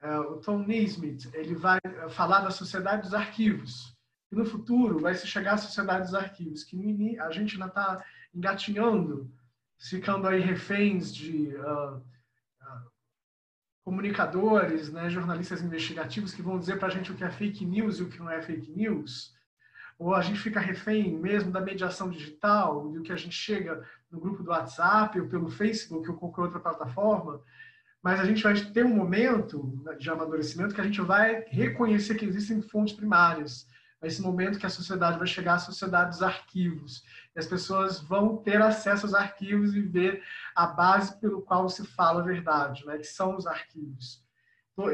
É, 0.05 0.19
o 0.19 0.37
Tom 0.37 0.59
Naismith, 0.59 1.31
ele 1.33 1.55
vai 1.55 1.79
falar 2.09 2.41
da 2.41 2.51
sociedade 2.51 3.01
dos 3.01 3.13
arquivos. 3.13 3.95
E 4.31 4.35
no 4.35 4.45
futuro 4.45 4.99
vai 4.99 5.15
se 5.15 5.25
chegar 5.25 5.53
à 5.53 5.57
sociedade 5.57 6.05
dos 6.05 6.13
arquivos, 6.13 6.63
que 6.63 7.17
a 7.19 7.31
gente 7.31 7.55
ainda 7.55 7.67
está 7.67 8.05
engatinhando 8.33 9.33
ficando 9.79 10.27
aí 10.27 10.39
reféns 10.39 11.13
de 11.13 11.55
uh, 11.55 11.97
uh, 11.97 12.91
comunicadores, 13.83 14.91
né, 14.91 15.09
jornalistas 15.09 15.61
investigativos 15.61 16.33
que 16.33 16.41
vão 16.41 16.59
dizer 16.59 16.77
para 16.77 16.87
a 16.87 16.91
gente 16.91 17.11
o 17.11 17.15
que 17.15 17.23
é 17.23 17.29
fake 17.29 17.65
news 17.65 17.97
e 17.97 18.03
o 18.03 18.09
que 18.09 18.19
não 18.19 18.29
é 18.29 18.41
fake 18.41 18.71
news, 18.71 19.33
ou 19.97 20.13
a 20.13 20.21
gente 20.21 20.39
fica 20.39 20.59
refém 20.59 21.17
mesmo 21.17 21.51
da 21.51 21.61
mediação 21.61 22.09
digital, 22.09 22.89
do 22.89 23.01
que 23.01 23.11
a 23.11 23.17
gente 23.17 23.35
chega 23.35 23.83
no 24.11 24.19
grupo 24.19 24.43
do 24.43 24.51
WhatsApp 24.51 25.19
ou 25.19 25.27
pelo 25.27 25.49
Facebook 25.49 26.09
ou 26.09 26.17
qualquer 26.17 26.41
outra 26.41 26.59
plataforma, 26.59 27.41
mas 28.05 28.19
a 28.19 28.23
gente 28.23 28.43
vai 28.43 28.53
ter 28.53 28.85
um 28.85 28.93
momento 28.93 29.83
de 29.97 30.11
amadurecimento 30.11 30.75
que 30.75 30.79
a 30.79 30.83
gente 30.83 31.01
vai 31.01 31.43
reconhecer 31.47 32.13
que 32.13 32.23
existem 32.23 32.61
fontes 32.61 32.93
primárias, 32.93 33.67
esse 34.03 34.21
momento 34.21 34.59
que 34.59 34.65
a 34.67 34.69
sociedade 34.69 35.17
vai 35.17 35.25
chegar 35.25 35.55
à 35.55 35.57
sociedade 35.57 36.11
dos 36.11 36.21
arquivos. 36.21 37.03
E 37.35 37.39
as 37.39 37.47
pessoas 37.47 37.99
vão 37.99 38.37
ter 38.37 38.61
acesso 38.61 39.07
aos 39.07 39.15
arquivos 39.15 39.73
e 39.73 39.81
ver 39.81 40.21
a 40.55 40.67
base 40.67 41.19
pelo 41.19 41.41
qual 41.41 41.67
se 41.67 41.83
fala 41.83 42.21
a 42.21 42.23
verdade, 42.23 42.85
né? 42.85 42.99
que 42.99 43.07
são 43.07 43.35
os 43.35 43.47
arquivos. 43.47 44.23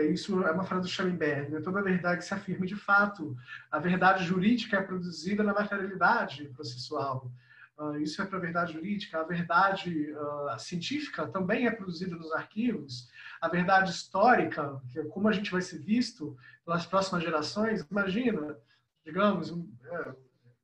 Isso 0.09 0.41
é 0.43 0.51
uma 0.51 0.64
frase 0.64 0.84
do 0.84 0.88
Schellenberg. 0.88 1.51
Né? 1.51 1.59
Toda 1.59 1.84
verdade 1.84 2.24
se 2.24 2.34
afirma 2.34 2.66
de 2.66 2.78
fato. 2.78 3.36
A 3.70 3.78
verdade 3.78 4.24
jurídica 4.24 4.78
é 4.78 4.82
produzida 4.82 5.43
na 5.43 5.53
materialidade 5.53 6.45
processual. 6.55 7.30
Uh, 7.82 7.98
isso 7.98 8.22
é 8.22 8.26
para 8.26 8.38
a 8.38 8.42
verdade 8.42 8.74
jurídica. 8.74 9.20
A 9.20 9.24
verdade 9.24 10.14
uh, 10.14 10.60
científica 10.60 11.26
também 11.26 11.66
é 11.66 11.72
produzida 11.72 12.16
nos 12.16 12.32
arquivos. 12.32 13.10
A 13.42 13.48
verdade 13.48 13.90
histórica, 13.90 14.80
é 14.96 15.04
como 15.06 15.28
a 15.28 15.32
gente 15.32 15.52
vai 15.52 15.62
ser 15.62 15.80
visto 15.80 16.38
pelas 16.64 16.86
próximas 16.86 17.24
gerações, 17.24 17.84
imagina, 17.90 18.56
digamos, 19.04 19.50
um 19.50 19.68
é, 19.84 20.16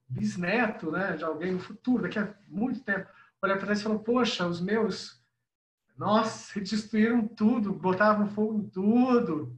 bisneto 0.07 0.91
né, 0.91 1.17
de 1.17 1.23
alguém 1.23 1.53
no 1.53 1.59
futuro, 1.59 2.03
daqui 2.03 2.19
a 2.19 2.35
muito 2.47 2.81
tempo, 2.81 3.09
olha 3.41 3.55
para 3.55 3.65
trás 3.65 3.79
e 3.79 3.83
falou, 3.83 3.99
poxa, 3.99 4.45
os 4.45 4.61
meus, 4.61 5.19
nossa, 5.97 6.59
destruíram 6.59 7.27
tudo, 7.27 7.73
botavam 7.73 8.27
fogo 8.27 8.59
em 8.59 8.69
tudo, 8.69 9.57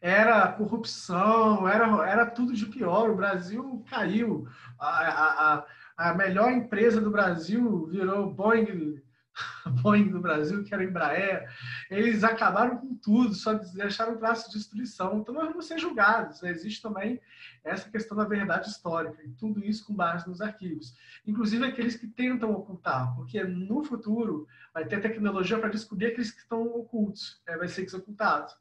era 0.00 0.52
corrupção, 0.52 1.68
era, 1.68 1.86
era 2.08 2.26
tudo 2.26 2.54
de 2.54 2.66
pior, 2.66 3.10
o 3.10 3.16
Brasil 3.16 3.84
caiu, 3.90 4.48
a, 4.78 4.88
a, 4.88 5.54
a 5.54 5.66
melhor 6.14 6.52
empresa 6.52 7.00
do 7.00 7.10
Brasil 7.10 7.86
virou 7.86 8.32
Boeing 8.32 9.02
Boeing 9.82 10.10
no 10.10 10.20
Brasil, 10.20 10.64
que 10.64 10.72
era 10.72 10.84
Embraer, 10.84 11.48
eles 11.90 12.24
acabaram 12.24 12.78
com 12.78 12.94
tudo, 12.94 13.34
só 13.34 13.54
deixaram 13.54 14.14
um 14.14 14.18
traço 14.18 14.48
de 14.48 14.56
destruição. 14.56 15.18
Então, 15.18 15.34
nós 15.34 15.48
vamos 15.48 15.66
ser 15.66 15.78
julgados. 15.78 16.40
Né? 16.42 16.50
Existe 16.50 16.82
também 16.82 17.20
essa 17.64 17.90
questão 17.90 18.16
da 18.16 18.24
verdade 18.24 18.68
histórica, 18.68 19.22
e 19.22 19.30
tudo 19.30 19.64
isso 19.64 19.86
com 19.86 19.94
base 19.94 20.28
nos 20.28 20.40
arquivos. 20.40 20.94
Inclusive 21.26 21.64
aqueles 21.64 21.96
que 21.96 22.06
tentam 22.06 22.52
ocultar, 22.52 23.14
porque 23.14 23.42
no 23.44 23.84
futuro 23.84 24.46
vai 24.72 24.84
ter 24.86 25.00
tecnologia 25.00 25.58
para 25.58 25.68
descobrir 25.68 26.06
aqueles 26.06 26.30
que 26.30 26.40
estão 26.40 26.62
ocultos, 26.62 27.40
né? 27.46 27.56
vai 27.56 27.68
ser 27.68 27.86
ocultados. 27.94 28.56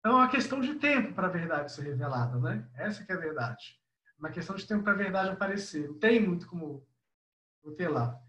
Então, 0.00 0.12
é 0.12 0.16
uma 0.16 0.28
questão 0.28 0.60
de 0.60 0.74
tempo 0.76 1.12
para 1.12 1.26
a 1.26 1.30
verdade 1.30 1.72
ser 1.72 1.82
revelada, 1.82 2.38
né? 2.38 2.66
Essa 2.74 3.04
que 3.04 3.12
é 3.12 3.14
a 3.14 3.18
verdade. 3.18 3.79
Uma 4.20 4.30
questão 4.30 4.54
de 4.54 4.66
tempo 4.66 4.84
para 4.84 4.92
a 4.92 4.96
verdade 4.96 5.30
aparecer. 5.30 5.88
Não 5.88 5.98
tem 5.98 6.20
muito 6.20 6.46
como 6.46 6.86
lá. 7.88 8.20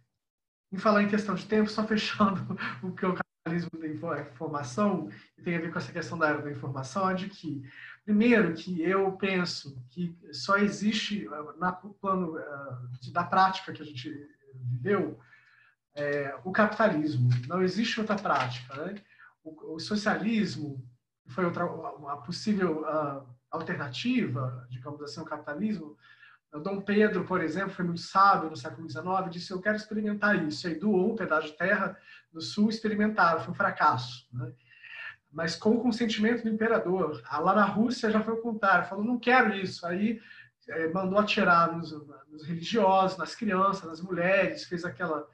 Em 0.72 0.78
falar 0.78 1.04
em 1.04 1.10
questão 1.10 1.36
de 1.36 1.46
tempo, 1.46 1.70
só 1.70 1.84
fechando 1.86 2.58
o 2.82 2.94
que 2.94 3.04
é 3.04 3.10
o 3.10 3.14
capitalismo 3.14 3.78
da 3.78 3.88
informação, 4.22 5.10
e 5.38 5.42
tem 5.42 5.58
a 5.58 5.60
ver 5.60 5.72
com 5.72 5.78
essa 5.78 5.92
questão 5.92 6.18
da 6.18 6.30
era 6.30 6.42
da 6.42 6.52
informação, 6.52 7.10
é 7.10 7.14
de 7.14 7.28
que, 7.28 7.62
primeiro, 8.06 8.54
que 8.54 8.82
eu 8.82 9.12
penso 9.14 9.84
que 9.90 10.18
só 10.32 10.58
existe, 10.58 11.28
no 11.84 11.94
plano 11.96 12.38
uh, 12.38 13.12
da 13.12 13.26
prática 13.26 13.74
que 13.74 13.82
a 13.82 13.86
gente 13.86 14.10
viveu, 14.54 15.20
é, 15.94 16.40
o 16.46 16.54
capitalismo. 16.54 17.30
Não 17.48 17.62
existe 17.62 18.00
outra 18.00 18.16
prática. 18.16 18.74
Né? 18.86 19.02
O, 19.44 19.76
o 19.76 19.80
socialismo 19.80 20.82
foi 21.28 21.44
outra, 21.44 21.66
uma 21.66 22.22
possível 22.22 22.84
uh, 22.84 23.28
alternativa, 23.52 24.66
digamos 24.70 25.02
assim, 25.02 25.20
ao 25.20 25.26
capitalismo, 25.26 25.98
Dom 26.60 26.82
Pedro, 26.82 27.24
por 27.24 27.42
exemplo, 27.42 27.72
foi 27.72 27.86
muito 27.86 28.02
sábio 28.02 28.50
no 28.50 28.58
século 28.58 28.90
XIX, 28.90 29.06
disse: 29.30 29.52
Eu 29.52 29.62
quero 29.62 29.78
experimentar 29.78 30.36
isso. 30.46 30.68
E 30.68 30.72
aí 30.72 30.80
doou 30.80 31.14
um 31.14 31.16
pedaço 31.16 31.48
de 31.48 31.54
terra 31.54 31.98
no 32.34 32.42
sul, 32.42 32.70
experimentaram, 32.70 33.40
foi 33.40 33.52
um 33.52 33.56
fracasso. 33.56 34.28
Né? 34.34 34.52
Mas 35.32 35.56
com 35.56 35.72
o 35.72 35.82
consentimento 35.82 36.44
do 36.44 36.50
imperador. 36.50 37.22
Lá 37.32 37.56
na 37.56 37.64
Rússia 37.64 38.12
já 38.12 38.22
foi 38.22 38.34
o 38.34 38.42
contrário, 38.42 38.90
falou: 38.90 39.06
Não 39.06 39.18
quero 39.18 39.54
isso. 39.56 39.86
Aí 39.86 40.20
é, 40.68 40.90
mandou 40.90 41.18
atirar 41.18 41.72
nos, 41.72 41.92
nos, 42.28 42.44
religiosos, 42.46 43.18
nas 43.18 43.34
crianças, 43.34 43.88
nas 43.88 44.02
mulheres, 44.02 44.66
fez 44.66 44.84
aquela, 44.84 45.26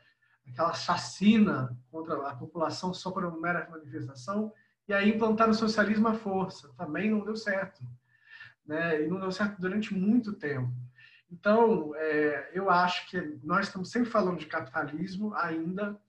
aquela 0.47 0.73
chacina 0.73 1.75
contra 1.89 2.15
a 2.27 2.35
população 2.35 2.93
só 2.93 3.09
por 3.09 3.25
uma 3.25 3.39
mera 3.39 3.67
manifestação. 3.71 4.53
E 4.87 4.93
aí 4.93 5.09
implantaram 5.09 5.51
o 5.51 5.55
socialismo 5.55 6.07
à 6.07 6.13
força. 6.13 6.71
Também 6.77 7.09
não 7.09 7.25
deu 7.25 7.35
certo. 7.35 7.83
Né? 8.67 9.03
E 9.03 9.07
não 9.07 9.19
deu 9.19 9.31
certo 9.31 9.59
durante 9.59 9.93
muito 9.93 10.33
tempo. 10.33 10.71
Então, 11.31 11.93
é, 11.95 12.51
eu 12.53 12.69
acho 12.69 13.09
que 13.09 13.19
nós 13.43 13.67
estamos 13.67 13.91
sempre 13.91 14.09
falando 14.09 14.39
de 14.39 14.45
capitalismo 14.45 15.33
ainda, 15.35 15.99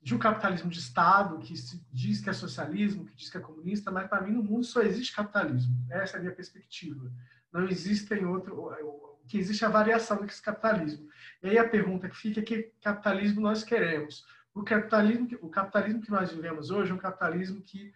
de 0.00 0.14
um 0.14 0.18
capitalismo 0.18 0.70
de 0.70 0.78
Estado, 0.78 1.38
que 1.38 1.54
diz 1.92 2.20
que 2.20 2.30
é 2.30 2.32
socialismo, 2.32 3.04
que 3.04 3.14
diz 3.14 3.28
que 3.28 3.36
é 3.36 3.40
comunista, 3.40 3.90
mas 3.90 4.08
para 4.08 4.20
mim 4.22 4.32
no 4.32 4.42
mundo 4.42 4.64
só 4.64 4.80
existe 4.82 5.14
capitalismo. 5.14 5.74
Essa 5.90 6.16
é 6.16 6.18
a 6.18 6.20
minha 6.22 6.34
perspectiva. 6.34 7.10
Não 7.52 7.66
existem 7.68 8.24
outro. 8.24 8.54
O 8.56 9.26
que 9.26 9.38
existe 9.38 9.64
é 9.64 9.66
a 9.66 9.70
variação 9.70 10.24
desse 10.24 10.40
capitalismo. 10.40 11.08
E 11.42 11.48
aí 11.48 11.58
a 11.58 11.68
pergunta 11.68 12.08
que 12.08 12.16
fica 12.16 12.40
é 12.40 12.44
que 12.44 12.72
capitalismo 12.80 13.40
nós 13.40 13.64
queremos. 13.64 14.24
O 14.54 14.62
capitalismo, 14.62 15.28
o 15.42 15.50
capitalismo 15.50 16.00
que 16.00 16.10
nós 16.10 16.30
vivemos 16.30 16.70
hoje 16.70 16.92
é 16.92 16.94
um 16.94 16.98
capitalismo 16.98 17.60
que 17.60 17.92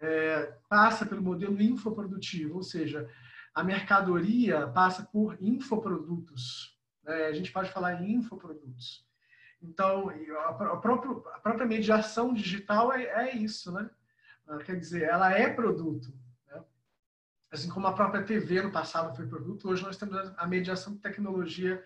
é, 0.00 0.54
passa 0.68 1.04
pelo 1.04 1.22
modelo 1.22 1.60
infoprodutivo, 1.60 2.56
ou 2.56 2.62
seja, 2.62 3.08
a 3.54 3.64
mercadoria 3.64 4.66
passa 4.68 5.02
por 5.02 5.36
infoprodutos. 5.40 6.78
Né? 7.04 7.26
A 7.26 7.32
gente 7.32 7.52
pode 7.52 7.70
falar 7.70 8.02
em 8.02 8.14
infoprodutos. 8.14 9.04
Então, 9.62 10.10
a, 10.48 10.52
própria, 10.76 11.10
a 11.34 11.38
própria 11.38 11.66
mediação 11.66 12.32
digital 12.32 12.92
é, 12.92 13.04
é, 13.04 13.36
isso, 13.36 13.70
né? 13.70 13.90
Ah, 14.48 14.58
quer 14.58 14.76
dizer, 14.76 15.02
ela 15.02 15.32
é 15.32 15.52
produto. 15.52 16.12
Né? 16.48 16.62
Assim 17.50 17.68
como 17.68 17.86
a 17.86 17.92
própria 17.92 18.22
TV 18.22 18.62
no 18.62 18.72
passado 18.72 19.14
foi 19.14 19.26
produto, 19.26 19.68
hoje 19.68 19.82
nós 19.82 19.98
temos 19.98 20.16
a 20.36 20.46
mediação 20.46 20.94
de 20.94 21.00
tecnologia 21.00 21.84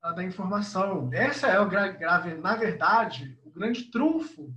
ah, 0.00 0.12
da 0.12 0.22
informação. 0.22 1.10
Essa 1.12 1.48
é 1.48 1.58
o 1.58 1.68
grave, 1.68 2.34
na 2.34 2.54
verdade, 2.54 3.36
o 3.44 3.50
grande 3.50 3.90
trunfo 3.90 4.54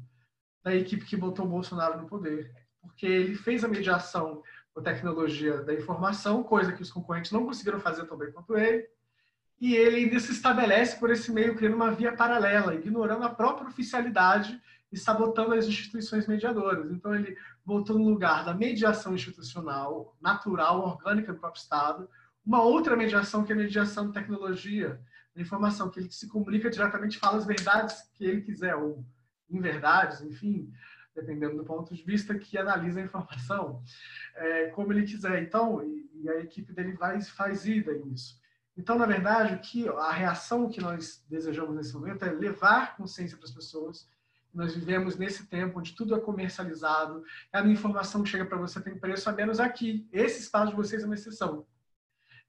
da 0.63 0.75
equipe 0.75 1.05
que 1.05 1.17
botou 1.17 1.45
o 1.45 1.49
Bolsonaro 1.49 1.99
no 1.99 2.07
poder, 2.07 2.53
porque 2.79 3.07
ele 3.07 3.35
fez 3.35 3.63
a 3.63 3.67
mediação 3.67 4.43
com 4.73 4.81
tecnologia 4.81 5.61
da 5.61 5.73
informação, 5.73 6.43
coisa 6.43 6.71
que 6.71 6.81
os 6.81 6.91
concorrentes 6.91 7.31
não 7.31 7.45
conseguiram 7.45 7.79
fazer 7.79 8.05
tão 8.05 8.17
bem 8.17 8.31
quanto 8.31 8.57
ele. 8.57 8.87
E 9.59 9.75
ele 9.75 9.97
ainda 9.97 10.19
se 10.19 10.31
estabelece 10.31 10.97
por 10.97 11.11
esse 11.11 11.31
meio, 11.31 11.55
criando 11.55 11.75
uma 11.75 11.91
via 11.91 12.15
paralela, 12.15 12.73
ignorando 12.73 13.23
a 13.23 13.29
própria 13.29 13.67
oficialidade 13.67 14.59
e 14.91 14.97
sabotando 14.97 15.53
as 15.53 15.65
instituições 15.65 16.25
mediadoras. 16.25 16.91
Então, 16.91 17.13
ele 17.13 17.37
voltou 17.63 17.97
no 17.97 18.09
lugar 18.09 18.43
da 18.43 18.53
mediação 18.53 19.13
institucional, 19.13 20.17
natural, 20.19 20.81
orgânica 20.81 21.31
do 21.31 21.39
próprio 21.39 21.61
Estado, 21.61 22.09
uma 22.45 22.63
outra 22.63 22.95
mediação 22.95 23.43
que 23.43 23.51
é 23.51 23.55
a 23.55 23.57
mediação 23.57 24.07
de 24.07 24.13
tecnologia, 24.13 24.99
da 25.35 25.41
informação, 25.41 25.89
que 25.89 25.99
ele 25.99 26.11
se 26.11 26.27
comunica 26.27 26.69
diretamente, 26.69 27.19
fala 27.19 27.37
as 27.37 27.45
verdades 27.45 28.01
que 28.15 28.25
ele 28.25 28.41
quiser, 28.41 28.75
ou 28.75 29.05
inverdades, 29.49 30.21
enfim, 30.21 30.71
dependendo 31.15 31.57
do 31.57 31.63
ponto 31.63 31.93
de 31.93 32.03
vista 32.03 32.37
que 32.37 32.57
analisa 32.57 32.99
a 32.99 33.03
informação, 33.03 33.81
é, 34.35 34.67
como 34.67 34.93
ele 34.93 35.05
quiser. 35.05 35.41
Então, 35.43 35.83
e, 35.83 36.09
e, 36.13 36.29
a 36.29 36.39
equipe 36.39 36.73
dele 36.73 36.93
vai 36.93 37.21
faz 37.21 37.65
ida 37.65 37.93
nisso. 37.93 38.39
Então, 38.77 38.97
na 38.97 39.05
verdade, 39.05 39.57
que 39.57 39.87
a 39.87 40.11
reação 40.11 40.69
que 40.69 40.81
nós 40.81 41.23
desejamos 41.29 41.75
nesse 41.75 41.93
momento 41.93 42.23
é 42.23 42.31
levar 42.31 42.95
consciência 42.95 43.37
para 43.37 43.45
as 43.45 43.53
pessoas. 43.53 44.09
Nós 44.53 44.73
vivemos 44.73 45.17
nesse 45.17 45.45
tempo 45.47 45.79
onde 45.79 45.95
tudo 45.95 46.15
é 46.15 46.19
comercializado, 46.19 47.23
a 47.53 47.61
informação 47.61 48.23
que 48.23 48.29
chega 48.29 48.45
para 48.45 48.57
você 48.57 48.81
tem 48.81 48.97
preço 48.97 49.29
a 49.29 49.33
menos 49.33 49.59
aqui. 49.59 50.07
Esse 50.11 50.41
espaço 50.41 50.71
de 50.71 50.77
vocês 50.77 51.03
é 51.03 51.05
uma 51.05 51.15
exceção. 51.15 51.65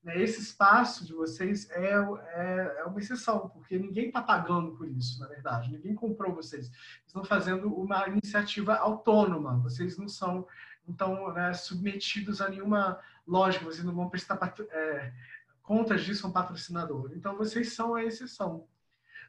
Né, 0.02 0.20
esse 0.20 0.40
espaço 0.40 1.06
de 1.06 1.12
vocês 1.12 1.70
é, 1.70 1.92
é, 1.94 2.76
é 2.80 2.84
uma 2.84 2.98
exceção, 2.98 3.48
porque 3.50 3.78
ninguém 3.78 4.06
está 4.06 4.20
pagando 4.20 4.72
por 4.72 4.88
isso, 4.88 5.20
na 5.20 5.28
verdade. 5.28 5.70
Ninguém 5.70 5.94
comprou 5.94 6.34
vocês. 6.34 6.70
Estão 7.06 7.22
fazendo 7.24 7.72
uma 7.72 8.08
iniciativa 8.08 8.74
autônoma. 8.74 9.58
Vocês 9.58 9.96
não 9.96 10.08
são 10.08 10.46
então 10.88 11.32
né, 11.32 11.54
submetidos 11.54 12.40
a 12.40 12.48
nenhuma 12.48 12.98
lógica. 13.26 13.64
Vocês 13.64 13.84
não 13.84 13.94
vão 13.94 14.08
prestar 14.08 14.38
é, 14.70 15.12
contas 15.62 16.02
disso 16.02 16.26
a 16.26 16.30
um 16.30 16.32
patrocinador. 16.32 17.12
Então 17.14 17.36
vocês 17.36 17.72
são 17.72 17.94
a 17.94 18.02
exceção. 18.02 18.66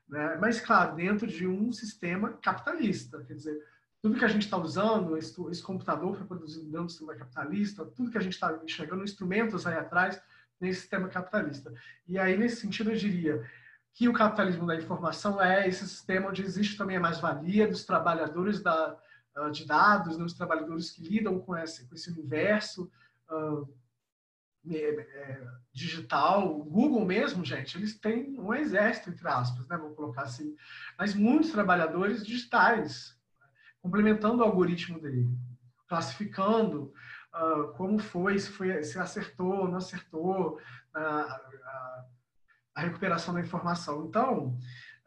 Né? 0.09 0.37
Mas 0.41 0.59
claro, 0.59 0.95
dentro 0.95 1.27
de 1.27 1.47
um 1.47 1.71
sistema 1.71 2.33
capitalista, 2.41 3.23
quer 3.23 3.35
dizer, 3.35 3.63
tudo 4.01 4.17
que 4.17 4.25
a 4.25 4.29
gente 4.29 4.43
está 4.43 4.57
usando, 4.57 5.15
esse, 5.15 5.39
esse, 5.49 5.61
computador 5.61 6.17
foi 6.17 6.25
produzido 6.25 6.65
dentro 6.65 6.85
do 6.85 6.89
sistema 6.89 7.15
capitalista, 7.15 7.85
tudo 7.85 8.11
que 8.11 8.17
a 8.17 8.21
gente 8.21 8.33
está 8.33 8.59
enxergando, 8.63 9.03
instrumentos 9.03 9.65
aí 9.67 9.77
atrás 9.77 10.19
nesse 10.63 10.81
sistema 10.81 11.09
capitalista. 11.09 11.73
E 12.07 12.17
aí, 12.17 12.37
nesse 12.37 12.61
sentido, 12.61 12.89
eu 12.89 12.95
diria 12.95 13.45
que 13.93 14.07
o 14.07 14.13
capitalismo 14.13 14.65
da 14.65 14.75
informação 14.75 15.41
é 15.41 15.67
esse 15.67 15.87
sistema 15.87 16.29
onde 16.29 16.41
existe 16.41 16.77
também 16.77 16.97
a 16.97 17.01
mais-valia 17.01 17.67
dos 17.67 17.83
trabalhadores 17.83 18.61
da, 18.61 18.97
uh, 19.37 19.51
de 19.51 19.65
dados, 19.65 20.17
né, 20.17 20.23
os 20.23 20.33
trabalhadores 20.33 20.89
que 20.89 21.03
lidam 21.03 21.37
com 21.39 21.55
esse, 21.55 21.87
com 21.87 21.93
esse 21.93 22.09
universo 22.09 22.89
uh, 23.29 23.67
é, 24.71 25.47
digital. 25.73 26.59
O 26.59 26.63
Google 26.63 27.05
mesmo, 27.05 27.43
gente, 27.43 27.77
eles 27.77 27.99
têm 27.99 28.39
um 28.39 28.53
exército, 28.53 29.09
entre 29.09 29.27
aspas, 29.27 29.67
né, 29.67 29.77
vou 29.77 29.91
colocar 29.91 30.23
assim, 30.23 30.55
mas 30.97 31.13
muitos 31.13 31.51
trabalhadores 31.51 32.25
digitais, 32.25 33.15
complementando 33.81 34.37
o 34.41 34.45
algoritmo 34.45 34.99
dele, 34.99 35.29
classificando, 35.87 36.93
uh, 37.33 37.73
como 37.73 37.99
foi, 37.99 38.37
se, 38.37 38.49
foi, 38.49 38.83
se 38.83 38.99
acertou, 38.99 39.67
não 39.67 39.77
acertou 39.77 40.57
uh, 40.57 40.97
a, 40.97 42.05
a, 42.75 42.81
recuperação 42.81 43.33
da 43.33 43.41
informação. 43.41 44.05
Então, 44.05 44.57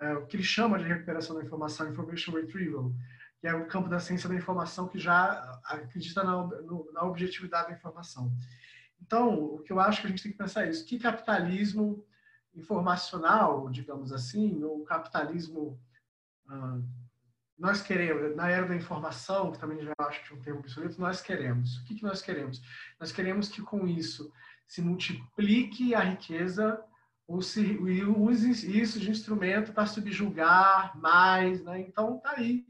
uh, 0.01 0.18
o 0.18 0.27
que 0.27 0.37
ele 0.37 0.43
chama 0.43 0.79
de 0.79 0.85
recuperação 0.85 1.37
da 1.37 1.43
informação, 1.43 1.89
information 1.89 2.33
retrieval, 2.35 2.93
que 3.41 3.47
é 3.47 3.55
o 3.55 3.66
campo 3.66 3.89
da 3.89 4.01
ciência 4.01 4.29
da 4.29 4.35
informação 4.35 4.89
que 4.89 4.99
já 4.99 5.61
acredita 5.64 6.24
na, 6.24 6.45
no, 6.45 6.91
na 6.93 7.03
objetividade 7.03 7.68
da 7.68 7.74
informação. 7.74 8.33
Então, 9.01 9.35
o 9.35 9.59
que 9.62 9.72
eu 9.72 9.79
acho 9.79 10.01
que 10.01 10.07
a 10.07 10.11
gente 10.11 10.22
tem 10.22 10.33
que 10.33 10.39
pensar 10.39 10.66
é 10.66 10.70
isso. 10.70 10.87
Que 10.87 10.99
capitalismo 10.99 12.05
informacional, 12.55 13.68
digamos 13.70 14.11
assim, 14.12 14.64
ou 14.64 14.83
capitalismo 14.85 15.79
nós 17.59 17.80
queremos, 17.80 18.36
na 18.36 18.50
era 18.50 18.66
da 18.66 18.76
informação, 18.76 19.50
que 19.50 19.59
também 19.59 19.82
já 19.82 19.92
acho 19.98 20.22
que 20.24 20.32
é 20.32 20.36
um 20.36 20.42
termo 20.42 20.61
obsoleto, 20.61 21.00
nós 21.00 21.22
queremos. 21.22 21.78
O 21.78 21.84
que, 21.84 21.94
que 21.94 22.02
nós 22.02 22.20
queremos? 22.20 22.61
Nós 23.00 23.12
queremos 23.12 23.48
que 23.48 23.62
com 23.62 23.86
isso 23.86 24.30
se 24.66 24.82
multiplique 24.82 25.94
a 25.94 26.00
riqueza 26.00 26.82
ou 27.26 27.40
se 27.40 27.76
use 27.78 28.50
isso 28.78 29.00
de 29.00 29.11
instrumento 29.11 29.72
para 29.72 29.86
subjugar 29.86 30.96
mais, 30.98 31.62
né? 31.62 31.80
Então 31.80 32.18
tá 32.18 32.34
aí. 32.36 32.66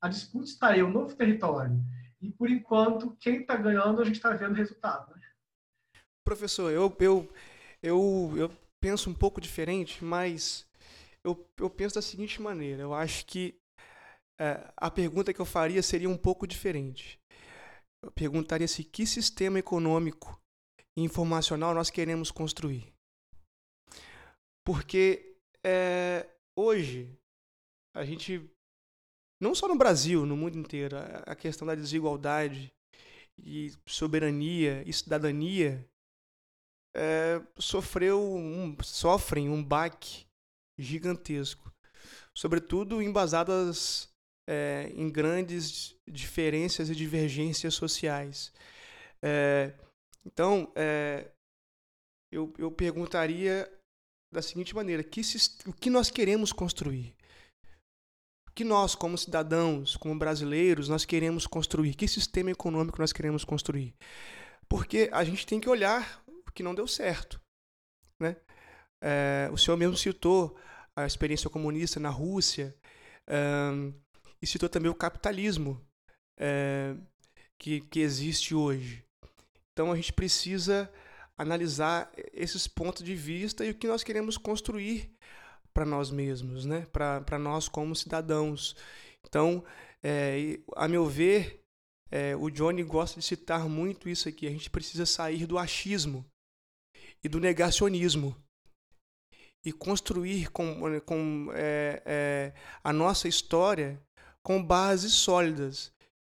A 0.00 0.08
disputa 0.08 0.44
está 0.44 0.68
aí, 0.68 0.80
é 0.80 0.84
um 0.84 0.92
novo 0.92 1.14
território. 1.16 1.76
E 2.20 2.30
por 2.30 2.48
enquanto, 2.48 3.16
quem 3.20 3.40
está 3.40 3.56
ganhando, 3.56 4.00
a 4.00 4.04
gente 4.04 4.16
está 4.16 4.30
vendo 4.30 4.52
o 4.52 4.56
resultado. 4.56 5.14
Né? 5.14 5.22
Professor, 6.24 6.70
eu, 6.70 6.94
eu, 7.00 7.28
eu, 7.82 8.32
eu 8.36 8.50
penso 8.80 9.10
um 9.10 9.14
pouco 9.14 9.40
diferente, 9.40 10.04
mas 10.04 10.66
eu, 11.24 11.46
eu 11.58 11.68
penso 11.68 11.96
da 11.96 12.02
seguinte 12.02 12.40
maneira: 12.40 12.82
eu 12.82 12.94
acho 12.94 13.26
que 13.26 13.60
a 14.76 14.90
pergunta 14.90 15.32
que 15.32 15.40
eu 15.40 15.44
faria 15.44 15.82
seria 15.82 16.08
um 16.08 16.16
pouco 16.16 16.46
diferente. 16.46 17.18
Eu 18.02 18.12
perguntaria 18.12 18.68
se 18.68 18.84
que 18.84 19.06
sistema 19.06 19.58
econômico 19.58 20.40
e 20.96 21.02
informacional 21.02 21.74
nós 21.74 21.90
queremos 21.90 22.30
construir. 22.30 22.92
Porque 24.64 25.36
é, 25.64 26.28
hoje 26.56 27.18
a 27.96 28.04
gente, 28.04 28.48
não 29.40 29.54
só 29.54 29.66
no 29.66 29.76
Brasil, 29.76 30.24
no 30.24 30.36
mundo 30.36 30.56
inteiro, 30.56 30.96
a 31.26 31.34
questão 31.34 31.66
da 31.66 31.74
desigualdade 31.74 32.72
e 33.38 33.72
soberania 33.86 34.82
e 34.86 34.92
cidadania 34.92 35.88
é, 36.94 37.40
sofreu 37.58 38.20
um, 38.20 38.76
sofrem 38.82 39.48
um 39.48 39.64
baque 39.64 40.26
gigantesco, 40.78 41.72
sobretudo 42.36 43.02
embasadas 43.02 44.08
é, 44.48 44.90
em 44.94 45.10
grandes 45.10 45.94
diferenças 46.08 46.88
e 46.88 46.94
divergências 46.94 47.74
sociais. 47.74 48.52
É, 49.22 49.74
então, 50.24 50.72
é, 50.74 51.30
eu, 52.32 52.52
eu 52.58 52.70
perguntaria 52.70 53.70
da 54.32 54.40
seguinte 54.40 54.74
maneira: 54.74 55.04
que, 55.04 55.20
o 55.66 55.72
que 55.72 55.90
nós 55.90 56.10
queremos 56.10 56.52
construir? 56.52 57.14
O 58.48 58.52
que 58.52 58.64
nós, 58.64 58.94
como 58.94 59.18
cidadãos, 59.18 59.96
como 59.96 60.18
brasileiros, 60.18 60.88
nós 60.88 61.04
queremos 61.04 61.46
construir? 61.46 61.94
Que 61.94 62.08
sistema 62.08 62.50
econômico 62.50 62.98
nós 62.98 63.12
queremos 63.12 63.44
construir? 63.44 63.94
Porque 64.68 65.10
a 65.12 65.22
gente 65.24 65.46
tem 65.46 65.60
que 65.60 65.68
olhar 65.68 66.22
o 66.26 66.50
que 66.52 66.62
não 66.62 66.74
deu 66.74 66.88
certo. 66.88 67.40
Né? 68.20 68.36
é, 69.00 69.48
o 69.52 69.56
senhor 69.56 69.76
mesmo 69.76 69.96
citou 69.96 70.56
a 70.96 71.06
experiência 71.06 71.48
comunista 71.48 72.00
na 72.00 72.10
Rússia 72.10 72.74
e 74.40 74.46
citou 74.46 74.68
também 74.68 74.90
o 74.90 74.94
capitalismo 74.94 75.80
é, 76.38 76.94
que, 77.58 77.80
que 77.82 78.00
existe 78.00 78.54
hoje. 78.54 79.04
Então 79.72 79.92
a 79.92 79.96
gente 79.96 80.12
precisa 80.12 80.90
analisar 81.36 82.10
esses 82.32 82.66
pontos 82.66 83.02
de 83.02 83.14
vista 83.14 83.64
e 83.64 83.70
o 83.70 83.74
que 83.74 83.86
nós 83.86 84.02
queremos 84.02 84.36
construir 84.36 85.10
para 85.72 85.84
nós 85.84 86.10
mesmos, 86.10 86.66
né? 86.66 86.86
para 86.92 87.38
nós 87.38 87.68
como 87.68 87.94
cidadãos. 87.94 88.74
Então, 89.24 89.64
é, 90.02 90.58
a 90.74 90.88
meu 90.88 91.06
ver, 91.06 91.60
é, 92.10 92.34
o 92.34 92.50
Johnny 92.50 92.82
gosta 92.82 93.20
de 93.20 93.26
citar 93.26 93.68
muito 93.68 94.08
isso 94.08 94.28
aqui. 94.28 94.46
A 94.46 94.50
gente 94.50 94.70
precisa 94.70 95.06
sair 95.06 95.46
do 95.46 95.58
achismo 95.58 96.24
e 97.22 97.28
do 97.28 97.38
negacionismo 97.38 98.34
e 99.64 99.72
construir 99.72 100.50
com, 100.50 101.00
com 101.00 101.50
é, 101.52 102.02
é, 102.04 102.54
a 102.82 102.92
nossa 102.92 103.28
história 103.28 104.00
com 104.44 104.62
bases 104.62 105.12
sólidas 105.12 105.92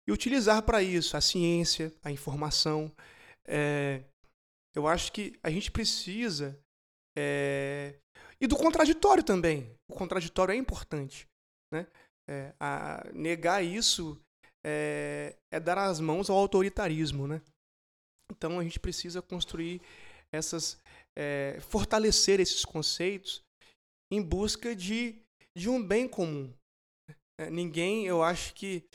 e 0.07 0.11
utilizar 0.11 0.63
para 0.63 0.81
isso 0.81 1.15
a 1.15 1.21
ciência, 1.21 1.93
a 2.03 2.11
informação. 2.11 2.91
É, 3.47 4.03
eu 4.75 4.87
acho 4.87 5.11
que 5.11 5.37
a 5.43 5.49
gente 5.49 5.71
precisa 5.71 6.57
é, 7.17 7.95
e 8.39 8.47
do 8.47 8.55
contraditório 8.55 9.23
também. 9.23 9.69
O 9.89 9.93
contraditório 9.93 10.53
é 10.53 10.55
importante, 10.55 11.27
né? 11.71 11.87
É, 12.29 12.53
negar 13.13 13.63
isso 13.63 14.19
é, 14.65 15.35
é, 15.51 15.59
dar 15.59 15.77
as 15.77 15.99
mãos 15.99 16.29
ao 16.29 16.37
autoritarismo, 16.37 17.27
né? 17.27 17.41
Então 18.31 18.59
a 18.59 18.63
gente 18.63 18.79
precisa 18.79 19.21
construir 19.21 19.81
essas, 20.33 20.77
fortalecer 21.67 22.39
esses 22.39 22.63
conceitos 22.63 23.43
em 24.09 24.21
busca 24.21 24.73
de, 24.73 25.21
de 25.57 25.67
um 25.67 25.85
bem 25.85 26.07
comum. 26.07 26.53
É, 27.41 27.49
ninguém, 27.49 28.05
eu 28.05 28.21
acho 28.21 28.53
que 28.53 28.87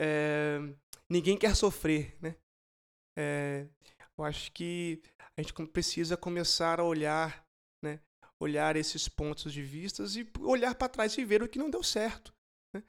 é, 0.00 0.58
ninguém 1.08 1.38
quer 1.38 1.54
sofrer, 1.54 2.16
né? 2.20 2.34
É, 3.16 3.68
eu 4.18 4.24
acho 4.24 4.50
que 4.50 5.00
a 5.38 5.42
gente 5.42 5.52
precisa 5.68 6.16
começar 6.16 6.80
a 6.80 6.84
olhar, 6.84 7.46
né? 7.80 8.00
Olhar 8.40 8.74
esses 8.74 9.08
pontos 9.08 9.52
de 9.52 9.62
vistas 9.62 10.16
e 10.16 10.28
olhar 10.40 10.74
para 10.74 10.88
trás 10.88 11.16
e 11.16 11.24
ver 11.24 11.44
o 11.44 11.48
que 11.48 11.60
não 11.60 11.70
deu 11.70 11.82
certo. 11.82 12.34
Né? 12.74 12.82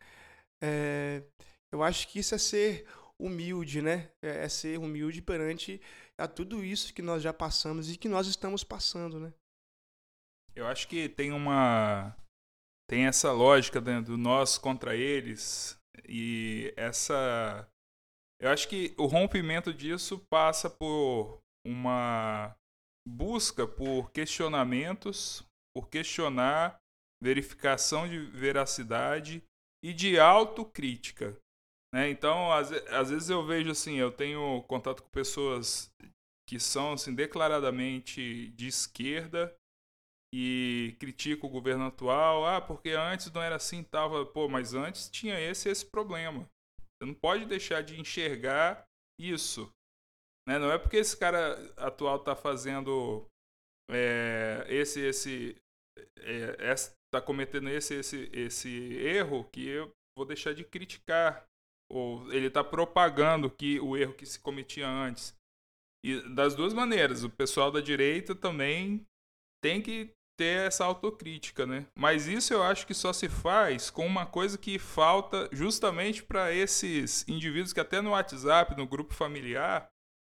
É, 0.64 1.24
eu 1.72 1.84
acho 1.84 2.08
que 2.08 2.18
isso 2.18 2.34
é 2.34 2.40
ser 2.40 2.88
humilde, 3.20 3.84
né? 3.84 4.10
É, 4.20 4.46
é 4.46 4.50
ser 4.50 4.80
humilde 4.80 5.22
perante 5.22 5.80
a 6.18 6.28
tudo 6.28 6.66
isso 6.66 6.92
que 6.92 7.04
nós 7.04 7.22
já 7.22 7.32
passamos 7.32 7.92
e 7.92 7.98
que 7.98 8.10
nós 8.10 8.26
estamos 8.26 8.64
passando, 8.64 9.20
né? 9.20 9.32
Eu 10.56 10.66
acho 10.66 10.88
que 10.88 11.08
tem 11.08 11.32
uma 11.32 12.16
tem 12.90 13.06
essa 13.06 13.32
lógica 13.32 13.80
né, 13.80 14.02
do 14.02 14.18
nós 14.18 14.58
contra 14.58 14.96
eles 14.96 15.78
e 16.08 16.74
essa 16.76 17.68
eu 18.42 18.50
acho 18.50 18.68
que 18.68 18.94
o 18.98 19.06
rompimento 19.06 19.74
disso 19.74 20.22
passa 20.30 20.70
por 20.70 21.40
uma 21.66 22.54
busca 23.08 23.66
por 23.66 24.12
questionamentos, 24.12 25.44
por 25.76 25.90
questionar, 25.90 26.78
verificação 27.22 28.08
de 28.08 28.20
veracidade 28.20 29.42
e 29.84 29.94
de 29.94 30.20
autocrítica. 30.20 31.38
Né? 31.94 32.10
Então, 32.10 32.52
às, 32.52 32.72
às 32.90 33.10
vezes 33.10 33.30
eu 33.30 33.46
vejo 33.46 33.72
assim, 33.72 33.96
eu 33.96 34.12
tenho 34.12 34.62
contato 34.64 35.04
com 35.04 35.10
pessoas 35.10 35.90
que 36.48 36.60
são 36.60 36.94
assim, 36.94 37.16
declaradamente 37.16 38.50
de 38.50 38.68
esquerda 38.68 39.56
e 40.36 40.96
criticam 41.00 41.48
o 41.48 41.52
governo 41.52 41.86
atual, 41.86 42.44
ah, 42.44 42.60
porque 42.60 42.90
antes 42.90 43.32
não 43.32 43.40
era 43.40 43.58
assim, 43.58 43.84
tava, 43.84 44.26
pô, 44.26 44.50
mas 44.50 44.74
antes 44.74 45.08
tinha 45.08 45.40
esse 45.40 45.70
esse 45.70 45.86
problema. 45.86 46.50
Você 46.80 47.06
não 47.06 47.14
pode 47.14 47.46
deixar 47.46 47.84
de 47.84 48.02
enxergar 48.02 48.84
isso. 49.22 49.72
Né? 50.50 50.58
Não 50.58 50.72
é 50.72 50.80
porque 50.80 50.98
esse 50.98 51.16
cara 51.16 51.54
atual 51.78 52.16
está 52.16 52.36
fazendo 52.36 53.28
é, 53.92 54.66
esse, 54.68 55.02
esse, 55.02 55.56
é, 56.18 56.74
está 56.74 57.22
cometendo 57.24 57.70
esse, 57.70 57.94
esse, 57.94 58.30
esse 58.34 58.96
erro 58.96 59.48
que 59.54 59.68
eu 59.68 59.92
vou 60.18 60.26
deixar 60.26 60.56
de 60.56 60.64
criticar. 60.64 61.46
Ou 61.92 62.34
ele 62.34 62.48
está 62.48 62.64
propagando 62.64 63.52
que 63.52 63.80
o 63.80 63.96
erro 63.96 64.16
que 64.16 64.26
se 64.26 64.40
cometia 64.40 64.88
antes. 64.88 65.36
E 66.04 66.20
das 66.34 66.56
duas 66.56 66.74
maneiras, 66.74 67.24
o 67.24 67.30
pessoal 67.30 67.72
da 67.72 67.80
direita 67.80 68.34
também 68.34 69.06
tem 69.64 69.80
que 69.80 70.12
ter 70.38 70.68
essa 70.68 70.86
autocrítica, 70.86 71.66
né? 71.66 71.86
Mas 71.98 72.28
isso 72.28 72.54
eu 72.54 72.64
acho 72.64 72.88
que 72.88 72.94
só 72.94 73.14
se 73.14 73.30
faz 73.30 73.90
com 73.90 74.06
uma 74.06 74.26
coisa 74.26 74.58
que 74.58 74.80
falta 74.80 75.50
justamente 75.52 76.24
para 76.24 76.52
esses 76.52 77.28
indivíduos 77.28 77.74
que 77.74 77.80
até 77.80 78.02
no 78.02 78.12
WhatsApp, 78.12 78.76
no 78.76 78.88
grupo 78.88 79.14
familiar, 79.14 79.90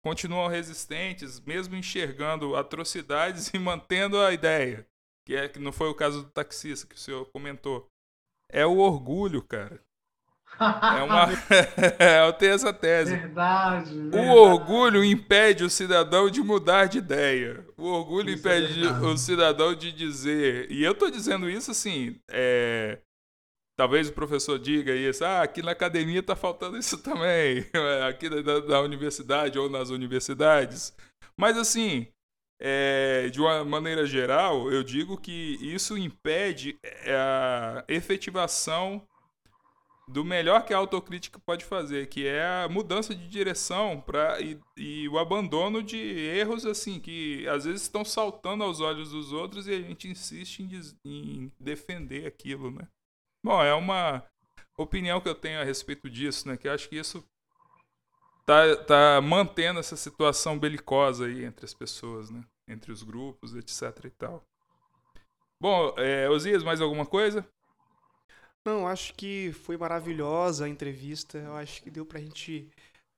continuam 0.04 0.48
resistentes, 0.48 1.40
mesmo 1.40 1.76
enxergando 1.76 2.56
atrocidades 2.56 3.48
e 3.54 3.60
mantendo 3.60 4.20
a 4.20 4.32
ideia. 4.32 4.88
Que 5.26 5.36
é 5.36 5.50
que 5.50 5.60
não 5.60 5.72
foi 5.72 5.90
o 5.90 5.96
caso 5.96 6.24
do 6.24 6.30
taxista 6.30 6.88
que 6.88 6.96
o 6.96 7.00
senhor 7.00 7.26
comentou. 7.32 7.88
É 8.52 8.66
o 8.66 8.78
orgulho, 8.78 9.42
cara. 9.42 9.82
É 10.60 11.04
uma. 11.04 11.28
eu 12.28 12.34
tenho 12.34 12.54
essa 12.54 12.74
tese. 12.74 13.16
Verdade, 13.16 13.94
verdade. 13.94 14.28
O 14.28 14.32
orgulho 14.32 15.04
impede 15.04 15.64
o 15.64 15.70
cidadão 15.70 16.30
de 16.30 16.42
mudar 16.42 16.86
de 16.86 17.00
ideia. 17.00 17.66
O 17.78 17.86
orgulho 17.86 18.30
isso 18.30 18.48
é 18.48 18.60
impede 18.60 18.88
é 18.88 18.92
o 18.92 19.18
cidadão 19.18 19.76
de 19.76 19.92
dizer. 19.92 20.72
E 20.72 20.84
eu 20.84 20.94
tô 20.94 21.10
dizendo 21.10 21.50
isso 21.50 21.72
assim. 21.72 22.20
É... 22.32 23.00
Talvez 23.78 24.08
o 24.08 24.14
professor 24.14 24.58
diga 24.58 24.96
isso. 24.96 25.26
Ah, 25.26 25.42
aqui 25.42 25.62
na 25.62 25.72
academia 25.72 26.24
tá 26.24 26.36
faltando 26.36 26.78
isso 26.78 26.98
também. 26.98 27.66
Aqui 28.08 28.30
da, 28.30 28.60
da 28.62 28.82
universidade 28.82 29.60
ou 29.60 29.70
nas 29.70 29.90
universidades. 29.90 30.96
Mas 31.38 31.58
assim. 31.58 32.08
É, 32.58 33.28
de 33.28 33.42
uma 33.42 33.66
maneira 33.66 34.06
geral, 34.06 34.72
eu 34.72 34.82
digo 34.82 35.18
que 35.18 35.58
isso 35.60 35.98
impede 35.98 36.80
a 37.06 37.84
efetivação 37.86 39.06
do 40.08 40.24
melhor 40.24 40.64
que 40.64 40.74
a 40.74 40.78
autocrítica 40.78 41.40
pode 41.40 41.66
fazer, 41.66 42.08
que 42.08 42.28
é 42.28 42.64
a 42.64 42.70
mudança 42.70 43.16
de 43.16 43.28
direção 43.28 44.00
para 44.00 44.40
e, 44.40 44.60
e, 44.78 45.10
o 45.10 45.18
abandono 45.18 45.82
de 45.82 45.98
erros 45.98 46.66
assim 46.66 47.00
que 47.00 47.48
às 47.48 47.66
vezes 47.66 47.82
estão 47.82 48.06
saltando 48.06 48.64
aos 48.64 48.80
olhos 48.80 49.12
dos 49.12 49.32
outros 49.32 49.68
e 49.68 49.74
a 49.74 49.82
gente 49.82 50.08
insiste 50.08 50.60
em, 50.60 50.70
em 51.04 51.52
defender 51.60 52.28
aquilo, 52.28 52.70
né? 52.70 52.88
Bom, 53.44 53.62
é 53.64 53.74
uma 53.74 54.24
opinião 54.78 55.20
que 55.20 55.30
eu 55.30 55.36
tenho 55.36 55.60
a 55.60 55.64
respeito 55.64 56.10
disso, 56.10 56.48
né? 56.48 56.56
Que 56.56 56.70
acho 56.70 56.88
que 56.88 56.98
isso 56.98 57.24
tá, 58.46 58.76
tá 58.86 59.22
mantendo 59.22 59.80
essa 59.80 59.96
situação 59.96 60.58
belicosa 60.60 61.26
aí 61.26 61.44
entre 61.44 61.66
as 61.66 61.74
pessoas, 61.74 62.30
né? 62.30 62.44
Entre 62.68 62.92
os 62.92 63.02
grupos, 63.02 63.56
etc 63.56 64.06
e 64.06 64.10
tal. 64.12 64.44
Bom, 65.60 65.94
é, 65.98 66.30
Osias, 66.30 66.64
mais 66.64 66.80
alguma 66.80 67.06
coisa? 67.06 67.48
Não, 68.66 68.88
acho 68.88 69.14
que 69.14 69.52
foi 69.64 69.78
maravilhosa 69.78 70.66
a 70.66 70.70
entrevista. 70.70 71.38
Eu 71.38 71.56
acho 71.56 71.84
que 71.84 71.92
deu 71.92 72.04
para 72.04 72.18
a 72.18 72.22
gente 72.22 72.68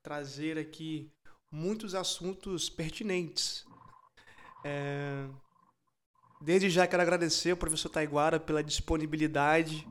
trazer 0.02 0.58
aqui 0.58 1.10
muitos 1.50 1.94
assuntos 1.94 2.68
pertinentes. 2.68 3.66
É... 4.62 5.26
Desde 6.38 6.68
já 6.68 6.86
quero 6.86 7.02
agradecer 7.02 7.52
ao 7.52 7.56
professor 7.56 7.88
Taiguara 7.88 8.38
pela 8.38 8.62
disponibilidade. 8.62 9.88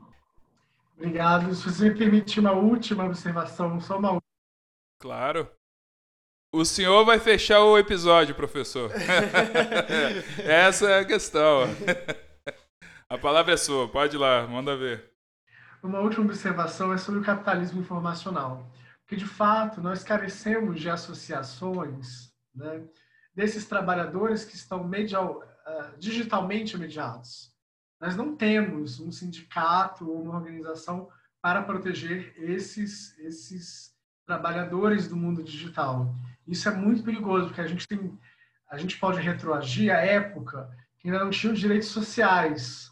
Obrigado. 0.96 1.52
Se 1.54 1.64
você 1.64 1.90
me 1.90 1.98
permitir 1.98 2.38
uma 2.38 2.52
última 2.52 3.04
observação, 3.04 3.80
só 3.80 3.98
uma 3.98 4.18
Claro. 5.00 5.50
O 6.52 6.64
senhor 6.64 7.04
vai 7.04 7.18
fechar 7.18 7.62
o 7.62 7.76
episódio, 7.76 8.34
professor. 8.34 8.90
Essa 10.42 10.90
é 10.90 11.00
a 11.00 11.04
questão. 11.04 11.64
a 13.10 13.18
palavra 13.18 13.54
é 13.54 13.56
sua, 13.56 13.86
pode 13.88 14.16
ir 14.16 14.18
lá, 14.18 14.46
manda 14.46 14.76
ver. 14.76 15.17
Uma 15.82 16.00
última 16.00 16.24
observação 16.24 16.92
é 16.92 16.98
sobre 16.98 17.20
o 17.20 17.24
capitalismo 17.24 17.80
informacional. 17.80 18.68
Porque, 19.00 19.16
de 19.16 19.26
fato, 19.26 19.80
nós 19.80 20.02
carecemos 20.02 20.80
de 20.80 20.90
associações 20.90 22.32
né, 22.54 22.84
desses 23.34 23.64
trabalhadores 23.66 24.44
que 24.44 24.56
estão 24.56 24.84
uh, 24.84 25.98
digitalmente 25.98 26.76
mediados. 26.76 27.52
Nós 28.00 28.16
não 28.16 28.36
temos 28.36 29.00
um 29.00 29.10
sindicato 29.10 30.08
ou 30.08 30.22
uma 30.22 30.36
organização 30.36 31.08
para 31.40 31.62
proteger 31.62 32.34
esses, 32.36 33.18
esses 33.18 33.94
trabalhadores 34.26 35.08
do 35.08 35.16
mundo 35.16 35.42
digital. 35.42 36.14
Isso 36.46 36.68
é 36.68 36.74
muito 36.74 37.02
perigoso, 37.02 37.46
porque 37.46 37.60
a 37.60 37.66
gente, 37.66 37.86
tem, 37.86 38.18
a 38.68 38.76
gente 38.76 38.98
pode 38.98 39.20
retroagir 39.20 39.94
à 39.94 39.98
época 39.98 40.68
que 40.98 41.08
ainda 41.08 41.24
não 41.24 41.30
tinha 41.30 41.52
os 41.52 41.60
direitos 41.60 41.88
sociais 41.88 42.90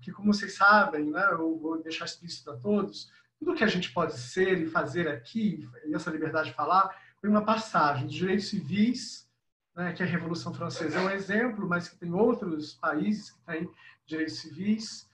porque, 0.00 0.12
como 0.12 0.32
vocês 0.32 0.54
sabem, 0.54 1.10
né, 1.10 1.28
eu 1.32 1.58
vou 1.58 1.82
deixar 1.82 2.06
explícito 2.06 2.50
a 2.50 2.56
todos, 2.56 3.12
tudo 3.38 3.54
que 3.54 3.62
a 3.62 3.66
gente 3.66 3.92
pode 3.92 4.18
ser 4.18 4.58
e 4.58 4.66
fazer 4.66 5.06
aqui, 5.06 5.68
e 5.86 5.94
essa 5.94 6.10
liberdade 6.10 6.48
de 6.48 6.56
falar, 6.56 6.90
foi 7.20 7.28
uma 7.28 7.44
passagem 7.44 8.06
dos 8.06 8.14
direitos 8.14 8.48
civis 8.48 9.28
né, 9.76 9.92
que 9.92 10.02
a 10.02 10.06
Revolução 10.06 10.54
Francesa 10.54 10.98
é 10.98 11.02
um 11.02 11.10
exemplo, 11.10 11.68
mas 11.68 11.88
que 11.88 11.96
tem 11.96 12.12
outros 12.12 12.74
países 12.74 13.30
que 13.30 13.40
têm 13.44 13.70
direitos 14.06 14.38
civis. 14.38 15.08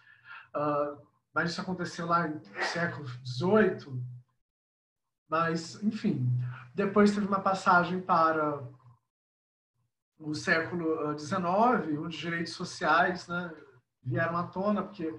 Uh, 0.55 1.05
mas 1.35 1.51
isso 1.51 1.61
aconteceu 1.61 2.07
lá 2.07 2.29
no 2.29 2.41
século 2.73 3.07
XVIII. 3.27 4.01
Mas, 5.29 5.83
enfim, 5.83 6.27
depois 6.75 7.13
teve 7.13 7.27
uma 7.27 7.41
passagem 7.41 8.01
para 8.01 8.63
o 10.19 10.33
século 10.33 11.19
XIX, 11.19 11.45
ah, 11.45 11.83
onde 11.83 11.99
os 11.99 12.15
direitos 12.15 12.53
sociais 12.53 13.27
né, 13.29 13.53
vieram 14.07 14.37
à 14.37 14.45
tona, 14.45 14.83
porque 14.83 15.13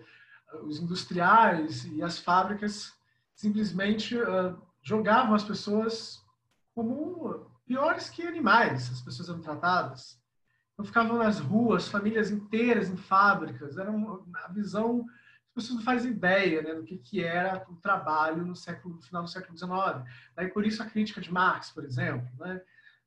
os 0.63 0.79
industriais 0.79 1.85
e 1.85 2.01
as 2.01 2.17
fábricas 2.17 2.93
simplesmente 3.35 4.17
uh, 4.17 4.59
jogavam 4.81 5.35
as 5.35 5.43
pessoas 5.43 6.23
como 6.73 7.45
piores 7.65 8.09
que 8.09 8.25
animais, 8.25 8.89
as 8.91 9.01
pessoas 9.01 9.29
eram 9.29 9.41
tratadas. 9.41 10.19
Então 10.73 10.85
ficavam 10.85 11.17
nas 11.17 11.39
ruas, 11.39 11.87
famílias 11.87 12.31
inteiras 12.31 12.89
em 12.89 12.95
fábricas, 12.95 13.77
era 13.77 13.91
uma, 13.91 14.23
visão 14.51 15.05
as 15.47 15.63
pessoas 15.63 15.79
não 15.79 15.85
fazem 15.85 16.11
ideia 16.11 16.61
né, 16.61 16.75
do 16.75 16.83
que, 16.83 16.99
que 16.99 17.23
era 17.23 17.65
o 17.67 17.75
trabalho 17.77 18.45
no 18.45 18.55
século 18.55 18.93
no 18.95 19.01
final 19.01 19.23
do 19.23 19.29
século 19.29 19.57
XIX. 19.57 20.07
Daí 20.35 20.49
por 20.49 20.63
isso 20.63 20.83
a 20.83 20.85
crítica 20.85 21.19
de 21.19 21.33
Marx, 21.33 21.71
por 21.71 21.83
exemplo, 21.83 22.29
né, 22.37 22.61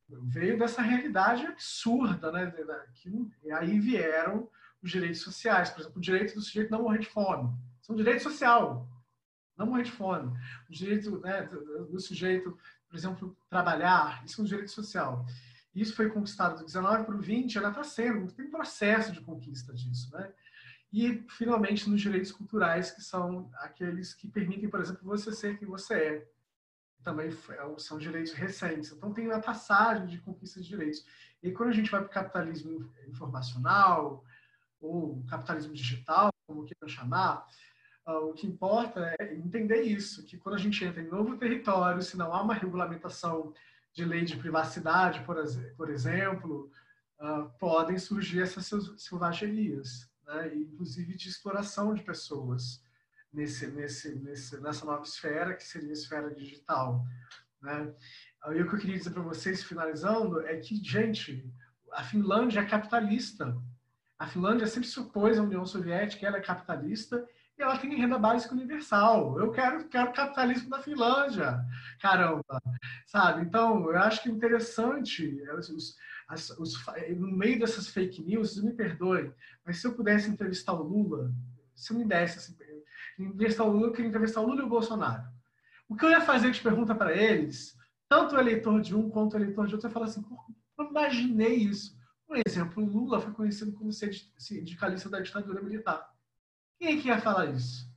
veio 0.08 0.58
dessa 0.58 0.82
realidade 0.82 1.46
absurda, 1.46 2.32
né, 2.32 2.52
que, 2.94 3.30
aí 3.52 3.78
vieram 3.78 4.48
os 4.82 4.90
direitos 4.90 5.20
sociais, 5.20 5.70
por 5.70 5.80
exemplo, 5.80 5.98
o 5.98 6.02
direito 6.02 6.34
do 6.34 6.40
sujeito 6.40 6.70
não 6.70 6.82
morrer 6.82 6.98
de 6.98 7.08
fome. 7.08 7.52
Isso 7.80 7.92
é 7.92 7.94
um 7.94 7.96
direito 7.98 8.22
social, 8.22 8.88
não 9.56 9.66
morrer 9.66 9.82
de 9.82 9.92
fome. 9.92 10.36
O 10.68 10.72
direito 10.72 11.18
né, 11.20 11.42
do 11.42 12.00
sujeito, 12.00 12.56
por 12.88 12.96
exemplo, 12.96 13.36
trabalhar, 13.48 14.22
isso 14.24 14.40
é 14.40 14.44
um 14.44 14.46
direito 14.46 14.70
social. 14.70 15.26
Isso 15.74 15.94
foi 15.94 16.10
conquistado 16.10 16.58
do 16.58 16.64
19 16.64 17.04
para 17.04 17.14
o 17.14 17.20
20, 17.20 17.58
ainda 17.58 17.70
está 17.70 17.84
sendo, 17.84 18.32
tem 18.32 18.46
um 18.46 18.50
processo 18.50 19.12
de 19.12 19.20
conquista 19.20 19.72
disso. 19.72 20.10
Né? 20.12 20.32
E, 20.92 21.24
finalmente, 21.28 21.88
nos 21.88 22.00
direitos 22.00 22.32
culturais, 22.32 22.90
que 22.90 23.02
são 23.02 23.50
aqueles 23.58 24.12
que 24.12 24.26
permitem, 24.28 24.68
por 24.68 24.80
exemplo, 24.80 25.04
você 25.04 25.32
ser 25.32 25.58
quem 25.58 25.68
você 25.68 25.94
é. 25.94 26.28
Também 27.02 27.28
é 27.28 27.78
são 27.78 27.96
direitos 27.98 28.32
recentes. 28.32 28.92
Então, 28.92 29.12
tem 29.12 29.26
uma 29.26 29.40
passagem 29.40 30.06
de 30.06 30.18
conquista 30.18 30.60
de 30.60 30.68
direitos. 30.68 31.06
E 31.42 31.50
quando 31.52 31.70
a 31.70 31.72
gente 31.72 31.90
vai 31.90 32.00
para 32.00 32.10
o 32.10 32.12
capitalismo 32.12 32.92
informacional, 33.08 34.24
ou 34.80 35.22
capitalismo 35.28 35.74
digital, 35.74 36.30
como 36.46 36.64
queiram 36.64 36.88
chamar, 36.88 37.46
ah, 38.06 38.18
o 38.18 38.32
que 38.32 38.46
importa 38.46 39.14
é 39.20 39.34
entender 39.34 39.82
isso, 39.82 40.24
que 40.24 40.36
quando 40.36 40.56
a 40.56 40.58
gente 40.58 40.84
entra 40.84 41.02
em 41.02 41.08
novo 41.08 41.36
território, 41.36 42.02
se 42.02 42.16
não 42.16 42.32
há 42.32 42.42
uma 42.42 42.54
regulamentação 42.54 43.52
de 43.92 44.04
lei 44.04 44.24
de 44.24 44.36
privacidade, 44.36 45.24
por, 45.24 45.90
exemplo, 45.90 46.70
ah, 47.18 47.50
podem 47.58 47.98
surgir 47.98 48.40
essas 48.40 48.70
selvagerias, 48.96 50.10
né? 50.26 50.54
inclusive 50.54 51.14
de 51.14 51.28
exploração 51.28 51.94
de 51.94 52.02
pessoas 52.02 52.82
nesse, 53.32 53.66
nesse, 53.68 54.14
nesse, 54.16 54.60
nessa 54.60 54.84
nova 54.84 55.02
esfera, 55.02 55.54
que 55.54 55.64
seria 55.64 55.90
a 55.90 55.92
esfera 55.92 56.34
digital. 56.34 57.04
Né? 57.60 57.94
E 58.52 58.62
o 58.62 58.68
que 58.68 58.74
eu 58.74 58.78
queria 58.78 58.96
dizer 58.96 59.10
para 59.10 59.22
vocês, 59.22 59.62
finalizando, 59.62 60.40
é 60.40 60.56
que, 60.56 60.82
gente, 60.82 61.48
a 61.92 62.02
Finlândia 62.02 62.60
é 62.60 62.66
capitalista. 62.66 63.56
A 64.20 64.26
Finlândia 64.26 64.66
sempre 64.66 64.86
se 64.86 65.00
opôs 65.00 65.38
à 65.38 65.42
União 65.42 65.64
Soviética, 65.64 66.26
ela 66.26 66.36
é 66.36 66.42
capitalista 66.42 67.26
e 67.58 67.62
ela 67.62 67.78
tem 67.78 67.96
renda 67.96 68.18
básica 68.18 68.54
universal. 68.54 69.40
Eu 69.40 69.50
quero, 69.50 69.88
quero 69.88 70.12
capitalismo 70.12 70.68
na 70.68 70.82
Finlândia, 70.82 71.64
caramba, 71.98 72.60
sabe? 73.06 73.40
Então, 73.40 73.90
eu 73.90 73.98
acho 73.98 74.22
que 74.22 74.28
é 74.28 74.32
interessante, 74.32 75.42
os, 75.54 75.96
as, 76.28 76.50
os, 76.50 76.84
no 77.16 77.32
meio 77.32 77.58
dessas 77.58 77.88
fake 77.88 78.22
news, 78.22 78.62
me 78.62 78.74
perdoe, 78.74 79.32
mas 79.64 79.78
se 79.78 79.86
eu 79.86 79.94
pudesse 79.94 80.28
entrevistar 80.28 80.74
o 80.74 80.82
Lula, 80.82 81.32
se 81.74 81.90
eu 81.90 81.98
me 81.98 82.04
desse 82.04 82.36
assim, 82.36 82.58
entrevistar 83.18 83.64
o 83.64 83.70
Lula, 83.70 83.86
eu 83.86 83.92
queria 83.92 84.10
entrevistar 84.10 84.42
o 84.42 84.46
Lula 84.46 84.60
e 84.60 84.66
o 84.66 84.68
Bolsonaro. 84.68 85.24
O 85.88 85.96
que 85.96 86.04
eu 86.04 86.10
ia 86.10 86.20
fazer 86.20 86.50
de 86.50 86.60
pergunta 86.60 86.94
para 86.94 87.16
eles, 87.16 87.74
tanto 88.06 88.36
o 88.36 88.38
eleitor 88.38 88.82
de 88.82 88.94
um 88.94 89.08
quanto 89.08 89.32
o 89.32 89.38
eleitor 89.38 89.66
de 89.66 89.76
outro, 89.76 89.86
eu 89.86 89.90
ia 89.90 89.94
falar 89.94 90.04
assim, 90.04 90.22
eu 90.78 90.84
imaginei 90.84 91.54
isso. 91.54 91.98
Por 92.30 92.38
exemplo, 92.46 92.84
Lula 92.84 93.20
foi 93.20 93.32
conhecido 93.32 93.72
como 93.72 93.90
sindicalista 93.92 95.08
da 95.08 95.18
ditadura 95.18 95.60
militar. 95.60 96.14
Quem 96.78 96.96
é 96.96 97.02
que 97.02 97.08
ia 97.08 97.20
falar 97.20 97.46
isso? 97.46 97.92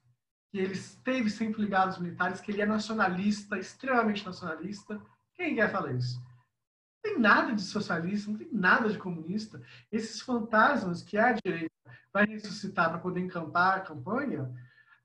Que 0.49 0.57
ele 0.57 0.73
esteve 0.73 1.29
sempre 1.29 1.61
ligado 1.61 1.89
aos 1.89 1.99
militares, 1.99 2.41
que 2.41 2.51
ele 2.51 2.63
é 2.63 2.65
nacionalista, 2.65 3.59
extremamente 3.59 4.25
nacionalista. 4.25 4.99
Quem 5.35 5.51
é 5.51 5.53
ia 5.57 5.69
falar 5.69 5.93
isso? 5.93 6.19
Não 6.19 7.11
tem 7.11 7.19
nada 7.19 7.53
de 7.53 7.61
socialista, 7.61 8.31
não 8.31 8.39
tem 8.39 8.51
nada 8.51 8.89
de 8.89 8.97
comunista. 8.97 9.61
Esses 9.91 10.19
fantasmas 10.19 11.03
que 11.03 11.15
a 11.15 11.33
direita 11.33 11.71
vai 12.11 12.25
ressuscitar 12.25 12.89
para 12.89 12.97
poder 12.97 13.19
encampar 13.19 13.77
a 13.77 13.81
campanha, 13.81 14.51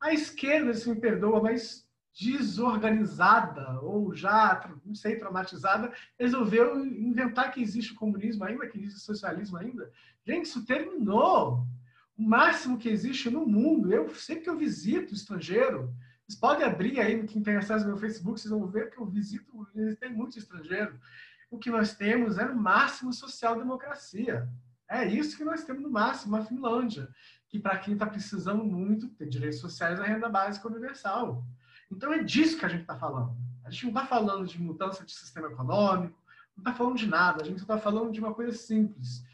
a 0.00 0.10
esquerda, 0.10 0.72
se 0.72 0.88
me 0.88 0.98
perdoa, 0.98 1.42
mas 1.42 1.86
desorganizada 2.18 3.80
ou 3.80 4.12
já, 4.12 4.68
não 4.84 4.94
sei, 4.94 5.16
traumatizada, 5.16 5.92
resolveu 6.18 6.84
inventar 6.84 7.52
que 7.52 7.62
existe 7.62 7.92
o 7.92 7.96
comunismo 7.96 8.44
ainda, 8.44 8.66
que 8.66 8.78
existe 8.78 8.96
o 8.96 9.04
socialismo 9.04 9.56
ainda. 9.56 9.90
Gente, 10.26 10.46
isso 10.46 10.64
terminou. 10.64 11.64
O 12.16 12.22
máximo 12.22 12.76
que 12.76 12.88
existe 12.88 13.30
no 13.30 13.46
mundo, 13.46 13.92
eu 13.92 14.12
sempre 14.16 14.42
que 14.44 14.50
eu 14.50 14.58
visito 14.58 15.14
estrangeiro, 15.14 15.94
vocês 16.26 16.38
podem 16.38 16.66
abrir 16.66 16.98
aí, 16.98 17.24
quem 17.24 17.40
tem 17.40 17.56
acesso 17.56 17.84
ao 17.84 17.92
meu 17.92 17.96
Facebook, 17.96 18.40
vocês 18.40 18.50
vão 18.50 18.66
ver 18.66 18.90
que 18.90 18.98
eu 18.98 19.06
visito, 19.06 19.66
tem 20.00 20.12
muito 20.12 20.36
estrangeiro. 20.36 20.98
O 21.50 21.56
que 21.56 21.70
nós 21.70 21.94
temos 21.94 22.36
é 22.36 22.44
no 22.44 22.60
máximo 22.60 23.12
social-democracia. 23.12 24.46
É 24.90 25.06
isso 25.06 25.36
que 25.36 25.44
nós 25.44 25.64
temos 25.64 25.82
no 25.82 25.90
máximo, 25.90 26.36
a 26.36 26.44
Finlândia, 26.44 27.08
que 27.48 27.58
para 27.58 27.78
quem 27.78 27.94
está 27.94 28.06
precisando 28.06 28.64
muito, 28.64 29.08
tem 29.10 29.28
direitos 29.28 29.60
sociais, 29.60 30.00
a 30.00 30.04
renda 30.04 30.28
básica 30.28 30.66
universal. 30.66 31.44
Então 31.90 32.12
é 32.12 32.22
disso 32.22 32.58
que 32.58 32.64
a 32.64 32.68
gente 32.68 32.82
está 32.82 32.96
falando. 32.96 33.36
A 33.64 33.70
gente 33.70 33.84
não 33.84 33.90
está 33.90 34.06
falando 34.06 34.46
de 34.46 34.60
mudança 34.60 35.04
de 35.04 35.12
sistema 35.12 35.48
econômico, 35.48 36.18
não 36.56 36.62
está 36.62 36.72
falando 36.72 36.96
de 36.96 37.06
nada. 37.06 37.42
A 37.42 37.46
gente 37.46 37.60
está 37.60 37.78
falando 37.78 38.12
de 38.12 38.20
uma 38.20 38.34
coisa 38.34 38.56
simples: 38.56 39.24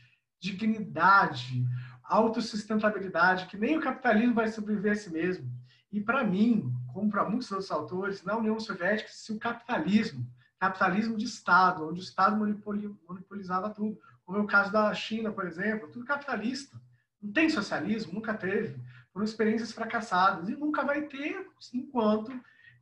dignidade, 0.41 1.65
autossustentabilidade, 2.03 3.47
que 3.47 3.57
nem 3.57 3.79
o 3.79 3.81
capitalismo 3.81 4.35
vai 4.35 4.49
sobreviver 4.49 4.93
a 4.93 4.97
si 4.97 5.11
mesmo. 5.11 5.51
E 5.91 6.01
para 6.01 6.25
mim, 6.25 6.75
como 6.93 7.11
para 7.11 7.29
muitos 7.29 7.51
outros 7.53 7.71
autores, 7.71 8.25
na 8.25 8.37
União 8.37 8.59
Soviética, 8.59 9.09
se 9.13 9.33
o 9.33 9.39
capitalismo, 9.39 10.27
capitalismo 10.59 11.17
de 11.17 11.25
Estado, 11.25 11.89
onde 11.89 12.01
o 12.01 12.03
Estado 12.03 12.37
monopolizava 12.37 13.71
tudo, 13.71 13.99
como 14.25 14.39
é 14.39 14.41
o 14.41 14.47
caso 14.47 14.73
da 14.73 14.93
China, 14.95 15.31
por 15.31 15.47
exemplo, 15.47 15.91
tudo 15.91 16.05
capitalista. 16.05 16.81
Não 17.23 17.33
tem 17.33 17.49
socialismo, 17.49 18.13
nunca 18.13 18.35
teve 18.35 18.81
foram 19.15 19.25
experiências 19.25 19.71
fracassadas 19.71 20.49
e 20.49 20.57
nunca 20.57 20.85
vai 20.85 21.03
ter 21.03 21.47
enquanto 21.73 22.33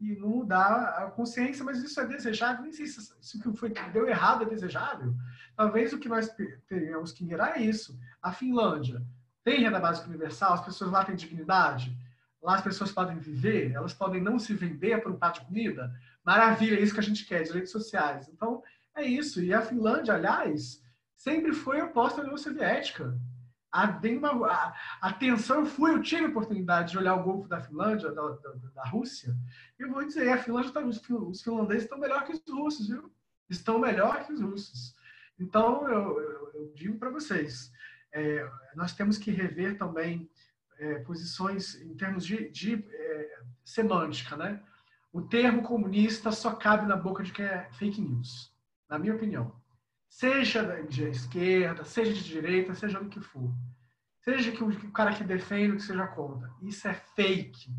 e 0.00 0.16
não 0.16 0.30
mudar 0.30 1.04
a 1.04 1.10
consciência, 1.10 1.62
mas 1.62 1.80
isso 1.80 2.00
é 2.00 2.06
desejável. 2.06 2.62
Nem 2.62 2.72
sei 2.72 2.86
se, 2.86 3.36
o 3.36 3.40
que 3.40 3.56
foi, 3.56 3.72
deu 3.92 4.08
errado 4.08 4.42
é 4.42 4.46
desejável. 4.46 5.14
Talvez 5.54 5.92
o 5.92 5.98
que 5.98 6.08
nós 6.08 6.34
tenhamos 6.66 7.12
que 7.12 7.22
mirar 7.22 7.58
é 7.58 7.60
isso. 7.60 7.96
A 8.20 8.32
Finlândia 8.32 9.00
tem 9.44 9.60
renda 9.60 9.78
básica 9.78 10.08
universal, 10.08 10.54
as 10.54 10.64
pessoas 10.64 10.90
lá 10.90 11.04
têm 11.04 11.14
dignidade, 11.14 11.96
lá 12.42 12.54
as 12.54 12.62
pessoas 12.62 12.90
podem 12.90 13.18
viver, 13.18 13.72
elas 13.72 13.92
podem 13.92 14.20
não 14.20 14.38
se 14.38 14.54
vender 14.54 15.02
por 15.02 15.12
um 15.12 15.18
prato 15.18 15.40
de 15.40 15.46
comida. 15.46 15.94
Maravilha, 16.24 16.78
é 16.78 16.80
isso 16.80 16.94
que 16.94 17.00
a 17.00 17.04
gente 17.04 17.26
quer, 17.26 17.42
direitos 17.42 17.70
sociais. 17.70 18.28
Então, 18.28 18.62
é 18.96 19.04
isso. 19.04 19.40
E 19.42 19.52
a 19.52 19.60
Finlândia, 19.60 20.14
aliás, 20.14 20.82
sempre 21.14 21.52
foi 21.52 21.80
oposta 21.82 22.20
à 22.20 22.24
União 22.24 22.38
Soviética 22.38 23.16
a, 23.72 23.86
uma, 24.04 24.46
a, 24.46 24.74
atenção, 25.00 25.60
eu 25.60 25.66
fui, 25.66 25.92
eu 25.92 26.02
tive 26.02 26.26
a 26.26 26.28
oportunidade 26.28 26.92
de 26.92 26.98
olhar 26.98 27.14
o 27.14 27.22
Golfo 27.22 27.48
da 27.48 27.60
Finlândia, 27.60 28.12
da, 28.12 28.28
da, 28.28 28.52
da 28.74 28.84
Rússia, 28.84 29.34
e 29.78 29.82
eu 29.82 29.90
vou 29.90 30.04
dizer, 30.04 30.28
a 30.28 30.36
Finlândia 30.36 30.72
tá, 30.72 30.80
os 30.80 31.42
finlandeses 31.42 31.84
estão 31.84 31.98
melhor 31.98 32.24
que 32.24 32.32
os 32.32 32.42
russos, 32.50 32.88
viu? 32.88 33.10
Estão 33.48 33.78
melhor 33.78 34.26
que 34.26 34.32
os 34.32 34.40
russos. 34.42 34.94
Então, 35.40 35.88
eu, 35.88 36.20
eu, 36.20 36.50
eu 36.54 36.72
digo 36.74 36.98
para 36.98 37.10
vocês, 37.10 37.72
é, 38.12 38.46
nós 38.76 38.94
temos 38.94 39.16
que 39.16 39.30
rever 39.30 39.78
também 39.78 40.30
é, 40.78 40.98
posições 41.00 41.80
em 41.80 41.94
termos 41.94 42.26
de, 42.26 42.50
de 42.50 42.74
é, 42.74 43.38
semântica, 43.64 44.36
né? 44.36 44.62
O 45.10 45.22
termo 45.22 45.62
comunista 45.62 46.30
só 46.30 46.54
cabe 46.54 46.86
na 46.86 46.96
boca 46.96 47.22
de 47.22 47.32
quem 47.32 47.44
é 47.44 47.70
fake 47.72 48.00
news, 48.00 48.54
na 48.88 48.98
minha 48.98 49.14
opinião 49.14 49.61
seja 50.12 50.62
de 50.82 51.08
esquerda, 51.08 51.84
seja 51.84 52.12
de 52.12 52.22
direita, 52.22 52.74
seja 52.74 53.00
o 53.00 53.08
que 53.08 53.18
for. 53.18 53.50
Seja 54.20 54.52
que 54.52 54.62
o 54.62 54.92
cara 54.92 55.14
que 55.14 55.24
defende, 55.24 55.76
que 55.76 55.82
seja 55.82 56.06
contra. 56.06 56.50
Isso 56.60 56.86
é 56.86 56.92
fake, 56.92 57.70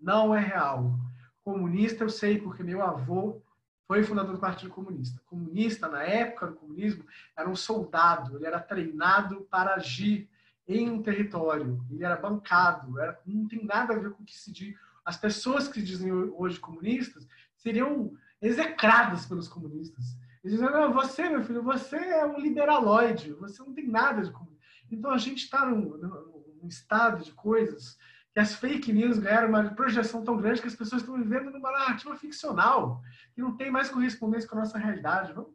não 0.00 0.34
é 0.34 0.40
real. 0.40 0.98
Comunista 1.44 2.02
eu 2.02 2.08
sei 2.08 2.40
porque 2.40 2.62
meu 2.62 2.82
avô 2.82 3.42
foi 3.86 4.02
fundador 4.02 4.32
do 4.32 4.40
Partido 4.40 4.70
Comunista. 4.70 5.20
Comunista, 5.26 5.86
na 5.86 6.02
época 6.02 6.46
do 6.46 6.54
comunismo, 6.54 7.04
era 7.36 7.48
um 7.48 7.54
soldado, 7.54 8.36
ele 8.36 8.46
era 8.46 8.58
treinado 8.58 9.42
para 9.50 9.74
agir 9.74 10.30
em 10.66 10.90
um 10.90 11.02
território, 11.02 11.84
ele 11.90 12.04
era 12.04 12.16
bancado, 12.16 12.98
era, 12.98 13.20
não 13.26 13.46
tem 13.46 13.64
nada 13.64 13.92
a 13.92 13.98
ver 13.98 14.12
com 14.12 14.22
o 14.22 14.26
que 14.26 14.36
se 14.36 14.50
diz. 14.50 14.74
As 15.04 15.18
pessoas 15.18 15.68
que 15.68 15.82
dizem 15.82 16.10
hoje 16.10 16.58
comunistas 16.58 17.28
seriam 17.54 18.16
execradas 18.40 19.26
pelos 19.26 19.46
comunistas 19.46 20.16
Eles 20.42 20.58
dizem, 20.58 20.72
não, 20.72 20.92
você, 20.92 21.28
meu 21.28 21.44
filho, 21.44 21.62
você 21.62 21.96
é 21.96 22.26
um 22.26 22.38
liberaloide, 22.38 23.32
você 23.34 23.62
não 23.62 23.72
tem 23.72 23.86
nada 23.86 24.22
de 24.22 24.30
comunismo. 24.30 24.58
Então 24.90 25.10
a 25.10 25.18
gente 25.18 25.44
está 25.44 25.64
num, 25.64 25.96
num, 25.96 26.68
estado 26.68 27.24
de 27.24 27.32
coisas 27.32 27.96
que 28.32 28.40
as 28.40 28.54
fake 28.54 28.92
news 28.92 29.18
ganharam 29.18 29.48
uma 29.48 29.74
projeção 29.74 30.24
tão 30.24 30.36
grande 30.36 30.60
que 30.60 30.68
as 30.68 30.76
pessoas 30.76 31.02
estão 31.02 31.16
vivendo 31.16 31.50
numa 31.50 31.70
narrativa 31.70 32.16
ficcional, 32.16 33.00
que 33.34 33.40
não 33.40 33.56
tem 33.56 33.70
mais 33.70 33.88
correspondência 33.88 34.48
com 34.48 34.56
a 34.56 34.60
nossa 34.60 34.78
realidade. 34.78 35.32
Vamos? 35.32 35.52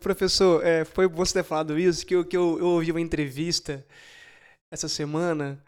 Professor, 0.00 0.64
é, 0.64 0.84
foi 0.84 1.08
bom 1.08 1.24
você 1.24 1.34
ter 1.34 1.44
falado 1.44 1.78
isso, 1.78 2.04
que 2.04 2.14
eu, 2.14 2.24
que 2.24 2.36
eu, 2.36 2.58
eu 2.58 2.66
ouvi 2.66 2.90
uma 2.90 3.00
entrevista 3.00 3.84
essa 4.70 4.88
semana, 4.88 5.62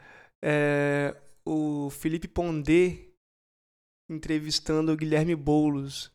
é, 0.45 1.17
o 1.45 1.89
Felipe 1.91 2.29
Pondé 2.29 3.09
entrevistando 4.11 4.93
o 4.93 4.97
Guilherme 4.97 5.35
Boulos. 5.35 6.13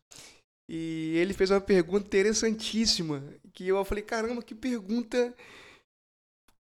E 0.68 1.14
ele 1.16 1.32
fez 1.32 1.50
uma 1.50 1.60
pergunta 1.60 2.06
interessantíssima, 2.06 3.24
que 3.54 3.66
eu 3.66 3.82
falei, 3.84 4.04
caramba, 4.04 4.42
que 4.42 4.54
pergunta, 4.54 5.34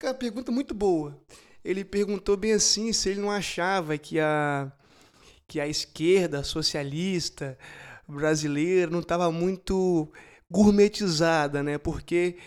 uma 0.02 0.14
pergunta 0.14 0.52
muito 0.52 0.74
boa. 0.74 1.20
Ele 1.64 1.84
perguntou 1.84 2.38
bem 2.38 2.54
assim 2.54 2.94
se 2.94 3.10
ele 3.10 3.20
não 3.20 3.30
achava 3.30 3.98
que 3.98 4.20
a 4.20 4.72
que 5.48 5.62
a 5.62 5.68
esquerda 5.68 6.44
socialista 6.44 7.58
brasileira 8.08 8.92
não 8.92 9.00
estava 9.00 9.32
muito 9.32 10.12
gourmetizada, 10.50 11.64
né? 11.64 11.78
Porque 11.78 12.38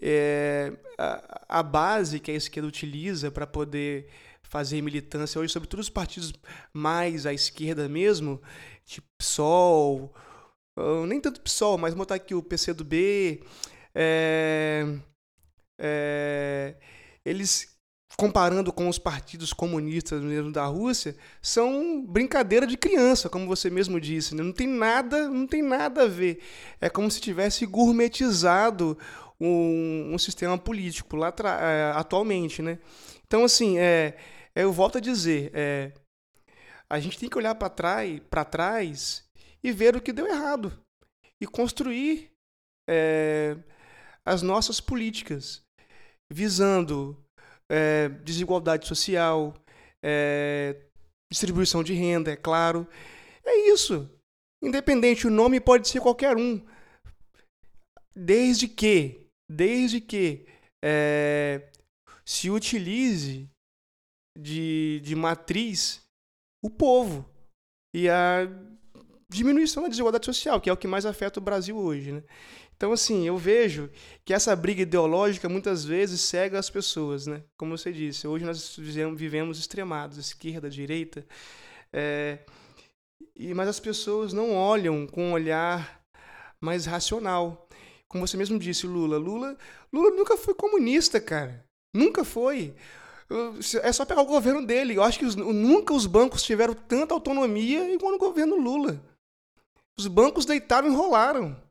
é, 0.00 0.72
a, 0.98 1.60
a 1.60 1.62
base 1.62 2.18
que 2.18 2.30
a 2.30 2.34
esquerda 2.34 2.68
utiliza 2.68 3.30
para 3.30 3.46
poder 3.46 4.08
fazer 4.42 4.82
militância 4.82 5.40
hoje, 5.40 5.52
sobretudo 5.52 5.80
os 5.80 5.88
partidos 5.88 6.32
mais 6.72 7.24
à 7.24 7.32
esquerda 7.32 7.88
mesmo, 7.88 8.42
tipo 8.84 9.06
PSOL, 9.16 10.12
nem 11.06 11.20
tanto 11.20 11.40
PSOL, 11.40 11.78
mas 11.78 11.94
botar 11.94 12.14
aqui 12.14 12.34
o 12.34 12.42
PCdoB, 12.42 13.42
é, 13.94 14.86
é, 15.78 16.76
eles 17.24 17.78
comparando 18.16 18.72
com 18.72 18.88
os 18.88 18.98
partidos 18.98 19.52
comunistas 19.52 20.20
mesmo 20.22 20.52
da 20.52 20.66
Rússia, 20.66 21.16
são 21.40 22.04
brincadeira 22.04 22.66
de 22.66 22.76
criança, 22.76 23.30
como 23.30 23.46
você 23.46 23.70
mesmo 23.70 23.98
disse. 24.00 24.34
Né? 24.34 24.42
Não 24.42 24.52
tem 24.52 24.66
nada, 24.66 25.28
não 25.28 25.46
tem 25.46 25.62
nada 25.62 26.02
a 26.02 26.06
ver. 26.06 26.42
É 26.80 26.90
como 26.90 27.10
se 27.10 27.20
tivesse 27.20 27.64
gourmetizado 27.64 28.98
um, 29.40 30.10
um 30.12 30.18
sistema 30.18 30.58
político 30.58 31.16
lá 31.16 31.32
é, 31.62 31.92
atualmente, 31.96 32.60
né? 32.60 32.78
Então, 33.26 33.44
assim, 33.44 33.78
é, 33.78 34.16
eu 34.54 34.72
volto 34.72 34.98
a 34.98 35.00
dizer, 35.00 35.50
é, 35.54 35.92
a 36.90 37.00
gente 37.00 37.18
tem 37.18 37.28
que 37.28 37.38
olhar 37.38 37.54
para 37.54 37.70
trás, 37.70 38.20
para 38.28 38.44
trás 38.44 39.24
e 39.62 39.72
ver 39.72 39.96
o 39.96 40.00
que 40.00 40.12
deu 40.12 40.26
errado 40.26 40.72
e 41.40 41.46
construir 41.46 42.30
é, 42.88 43.56
as 44.24 44.42
nossas 44.42 44.80
políticas 44.80 45.62
visando 46.32 47.16
é, 47.70 48.08
desigualdade 48.08 48.86
social, 48.86 49.54
é, 50.04 50.86
distribuição 51.30 51.82
de 51.82 51.92
renda, 51.92 52.32
é 52.32 52.36
claro. 52.36 52.86
É 53.44 53.72
isso. 53.72 54.08
Independente, 54.62 55.26
o 55.26 55.30
nome 55.30 55.60
pode 55.60 55.88
ser 55.88 56.00
qualquer 56.00 56.36
um, 56.36 56.64
desde 58.14 58.68
que, 58.68 59.26
desde 59.50 60.00
que 60.00 60.46
é, 60.84 61.70
se 62.26 62.50
utilize 62.50 63.48
de, 64.38 65.00
de 65.00 65.14
matriz 65.14 66.02
o 66.62 66.68
povo 66.68 67.28
e 67.94 68.08
a 68.08 68.46
diminuição 69.30 69.84
da 69.84 69.88
desigualdade 69.88 70.26
social, 70.26 70.60
que 70.60 70.68
é 70.68 70.72
o 70.72 70.76
que 70.76 70.88
mais 70.88 71.06
afeta 71.06 71.38
o 71.38 71.42
Brasil 71.42 71.76
hoje. 71.76 72.12
Né? 72.12 72.22
Então, 72.76 72.92
assim, 72.92 73.26
eu 73.26 73.38
vejo 73.38 73.88
que 74.24 74.34
essa 74.34 74.54
briga 74.56 74.82
ideológica 74.82 75.48
muitas 75.48 75.84
vezes 75.84 76.20
cega 76.20 76.58
as 76.58 76.68
pessoas, 76.68 77.26
né? 77.26 77.42
Como 77.56 77.76
você 77.76 77.92
disse, 77.92 78.26
hoje 78.26 78.44
nós 78.44 78.76
vivemos 79.14 79.58
extremados, 79.58 80.18
esquerda, 80.18 80.68
direita, 80.68 81.24
é, 81.92 82.38
e, 83.36 83.54
mas 83.54 83.68
as 83.68 83.78
pessoas 83.78 84.32
não 84.32 84.54
olham 84.54 85.06
com 85.06 85.28
um 85.28 85.32
olhar 85.32 86.02
mais 86.60 86.86
racional. 86.86 87.68
Como 88.08 88.26
você 88.26 88.36
mesmo 88.36 88.58
disse, 88.58 88.86
Lula. 88.86 89.16
Lula, 89.16 89.56
Lula 89.92 90.10
nunca 90.10 90.36
foi 90.36 90.54
comunista, 90.54 91.20
cara. 91.20 91.64
Nunca 91.94 92.24
foi. 92.24 92.74
É 93.82 93.92
só 93.92 94.04
pegar 94.04 94.22
o 94.22 94.26
governo 94.26 94.66
dele. 94.66 94.96
Eu 94.96 95.02
acho 95.02 95.18
que 95.18 95.24
os, 95.24 95.36
nunca 95.36 95.94
os 95.94 96.06
bancos 96.06 96.42
tiveram 96.42 96.74
tanta 96.74 97.14
autonomia 97.14 97.92
igual 97.92 98.12
no 98.12 98.18
governo 98.18 98.56
Lula. 98.56 99.00
Os 100.00 100.06
bancos 100.06 100.46
deitaram 100.46 100.88
e 100.88 100.90
enrolaram. 100.90 101.62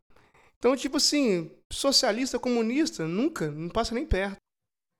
Então, 0.59 0.75
tipo 0.75 0.97
assim, 0.97 1.49
socialista, 1.73 2.37
comunista, 2.37 3.07
nunca, 3.07 3.49
não 3.49 3.69
passa 3.69 3.95
nem 3.95 4.05
perto. 4.05 4.37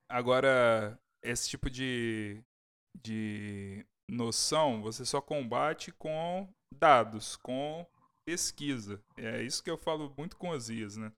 Agora, 0.09 0.99
esse 1.23 1.47
tipo 1.47 1.69
de, 1.69 2.41
de 3.05 3.85
noção 4.09 4.81
você 4.81 5.05
só 5.05 5.21
combate 5.21 5.91
com 5.91 6.49
dados, 6.73 7.35
com 7.35 7.85
pesquisa. 8.25 8.99
É 9.15 9.43
isso 9.43 9.63
que 9.63 9.69
eu 9.69 9.77
falo 9.77 10.11
muito 10.17 10.35
com 10.35 10.49
os 10.49 10.67
IAs, 10.67 10.97
né? 10.97 11.11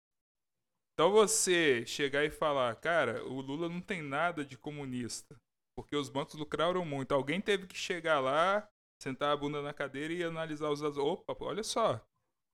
Então 0.94 1.14
você 1.14 1.86
chegar 1.86 2.26
e 2.26 2.30
falar, 2.30 2.76
cara, 2.76 3.24
o 3.24 3.40
Lula 3.40 3.70
não 3.70 3.80
tem 3.80 4.02
nada 4.02 4.44
de 4.44 4.58
comunista, 4.58 5.34
porque 5.78 5.96
os 5.96 6.10
bancos 6.10 6.36
lucraram 6.36 6.84
muito. 6.84 7.14
Alguém 7.14 7.40
teve 7.40 7.68
que 7.68 7.78
chegar 7.78 8.20
lá, 8.20 8.68
sentar 9.02 9.34
a 9.34 9.38
bunda 9.38 9.64
na 9.64 9.74
cadeira 9.74 10.14
e 10.14 10.24
analisar 10.24 10.70
os. 10.70 10.82
Opa, 10.82 11.36
olha 11.42 11.64
só. 11.64 11.96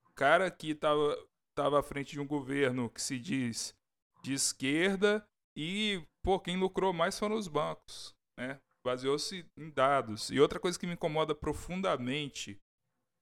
O 0.05 0.13
cara 0.15 0.49
que 0.49 0.73
tava 0.73 1.17
estava 1.49 1.79
à 1.79 1.83
frente 1.83 2.11
de 2.11 2.19
um 2.19 2.27
governo 2.27 2.89
que 2.89 3.01
se 3.01 3.19
diz 3.19 3.75
de 4.23 4.33
esquerda 4.33 5.27
e, 5.55 6.01
pô, 6.23 6.39
quem 6.39 6.55
lucrou 6.57 6.93
mais 6.93 7.17
foram 7.17 7.35
os 7.35 7.47
bancos, 7.47 8.15
né? 8.37 8.59
Baseou-se 8.85 9.45
em 9.57 9.69
dados. 9.69 10.29
E 10.29 10.39
outra 10.39 10.59
coisa 10.59 10.79
que 10.79 10.87
me 10.87 10.93
incomoda 10.93 11.35
profundamente 11.35 12.61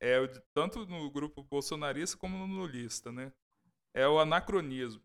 é 0.02 0.28
tanto 0.54 0.86
no 0.86 1.10
grupo 1.10 1.44
bolsonarista 1.44 2.18
como 2.18 2.46
no 2.46 2.54
lulista, 2.54 3.12
né? 3.12 3.32
É 3.94 4.08
o 4.08 4.20
anacronismo. 4.20 5.02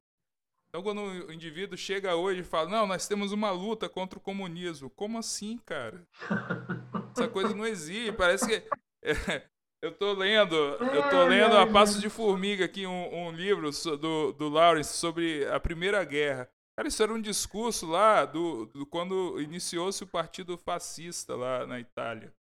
Então, 0.69 0.83
quando 0.83 1.01
o 1.01 1.33
indivíduo 1.33 1.79
chega 1.79 2.15
hoje 2.15 2.41
e 2.41 2.45
fala, 2.45 2.69
não, 2.69 2.87
nós 2.87 3.09
temos 3.09 3.33
uma 3.33 3.51
luta 3.51 3.89
contra 3.89 4.19
o 4.19 4.23
comunismo. 4.23 4.91
Como 4.91 5.19
assim, 5.19 5.59
cara? 5.59 6.07
Essa 7.11 7.29
coisa 7.29 7.55
não 7.55 7.67
existe. 7.67 8.13
Parece 8.13 8.47
que 8.47 8.69
é, 9.03 9.13
eu 9.83 9.93
tô 9.93 10.13
lendo, 10.13 10.55
eu 10.55 11.09
tô 11.11 11.25
lendo 11.25 11.57
a 11.57 11.67
Passos 11.67 12.01
de 12.01 12.11
Formiga 12.11 12.65
aqui, 12.65 12.87
um, 12.87 13.27
um 13.27 13.33
livro 13.33 13.71
do, 13.99 14.33
do 14.33 14.49
Lawrence 14.49 14.95
sobre 14.95 15.47
a 15.47 15.59
Primeira 15.59 16.05
Guerra. 16.05 16.51
Cara, 16.77 16.89
isso 16.89 17.03
era 17.03 17.13
um 17.13 17.21
discurso 17.21 17.87
lá 17.87 18.25
do, 18.25 18.67
do 18.67 18.87
quando 18.87 19.41
iniciou-se 19.41 20.03
o 20.03 20.07
Partido 20.07 20.57
Fascista 20.57 21.35
lá 21.35 21.67
na 21.67 21.81
Itália. 21.81 22.35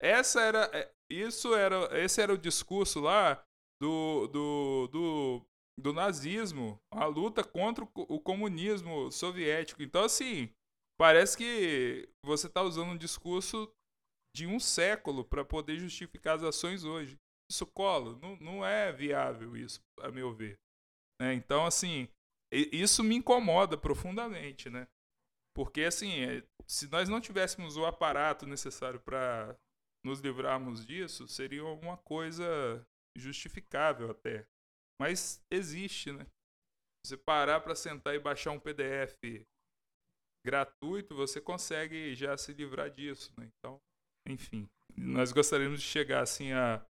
Essa 0.00 0.40
era, 0.42 0.70
é, 0.72 0.90
isso 1.10 1.54
era, 1.54 1.98
esse 1.98 2.20
era 2.20 2.32
o 2.32 2.38
discurso 2.38 3.00
lá 3.00 3.42
do, 3.80 4.26
do, 4.28 4.88
do, 4.88 5.46
do 5.80 5.92
nazismo, 5.92 6.80
a 6.90 7.04
luta 7.06 7.42
contra 7.42 7.84
o, 7.84 7.90
o 7.94 8.20
comunismo 8.20 9.10
soviético. 9.10 9.82
Então, 9.82 10.04
assim, 10.04 10.50
parece 10.98 11.36
que 11.36 12.08
você 12.24 12.46
está 12.46 12.62
usando 12.62 12.92
um 12.92 12.96
discurso 12.96 13.70
de 14.38 14.46
um 14.46 14.60
século 14.60 15.24
para 15.24 15.44
poder 15.44 15.78
justificar 15.78 16.36
as 16.36 16.44
ações 16.44 16.84
hoje. 16.84 17.18
Isso 17.50 17.66
cola? 17.66 18.16
Não, 18.18 18.36
não 18.36 18.64
é 18.64 18.92
viável 18.92 19.56
isso, 19.56 19.80
a 20.00 20.12
meu 20.12 20.32
ver. 20.32 20.56
É, 21.20 21.32
então, 21.32 21.66
assim, 21.66 22.08
isso 22.52 23.02
me 23.02 23.16
incomoda 23.16 23.76
profundamente, 23.76 24.70
né? 24.70 24.86
Porque, 25.56 25.82
assim, 25.82 26.20
é, 26.20 26.46
se 26.68 26.86
nós 26.88 27.08
não 27.08 27.20
tivéssemos 27.20 27.76
o 27.76 27.84
aparato 27.84 28.46
necessário 28.46 29.00
para 29.00 29.58
nos 30.06 30.20
livrarmos 30.20 30.86
disso, 30.86 31.26
seria 31.26 31.64
uma 31.64 31.96
coisa 31.96 32.86
justificável 33.16 34.08
até. 34.08 34.46
Mas 35.00 35.44
existe, 35.50 36.12
né? 36.12 36.24
Você 37.04 37.16
parar 37.16 37.60
para 37.60 37.74
sentar 37.74 38.14
e 38.14 38.20
baixar 38.20 38.52
um 38.52 38.60
PDF 38.60 39.18
gratuito, 40.46 41.16
você 41.16 41.40
consegue 41.40 42.14
já 42.14 42.36
se 42.36 42.52
livrar 42.52 42.88
disso, 42.88 43.32
né? 43.36 43.50
Então, 43.58 43.80
enfim, 44.28 44.68
nós 44.96 45.32
gostaríamos 45.32 45.80
de 45.80 45.86
chegar 45.86 46.22
assim 46.22 46.52
à, 46.52 46.84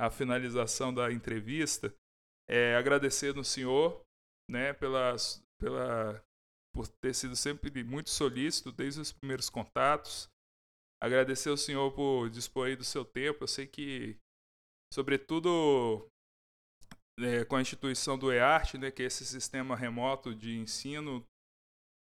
à 0.00 0.10
finalização 0.10 0.92
da 0.92 1.12
entrevista, 1.12 1.94
é, 2.48 2.76
agradecendo 2.76 3.40
o 3.40 3.44
senhor, 3.44 4.02
né, 4.50 4.72
pela, 4.72 5.16
pela, 5.58 6.22
por 6.74 6.86
ter 7.02 7.14
sido 7.14 7.34
sempre 7.34 7.82
muito 7.82 8.10
solícito 8.10 8.70
desde 8.70 9.00
os 9.00 9.12
primeiros 9.12 9.48
contatos. 9.48 10.28
Agradecer 11.02 11.50
ao 11.50 11.56
senhor 11.56 11.92
por 11.92 12.30
dispor 12.30 12.76
do 12.76 12.84
seu 12.84 13.04
tempo. 13.04 13.44
Eu 13.44 13.48
sei 13.48 13.66
que, 13.66 14.16
sobretudo 14.92 16.08
é, 17.18 17.44
com 17.44 17.56
a 17.56 17.60
instituição 17.60 18.18
do 18.18 18.32
EART, 18.32 18.74
né, 18.74 18.90
que 18.90 19.02
é 19.02 19.06
esse 19.06 19.24
sistema 19.24 19.76
remoto 19.76 20.34
de 20.34 20.56
ensino, 20.56 21.24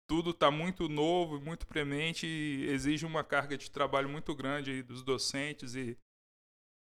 tudo 0.10 0.32
está 0.32 0.50
muito 0.50 0.90
novo, 0.90 1.40
muito 1.40 1.68
premente 1.68 2.26
e 2.26 2.68
exige 2.72 3.06
uma 3.06 3.24
carga 3.24 3.56
de 3.56 3.70
trabalho 3.70 4.10
muito 4.10 4.36
grande 4.36 4.82
dos 4.82 5.04
docentes 5.04 5.76
e 5.76 5.96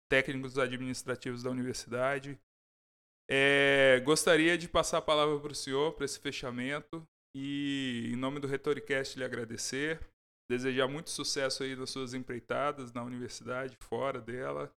técnicos 0.09 0.57
administrativos 0.57 1.43
da 1.43 1.51
universidade. 1.51 2.39
É, 3.29 3.99
gostaria 4.05 4.57
de 4.57 4.69
passar 4.69 4.99
a 4.99 5.01
palavra 5.01 5.37
para 5.41 5.51
o 5.51 5.55
senhor 5.55 5.91
para 5.91 6.05
esse 6.05 6.17
fechamento 6.17 7.05
e, 7.35 8.09
em 8.13 8.15
nome 8.15 8.39
do 8.39 8.47
Retoricast, 8.47 9.19
lhe 9.19 9.25
agradecer, 9.25 9.99
desejar 10.49 10.87
muito 10.87 11.09
sucesso 11.09 11.63
aí 11.63 11.75
nas 11.75 11.89
suas 11.89 12.13
empreitadas 12.13 12.93
na 12.93 13.03
universidade, 13.03 13.75
fora 13.81 14.21
dela, 14.21 14.73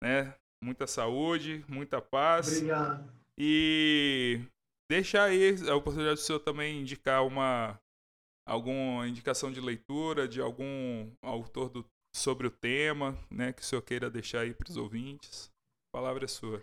né? 0.00 0.32
Muita 0.62 0.86
saúde, 0.86 1.64
muita 1.66 2.00
paz. 2.00 2.58
Obrigado. 2.58 3.12
E 3.36 4.40
deixar 4.88 5.24
aí 5.24 5.56
a 5.68 5.74
oportunidade 5.74 6.20
do 6.20 6.24
senhor 6.24 6.38
também 6.38 6.80
indicar 6.80 7.26
uma 7.26 7.80
alguma 8.48 9.06
indicação 9.06 9.52
de 9.52 9.60
leitura 9.60 10.26
de 10.26 10.40
algum 10.40 11.12
autor 11.22 11.68
do, 11.68 11.84
sobre 12.12 12.46
o 12.46 12.50
tema, 12.50 13.16
né, 13.30 13.52
que 13.52 13.62
o 13.62 13.64
senhor 13.64 13.82
queira 13.82 14.10
deixar 14.10 14.40
aí 14.40 14.54
para 14.54 14.70
os 14.70 14.76
ouvintes. 14.76 15.50
A 15.92 15.98
palavra 15.98 16.24
é 16.24 16.28
sua. 16.28 16.62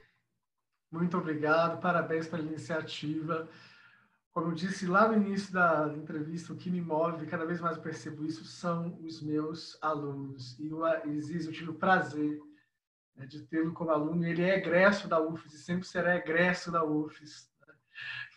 Muito 0.91 1.17
obrigado, 1.17 1.79
parabéns 1.79 2.27
pela 2.27 2.41
iniciativa. 2.41 3.47
Como 4.33 4.47
eu 4.47 4.55
disse 4.55 4.85
lá 4.85 5.07
no 5.07 5.15
início 5.15 5.53
da 5.53 5.93
entrevista, 5.95 6.51
o 6.51 6.57
que 6.57 6.69
me 6.69 6.81
move, 6.81 7.25
cada 7.27 7.45
vez 7.45 7.61
mais 7.61 7.77
eu 7.77 7.83
percebo 7.83 8.25
isso, 8.25 8.43
são 8.43 8.99
os 9.01 9.21
meus 9.21 9.77
alunos. 9.81 10.59
E 10.59 10.73
o 10.73 10.83
Aziz, 10.83 11.45
eu 11.45 11.53
tive 11.53 11.69
o 11.69 11.75
prazer 11.75 12.39
né, 13.15 13.25
de 13.25 13.43
tê-lo 13.43 13.73
como 13.73 13.91
aluno. 13.91 14.25
Ele 14.25 14.41
é 14.41 14.57
egresso 14.57 15.07
da 15.07 15.21
UFES 15.21 15.53
e 15.53 15.57
sempre 15.59 15.87
será 15.87 16.17
egresso 16.17 16.71
da 16.71 16.83
UFES. 16.83 17.49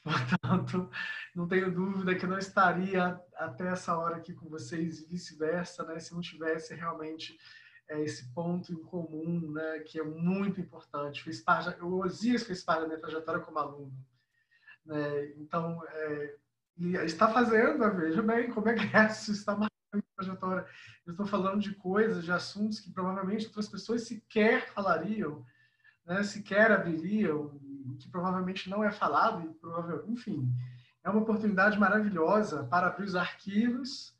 Portanto, 0.40 0.90
não 1.34 1.46
tenho 1.46 1.72
dúvida 1.72 2.14
que 2.14 2.24
eu 2.24 2.30
não 2.30 2.38
estaria 2.38 3.20
até 3.36 3.68
essa 3.68 3.96
hora 3.96 4.16
aqui 4.16 4.32
com 4.32 4.48
vocês 4.48 5.00
e 5.00 5.06
vice-versa, 5.06 5.84
né, 5.84 5.98
se 5.98 6.12
não 6.12 6.20
tivesse 6.20 6.74
realmente 6.74 7.36
é, 7.88 8.02
esse 8.02 8.32
ponto 8.32 8.72
em 8.72 8.82
comum, 8.82 9.52
né, 9.52 9.80
que 9.80 9.98
é 9.98 10.04
muito 10.04 10.60
importante. 10.60 11.22
Fez 11.22 11.40
parte, 11.40 11.82
o 11.82 12.00
Osias 12.04 12.42
fez 12.42 12.62
parte 12.62 12.82
da 12.82 12.86
minha 12.86 13.00
trajetória 13.00 13.40
como 13.40 13.58
aluno. 13.58 13.92
Né? 14.84 15.32
Então, 15.36 15.82
é, 15.86 16.34
e 16.78 16.94
está 16.96 17.28
fazendo, 17.28 17.90
veja 17.96 18.22
bem 18.22 18.50
como 18.50 18.68
é 18.68 18.74
que 18.74 18.96
é, 18.96 19.06
isso 19.10 19.32
está 19.32 19.52
marcando 19.52 19.70
a 19.94 20.22
trajetória. 20.22 20.66
Eu 21.06 21.12
estou 21.12 21.26
falando 21.26 21.60
de 21.60 21.74
coisas, 21.74 22.24
de 22.24 22.30
assuntos 22.30 22.78
que 22.78 22.92
provavelmente 22.92 23.46
outras 23.46 23.68
pessoas 23.68 24.06
sequer 24.06 24.68
falariam, 24.72 25.44
né? 26.06 26.22
sequer 26.22 26.70
abririam, 26.70 27.58
que 27.96 28.08
provavelmente 28.08 28.68
não 28.68 28.84
é 28.84 28.90
falado, 28.90 29.42
e 29.42 29.54
provavelmente, 29.54 30.10
enfim, 30.10 30.52
é 31.04 31.10
uma 31.10 31.22
oportunidade 31.22 31.78
maravilhosa 31.78 32.64
para 32.64 32.88
abrir 32.88 33.04
os 33.04 33.16
arquivos, 33.16 34.14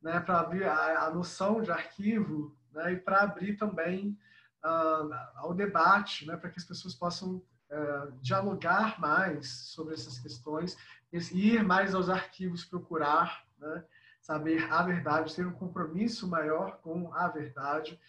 né? 0.00 0.20
para 0.20 0.40
abrir 0.40 0.64
a, 0.64 1.04
a 1.04 1.10
noção 1.10 1.60
de 1.62 1.70
arquivo 1.70 2.56
né? 2.72 2.92
e 2.92 2.96
para 2.96 3.20
abrir 3.20 3.56
também 3.56 4.18
uh, 4.64 5.14
ao 5.36 5.54
debate, 5.54 6.26
né? 6.26 6.36
para 6.36 6.50
que 6.50 6.58
as 6.58 6.64
pessoas 6.64 6.94
possam 6.94 7.36
uh, 7.36 8.12
dialogar 8.20 9.00
mais 9.00 9.48
sobre 9.48 9.94
essas 9.94 10.18
questões, 10.18 10.76
ir 11.12 11.62
mais 11.62 11.94
aos 11.94 12.08
arquivos 12.08 12.64
procurar, 12.64 13.44
né? 13.58 13.84
saber 14.20 14.72
a 14.72 14.82
verdade, 14.82 15.34
ter 15.34 15.46
um 15.46 15.52
compromisso 15.52 16.28
maior 16.28 16.78
com 16.78 17.12
a 17.12 17.28
verdade 17.28 18.00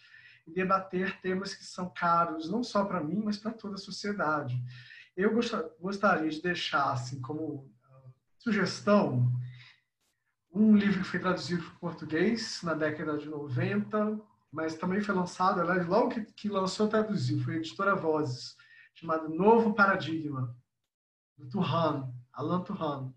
e 0.46 0.52
debater 0.52 1.20
temas 1.20 1.54
que 1.54 1.64
são 1.64 1.90
caros 1.90 2.50
não 2.50 2.62
só 2.62 2.84
para 2.84 3.02
mim, 3.02 3.20
mas 3.24 3.36
para 3.36 3.52
toda 3.52 3.74
a 3.74 3.78
sociedade. 3.78 4.62
Eu 5.16 5.32
gostaria 5.80 6.28
de 6.28 6.42
deixar 6.42 6.92
assim 6.92 7.20
como 7.20 7.70
ah, 7.84 8.10
sugestão 8.38 9.32
um 10.52 10.76
livro 10.76 11.02
que 11.02 11.08
foi 11.08 11.20
traduzido 11.20 11.62
para 11.62 11.74
o 11.74 11.78
português 11.80 12.60
na 12.62 12.74
década 12.74 13.18
de 13.18 13.28
90, 13.28 14.20
mas 14.52 14.76
também 14.76 15.00
foi 15.00 15.14
lançado, 15.14 15.60
logo 15.88 16.10
que, 16.10 16.24
que 16.26 16.48
lançou, 16.48 16.88
traduziu, 16.88 17.40
foi 17.40 17.54
a 17.54 17.56
editora 17.56 17.96
Vozes, 17.96 18.56
chamado 18.94 19.28
Novo 19.28 19.74
Paradigma, 19.74 20.56
do 21.36 21.48
Turhan, 21.48 22.08
Alan 22.32 22.62
Turhan. 22.62 23.12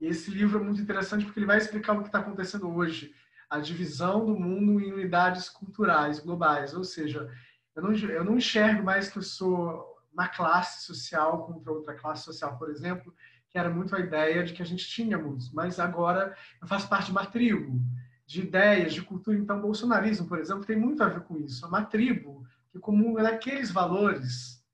E 0.00 0.06
esse 0.06 0.30
livro 0.32 0.58
é 0.58 0.62
muito 0.62 0.80
interessante 0.80 1.24
porque 1.24 1.38
ele 1.38 1.46
vai 1.46 1.58
explicar 1.58 1.92
o 1.92 2.00
que 2.00 2.08
está 2.08 2.18
acontecendo 2.18 2.68
hoje, 2.68 3.14
a 3.48 3.60
divisão 3.60 4.26
do 4.26 4.34
mundo 4.34 4.80
em 4.80 4.92
unidades 4.92 5.48
culturais 5.48 6.18
globais, 6.18 6.74
ou 6.74 6.82
seja, 6.82 7.30
eu 7.76 7.82
não, 7.82 7.92
eu 7.92 8.24
não 8.24 8.38
enxergo 8.38 8.82
mais 8.82 9.08
que 9.08 9.18
eu 9.18 9.22
sou 9.22 9.91
uma 10.12 10.28
classe 10.28 10.84
social 10.84 11.46
contra 11.46 11.72
outra 11.72 11.94
classe 11.94 12.24
social, 12.24 12.58
por 12.58 12.70
exemplo, 12.70 13.14
que 13.48 13.58
era 13.58 13.70
muito 13.70 13.94
a 13.94 14.00
ideia 14.00 14.44
de 14.44 14.52
que 14.52 14.62
a 14.62 14.66
gente 14.66 14.86
tínhamos, 14.88 15.52
mas 15.52 15.78
agora 15.78 16.36
eu 16.60 16.66
faço 16.66 16.88
parte 16.88 17.06
de 17.06 17.12
uma 17.12 17.26
tribo, 17.26 17.80
de 18.26 18.40
ideias, 18.40 18.94
de 18.94 19.02
cultura. 19.02 19.36
Então, 19.36 19.58
o 19.58 19.62
bolsonarismo, 19.62 20.26
por 20.26 20.38
exemplo, 20.38 20.64
tem 20.64 20.76
muito 20.76 21.02
a 21.02 21.08
ver 21.08 21.20
com 21.20 21.36
isso. 21.36 21.64
É 21.64 21.68
uma 21.68 21.84
tribo 21.84 22.46
que 22.70 22.78
comunga 22.78 23.22
daqueles 23.22 23.70
valores, 23.70 24.64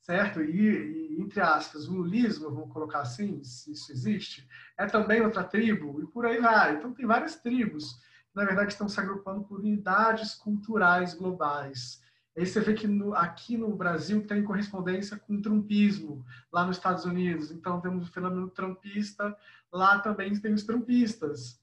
certo? 0.00 0.42
E, 0.42 1.16
e, 1.16 1.20
entre 1.20 1.40
aspas, 1.40 1.88
o 1.88 1.94
lulismo, 1.94 2.50
vamos 2.50 2.72
colocar 2.72 3.00
assim, 3.00 3.42
se 3.42 3.72
isso 3.72 3.90
existe, 3.90 4.48
é 4.78 4.86
também 4.86 5.20
outra 5.22 5.42
tribo, 5.42 6.00
e 6.00 6.06
por 6.06 6.24
aí 6.24 6.40
vai. 6.40 6.76
Então, 6.76 6.94
tem 6.94 7.06
várias 7.06 7.34
tribos 7.36 7.94
que, 7.94 8.36
na 8.36 8.44
verdade, 8.44 8.72
estão 8.72 8.88
se 8.88 9.00
agrupando 9.00 9.42
por 9.42 9.58
unidades 9.58 10.34
culturais 10.34 11.14
globais. 11.14 12.00
Aí 12.36 12.46
você 12.46 12.60
vê 12.60 12.74
que 12.74 12.86
no, 12.86 13.14
aqui 13.14 13.56
no 13.56 13.74
Brasil 13.74 14.26
tem 14.26 14.42
correspondência 14.42 15.16
com 15.16 15.34
o 15.34 15.42
trumpismo, 15.42 16.24
lá 16.52 16.64
nos 16.64 16.76
Estados 16.76 17.04
Unidos. 17.04 17.50
Então, 17.50 17.80
temos 17.80 18.08
o 18.08 18.12
fenômeno 18.12 18.48
trumpista, 18.48 19.36
lá 19.72 19.98
também 19.98 20.38
tem 20.38 20.52
os 20.52 20.62
trumpistas 20.62 21.60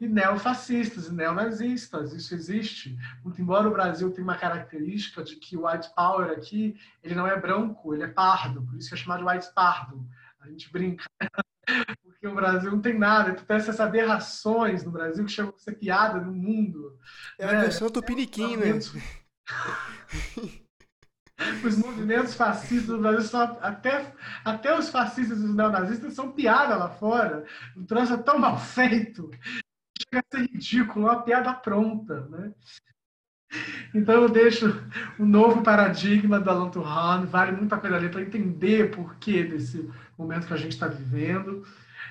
e 0.00 0.06
neofascistas 0.06 1.08
e 1.08 1.12
neonazistas. 1.12 2.12
Isso 2.12 2.34
existe. 2.34 2.96
Muito 3.24 3.40
embora 3.40 3.68
o 3.68 3.72
Brasil 3.72 4.10
tenha 4.10 4.24
uma 4.24 4.36
característica 4.36 5.22
de 5.22 5.36
que 5.36 5.56
o 5.56 5.66
white 5.66 5.94
power 5.94 6.30
aqui, 6.30 6.76
ele 7.02 7.14
não 7.14 7.26
é 7.26 7.38
branco, 7.38 7.94
ele 7.94 8.02
é 8.02 8.08
pardo. 8.08 8.62
Por 8.62 8.76
isso 8.76 8.88
que 8.88 8.94
é 8.94 8.98
chamado 8.98 9.24
de 9.24 9.30
white 9.30 9.52
pardo. 9.54 10.06
A 10.40 10.48
gente 10.48 10.70
brinca. 10.70 11.04
Porque 12.02 12.26
o 12.26 12.34
Brasil 12.34 12.70
não 12.70 12.80
tem 12.80 12.98
nada. 12.98 13.34
Tu 13.34 13.44
tem 13.44 13.56
essas 13.56 13.80
aberrações 13.80 14.84
no 14.84 14.90
Brasil 14.90 15.24
que 15.24 15.32
chegam 15.32 15.52
a 15.54 15.58
ser 15.58 15.72
piada 15.72 16.20
no 16.20 16.32
mundo. 16.32 16.98
É 17.38 17.46
a 17.46 17.52
né? 17.52 17.60
versão 17.62 17.90
tupiniquim, 17.90 18.56
né? 18.56 18.78
Os 21.62 21.76
movimentos 21.76 22.34
fascistas 22.34 22.88
no 22.88 22.98
Brasil 22.98 23.20
são 23.20 23.42
até, 23.60 24.10
até 24.42 24.78
os 24.78 24.88
fascistas 24.88 25.38
e 25.38 25.44
os 25.44 25.54
neonazistas 25.54 26.14
são 26.14 26.32
piada 26.32 26.76
lá 26.76 26.88
fora. 26.88 27.44
O 27.76 27.84
troço 27.84 28.14
é 28.14 28.16
tão 28.16 28.38
mal 28.38 28.58
feito 28.58 29.30
chega 30.06 30.20
a 30.20 30.36
ser 30.36 30.50
ridículo, 30.50 31.06
uma 31.06 31.22
piada 31.22 31.52
pronta, 31.52 32.26
né? 32.30 32.52
Então 33.94 34.22
eu 34.22 34.28
deixo 34.28 34.68
o 35.18 35.22
um 35.22 35.26
novo 35.26 35.62
paradigma 35.62 36.40
do 36.40 36.50
Alan 36.50 36.68
Turan, 36.68 37.24
vale 37.26 37.52
muito 37.52 37.74
a 37.74 37.78
pena 37.78 37.96
ler 37.96 38.10
para 38.10 38.22
entender 38.22 38.90
por 38.90 39.16
que 39.16 39.44
desse 39.44 39.88
momento 40.18 40.46
que 40.46 40.54
a 40.54 40.56
gente 40.56 40.72
está 40.72 40.88
vivendo. 40.88 41.64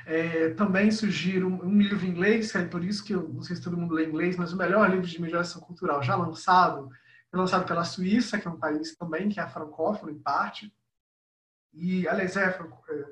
É, 0.06 0.50
também 0.52 0.92
sugiro 0.92 1.48
um, 1.48 1.66
um, 1.66 1.82
livro 1.82 2.06
em 2.06 2.10
inglês, 2.10 2.54
é 2.56 2.64
por 2.64 2.84
isso 2.84 3.04
que 3.04 3.14
eu 3.14 3.28
não 3.28 3.42
sei 3.42 3.56
se 3.56 3.62
todo 3.62 3.78
mundo 3.78 3.94
lê 3.94 4.06
inglês, 4.06 4.38
mas 4.38 4.54
o 4.54 4.58
melhor 4.58 4.90
livro 4.90 5.06
de 5.06 5.22
mediação 5.22 5.62
cultural 5.62 6.02
já 6.04 6.16
lançado, 6.16 6.90
foi 7.36 7.42
lançado 7.42 7.66
pela 7.66 7.84
Suíça, 7.84 8.40
que 8.40 8.48
é 8.48 8.52
um 8.52 8.58
país 8.58 8.96
também 8.96 9.28
que 9.28 9.42
é 9.42 9.48
francófono 9.48 10.10
em 10.10 10.18
parte, 10.18 10.74
e 11.74 12.08
aliás 12.08 12.38
é, 12.38 12.46
é 12.46 13.06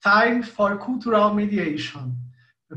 Time 0.00 0.42
for 0.42 0.78
Cultural 0.78 1.34
Mediation, 1.34 2.10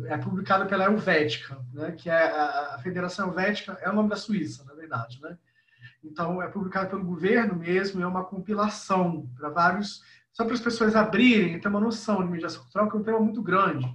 é 0.07 0.17
publicado 0.17 0.65
pela 0.67 0.83
Helvética, 0.83 1.57
né, 1.73 1.93
que 1.93 2.09
é 2.09 2.25
a, 2.29 2.77
Federação 2.83 3.29
Helvética, 3.29 3.77
é 3.81 3.89
o 3.89 3.93
nome 3.93 4.09
da 4.09 4.17
Suíça, 4.17 4.65
na 4.65 4.73
verdade, 4.73 5.21
né? 5.21 5.37
Então, 6.03 6.41
é 6.41 6.47
publicado 6.47 6.89
pelo 6.89 7.03
governo 7.03 7.55
mesmo, 7.55 8.01
é 8.01 8.07
uma 8.07 8.23
compilação 8.23 9.27
para 9.37 9.49
vários, 9.49 10.03
só 10.31 10.43
para 10.43 10.53
as 10.53 10.61
pessoas 10.61 10.95
abrirem, 10.95 11.59
ter 11.59 11.67
uma 11.67 11.79
noção 11.79 12.23
de 12.23 12.31
mediação 12.31 12.61
cultural, 12.61 12.89
que 12.89 12.95
é 12.95 12.99
um 12.99 13.03
tema 13.03 13.19
muito 13.19 13.41
grande. 13.41 13.85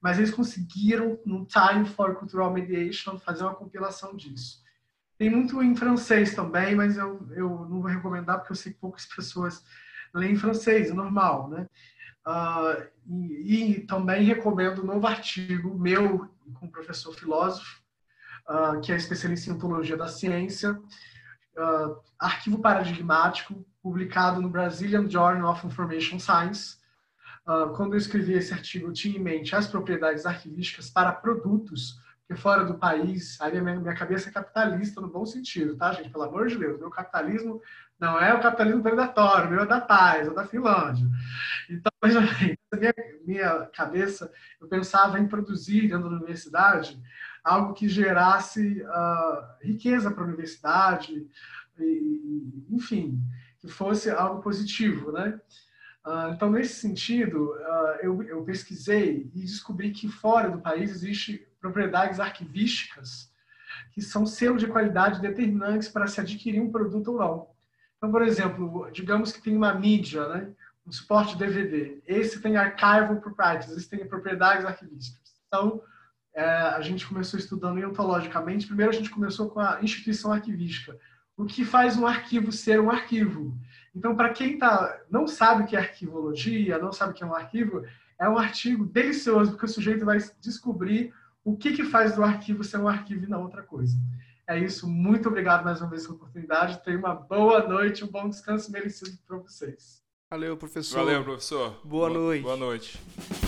Mas 0.00 0.18
eles 0.18 0.30
conseguiram, 0.30 1.18
no 1.24 1.46
Time 1.46 1.86
for 1.86 2.14
Cultural 2.16 2.52
Mediation, 2.52 3.18
fazer 3.18 3.44
uma 3.44 3.54
compilação 3.54 4.14
disso. 4.14 4.65
Tem 5.18 5.30
muito 5.30 5.62
em 5.62 5.74
francês 5.74 6.34
também, 6.34 6.74
mas 6.74 6.96
eu, 6.96 7.26
eu 7.34 7.48
não 7.48 7.80
vou 7.80 7.90
recomendar, 7.90 8.38
porque 8.38 8.52
eu 8.52 8.56
sei 8.56 8.72
que 8.72 8.78
poucas 8.78 9.06
pessoas 9.06 9.64
leem 10.14 10.36
francês, 10.36 10.90
é 10.90 10.94
normal, 10.94 11.48
né? 11.48 11.66
Uh, 12.26 12.84
e, 13.06 13.76
e, 13.76 13.80
também 13.86 14.24
recomendo 14.24 14.82
um 14.82 14.86
novo 14.86 15.06
artigo 15.06 15.78
meu 15.78 16.28
com 16.54 16.66
o 16.66 16.70
professor 16.70 17.14
filósofo, 17.14 17.80
uh, 18.48 18.80
que 18.80 18.92
é 18.92 18.96
especialista 18.96 19.48
em 19.48 19.52
ontologia 19.54 19.96
da 19.96 20.08
ciência, 20.08 20.72
uh, 20.72 21.96
Arquivo 22.18 22.58
Paradigmático, 22.58 23.64
publicado 23.80 24.42
no 24.42 24.48
Brazilian 24.48 25.08
Journal 25.08 25.52
of 25.52 25.64
Information 25.66 26.18
Science. 26.18 26.78
quando 27.76 27.92
eu 27.92 27.98
escrevi 27.98 28.32
esse 28.32 28.52
artigo, 28.52 28.88
eu 28.88 28.92
tinha 28.92 29.16
em 29.16 29.22
mente 29.22 29.54
as 29.54 29.68
propriedades 29.68 30.26
arquivísticas 30.26 30.90
para 30.90 31.12
produtos, 31.12 32.00
porque 32.26 32.40
fora 32.40 32.64
do 32.64 32.74
país, 32.74 33.40
aí 33.40 33.60
minha, 33.60 33.78
minha 33.78 33.94
cabeça 33.94 34.28
é 34.28 34.32
capitalista 34.32 35.00
no 35.00 35.08
bom 35.08 35.24
sentido, 35.24 35.76
tá, 35.76 35.92
gente? 35.92 36.10
Pelo 36.10 36.24
amor 36.24 36.48
de 36.48 36.58
Deus, 36.58 36.78
meu 36.78 36.90
capitalismo 36.90 37.62
não 38.00 38.20
é 38.20 38.34
o 38.34 38.40
capitalismo 38.40 38.82
predatório, 38.82 39.48
meu 39.48 39.62
é 39.62 39.66
da 39.66 39.80
paz, 39.80 40.26
é 40.26 40.34
da 40.34 40.44
Finlândia. 40.44 41.06
Então, 41.70 41.92
veja 42.02 42.20
bem, 42.20 42.58
na 42.72 42.78
minha, 42.78 42.94
minha 43.24 43.66
cabeça, 43.66 44.30
eu 44.60 44.66
pensava 44.66 45.20
em 45.20 45.28
produzir 45.28 45.82
dentro 45.82 46.10
da 46.10 46.16
universidade 46.16 47.00
algo 47.44 47.74
que 47.74 47.88
gerasse 47.88 48.82
uh, 48.82 49.62
riqueza 49.62 50.10
para 50.10 50.24
a 50.24 50.26
universidade, 50.26 51.28
e, 51.78 52.66
enfim, 52.70 53.20
que 53.60 53.68
fosse 53.68 54.10
algo 54.10 54.42
positivo, 54.42 55.12
né? 55.12 55.40
Uh, 56.04 56.32
então, 56.32 56.50
nesse 56.50 56.74
sentido, 56.74 57.52
uh, 57.52 57.98
eu, 58.00 58.22
eu, 58.24 58.44
pesquisei 58.44 59.30
e 59.34 59.40
descobri 59.42 59.90
que 59.92 60.08
fora 60.08 60.50
do 60.50 60.60
país 60.60 60.90
existe 60.90 61.46
propriedades 61.60 62.20
arquivísticas 62.20 63.30
que 63.92 64.02
são 64.02 64.26
selos 64.26 64.60
de 64.60 64.68
qualidade 64.68 65.20
determinantes 65.20 65.88
para 65.88 66.06
se 66.06 66.20
adquirir 66.20 66.60
um 66.60 66.70
produto 66.70 67.12
ou 67.12 67.18
não. 67.18 67.48
Então, 67.96 68.10
por 68.10 68.22
exemplo, 68.22 68.90
digamos 68.92 69.32
que 69.32 69.40
tem 69.40 69.56
uma 69.56 69.74
mídia, 69.74 70.28
né? 70.28 70.52
um 70.86 70.92
suporte 70.92 71.36
DVD. 71.36 72.00
Esse 72.06 72.40
tem 72.40 72.56
archival 72.56 73.16
proprietors, 73.16 73.70
esse 73.70 73.88
tem 73.88 74.06
propriedades 74.06 74.64
arquivísticas. 74.64 75.34
Então, 75.48 75.82
é, 76.34 76.44
a 76.44 76.80
gente 76.80 77.06
começou 77.06 77.40
estudando 77.40 77.82
ontologicamente. 77.84 78.66
Primeiro, 78.66 78.92
a 78.92 78.94
gente 78.94 79.10
começou 79.10 79.48
com 79.48 79.58
a 79.58 79.80
instituição 79.82 80.32
arquivística. 80.32 80.96
O 81.36 81.44
que 81.44 81.64
faz 81.64 81.96
um 81.96 82.06
arquivo 82.06 82.52
ser 82.52 82.80
um 82.80 82.90
arquivo? 82.90 83.58
Então, 83.94 84.14
para 84.14 84.30
quem 84.30 84.58
tá, 84.58 85.00
não 85.10 85.26
sabe 85.26 85.62
o 85.62 85.66
que 85.66 85.74
é 85.74 85.80
arquivologia, 85.80 86.78
não 86.78 86.92
sabe 86.92 87.12
o 87.12 87.14
que 87.14 87.24
é 87.24 87.26
um 87.26 87.34
arquivo, 87.34 87.84
é 88.18 88.28
um 88.28 88.38
artigo 88.38 88.84
delicioso, 88.84 89.52
porque 89.52 89.64
o 89.64 89.68
sujeito 89.68 90.04
vai 90.04 90.18
descobrir 90.40 91.12
o 91.46 91.56
que, 91.56 91.72
que 91.72 91.84
faz 91.84 92.16
do 92.16 92.24
arquivo 92.24 92.64
ser 92.64 92.78
um 92.78 92.88
arquivo 92.88 93.24
e 93.24 93.28
não 93.28 93.42
outra 93.42 93.62
coisa. 93.62 93.96
É 94.48 94.58
isso. 94.58 94.88
Muito 94.88 95.28
obrigado 95.28 95.64
mais 95.64 95.80
uma 95.80 95.88
vez 95.88 96.02
pela 96.02 96.16
oportunidade. 96.16 96.82
Tenha 96.82 96.98
uma 96.98 97.14
boa 97.14 97.66
noite, 97.68 98.04
um 98.04 98.08
bom 98.08 98.28
descanso 98.28 98.70
merecido 98.72 99.16
para 99.24 99.38
vocês. 99.38 100.02
Valeu, 100.28 100.56
professor. 100.56 101.04
Valeu, 101.04 101.22
professor. 101.22 101.70
Boa, 101.84 102.08
boa 102.08 102.10
noite. 102.10 102.42
Boa 102.42 102.56
noite. 102.56 103.45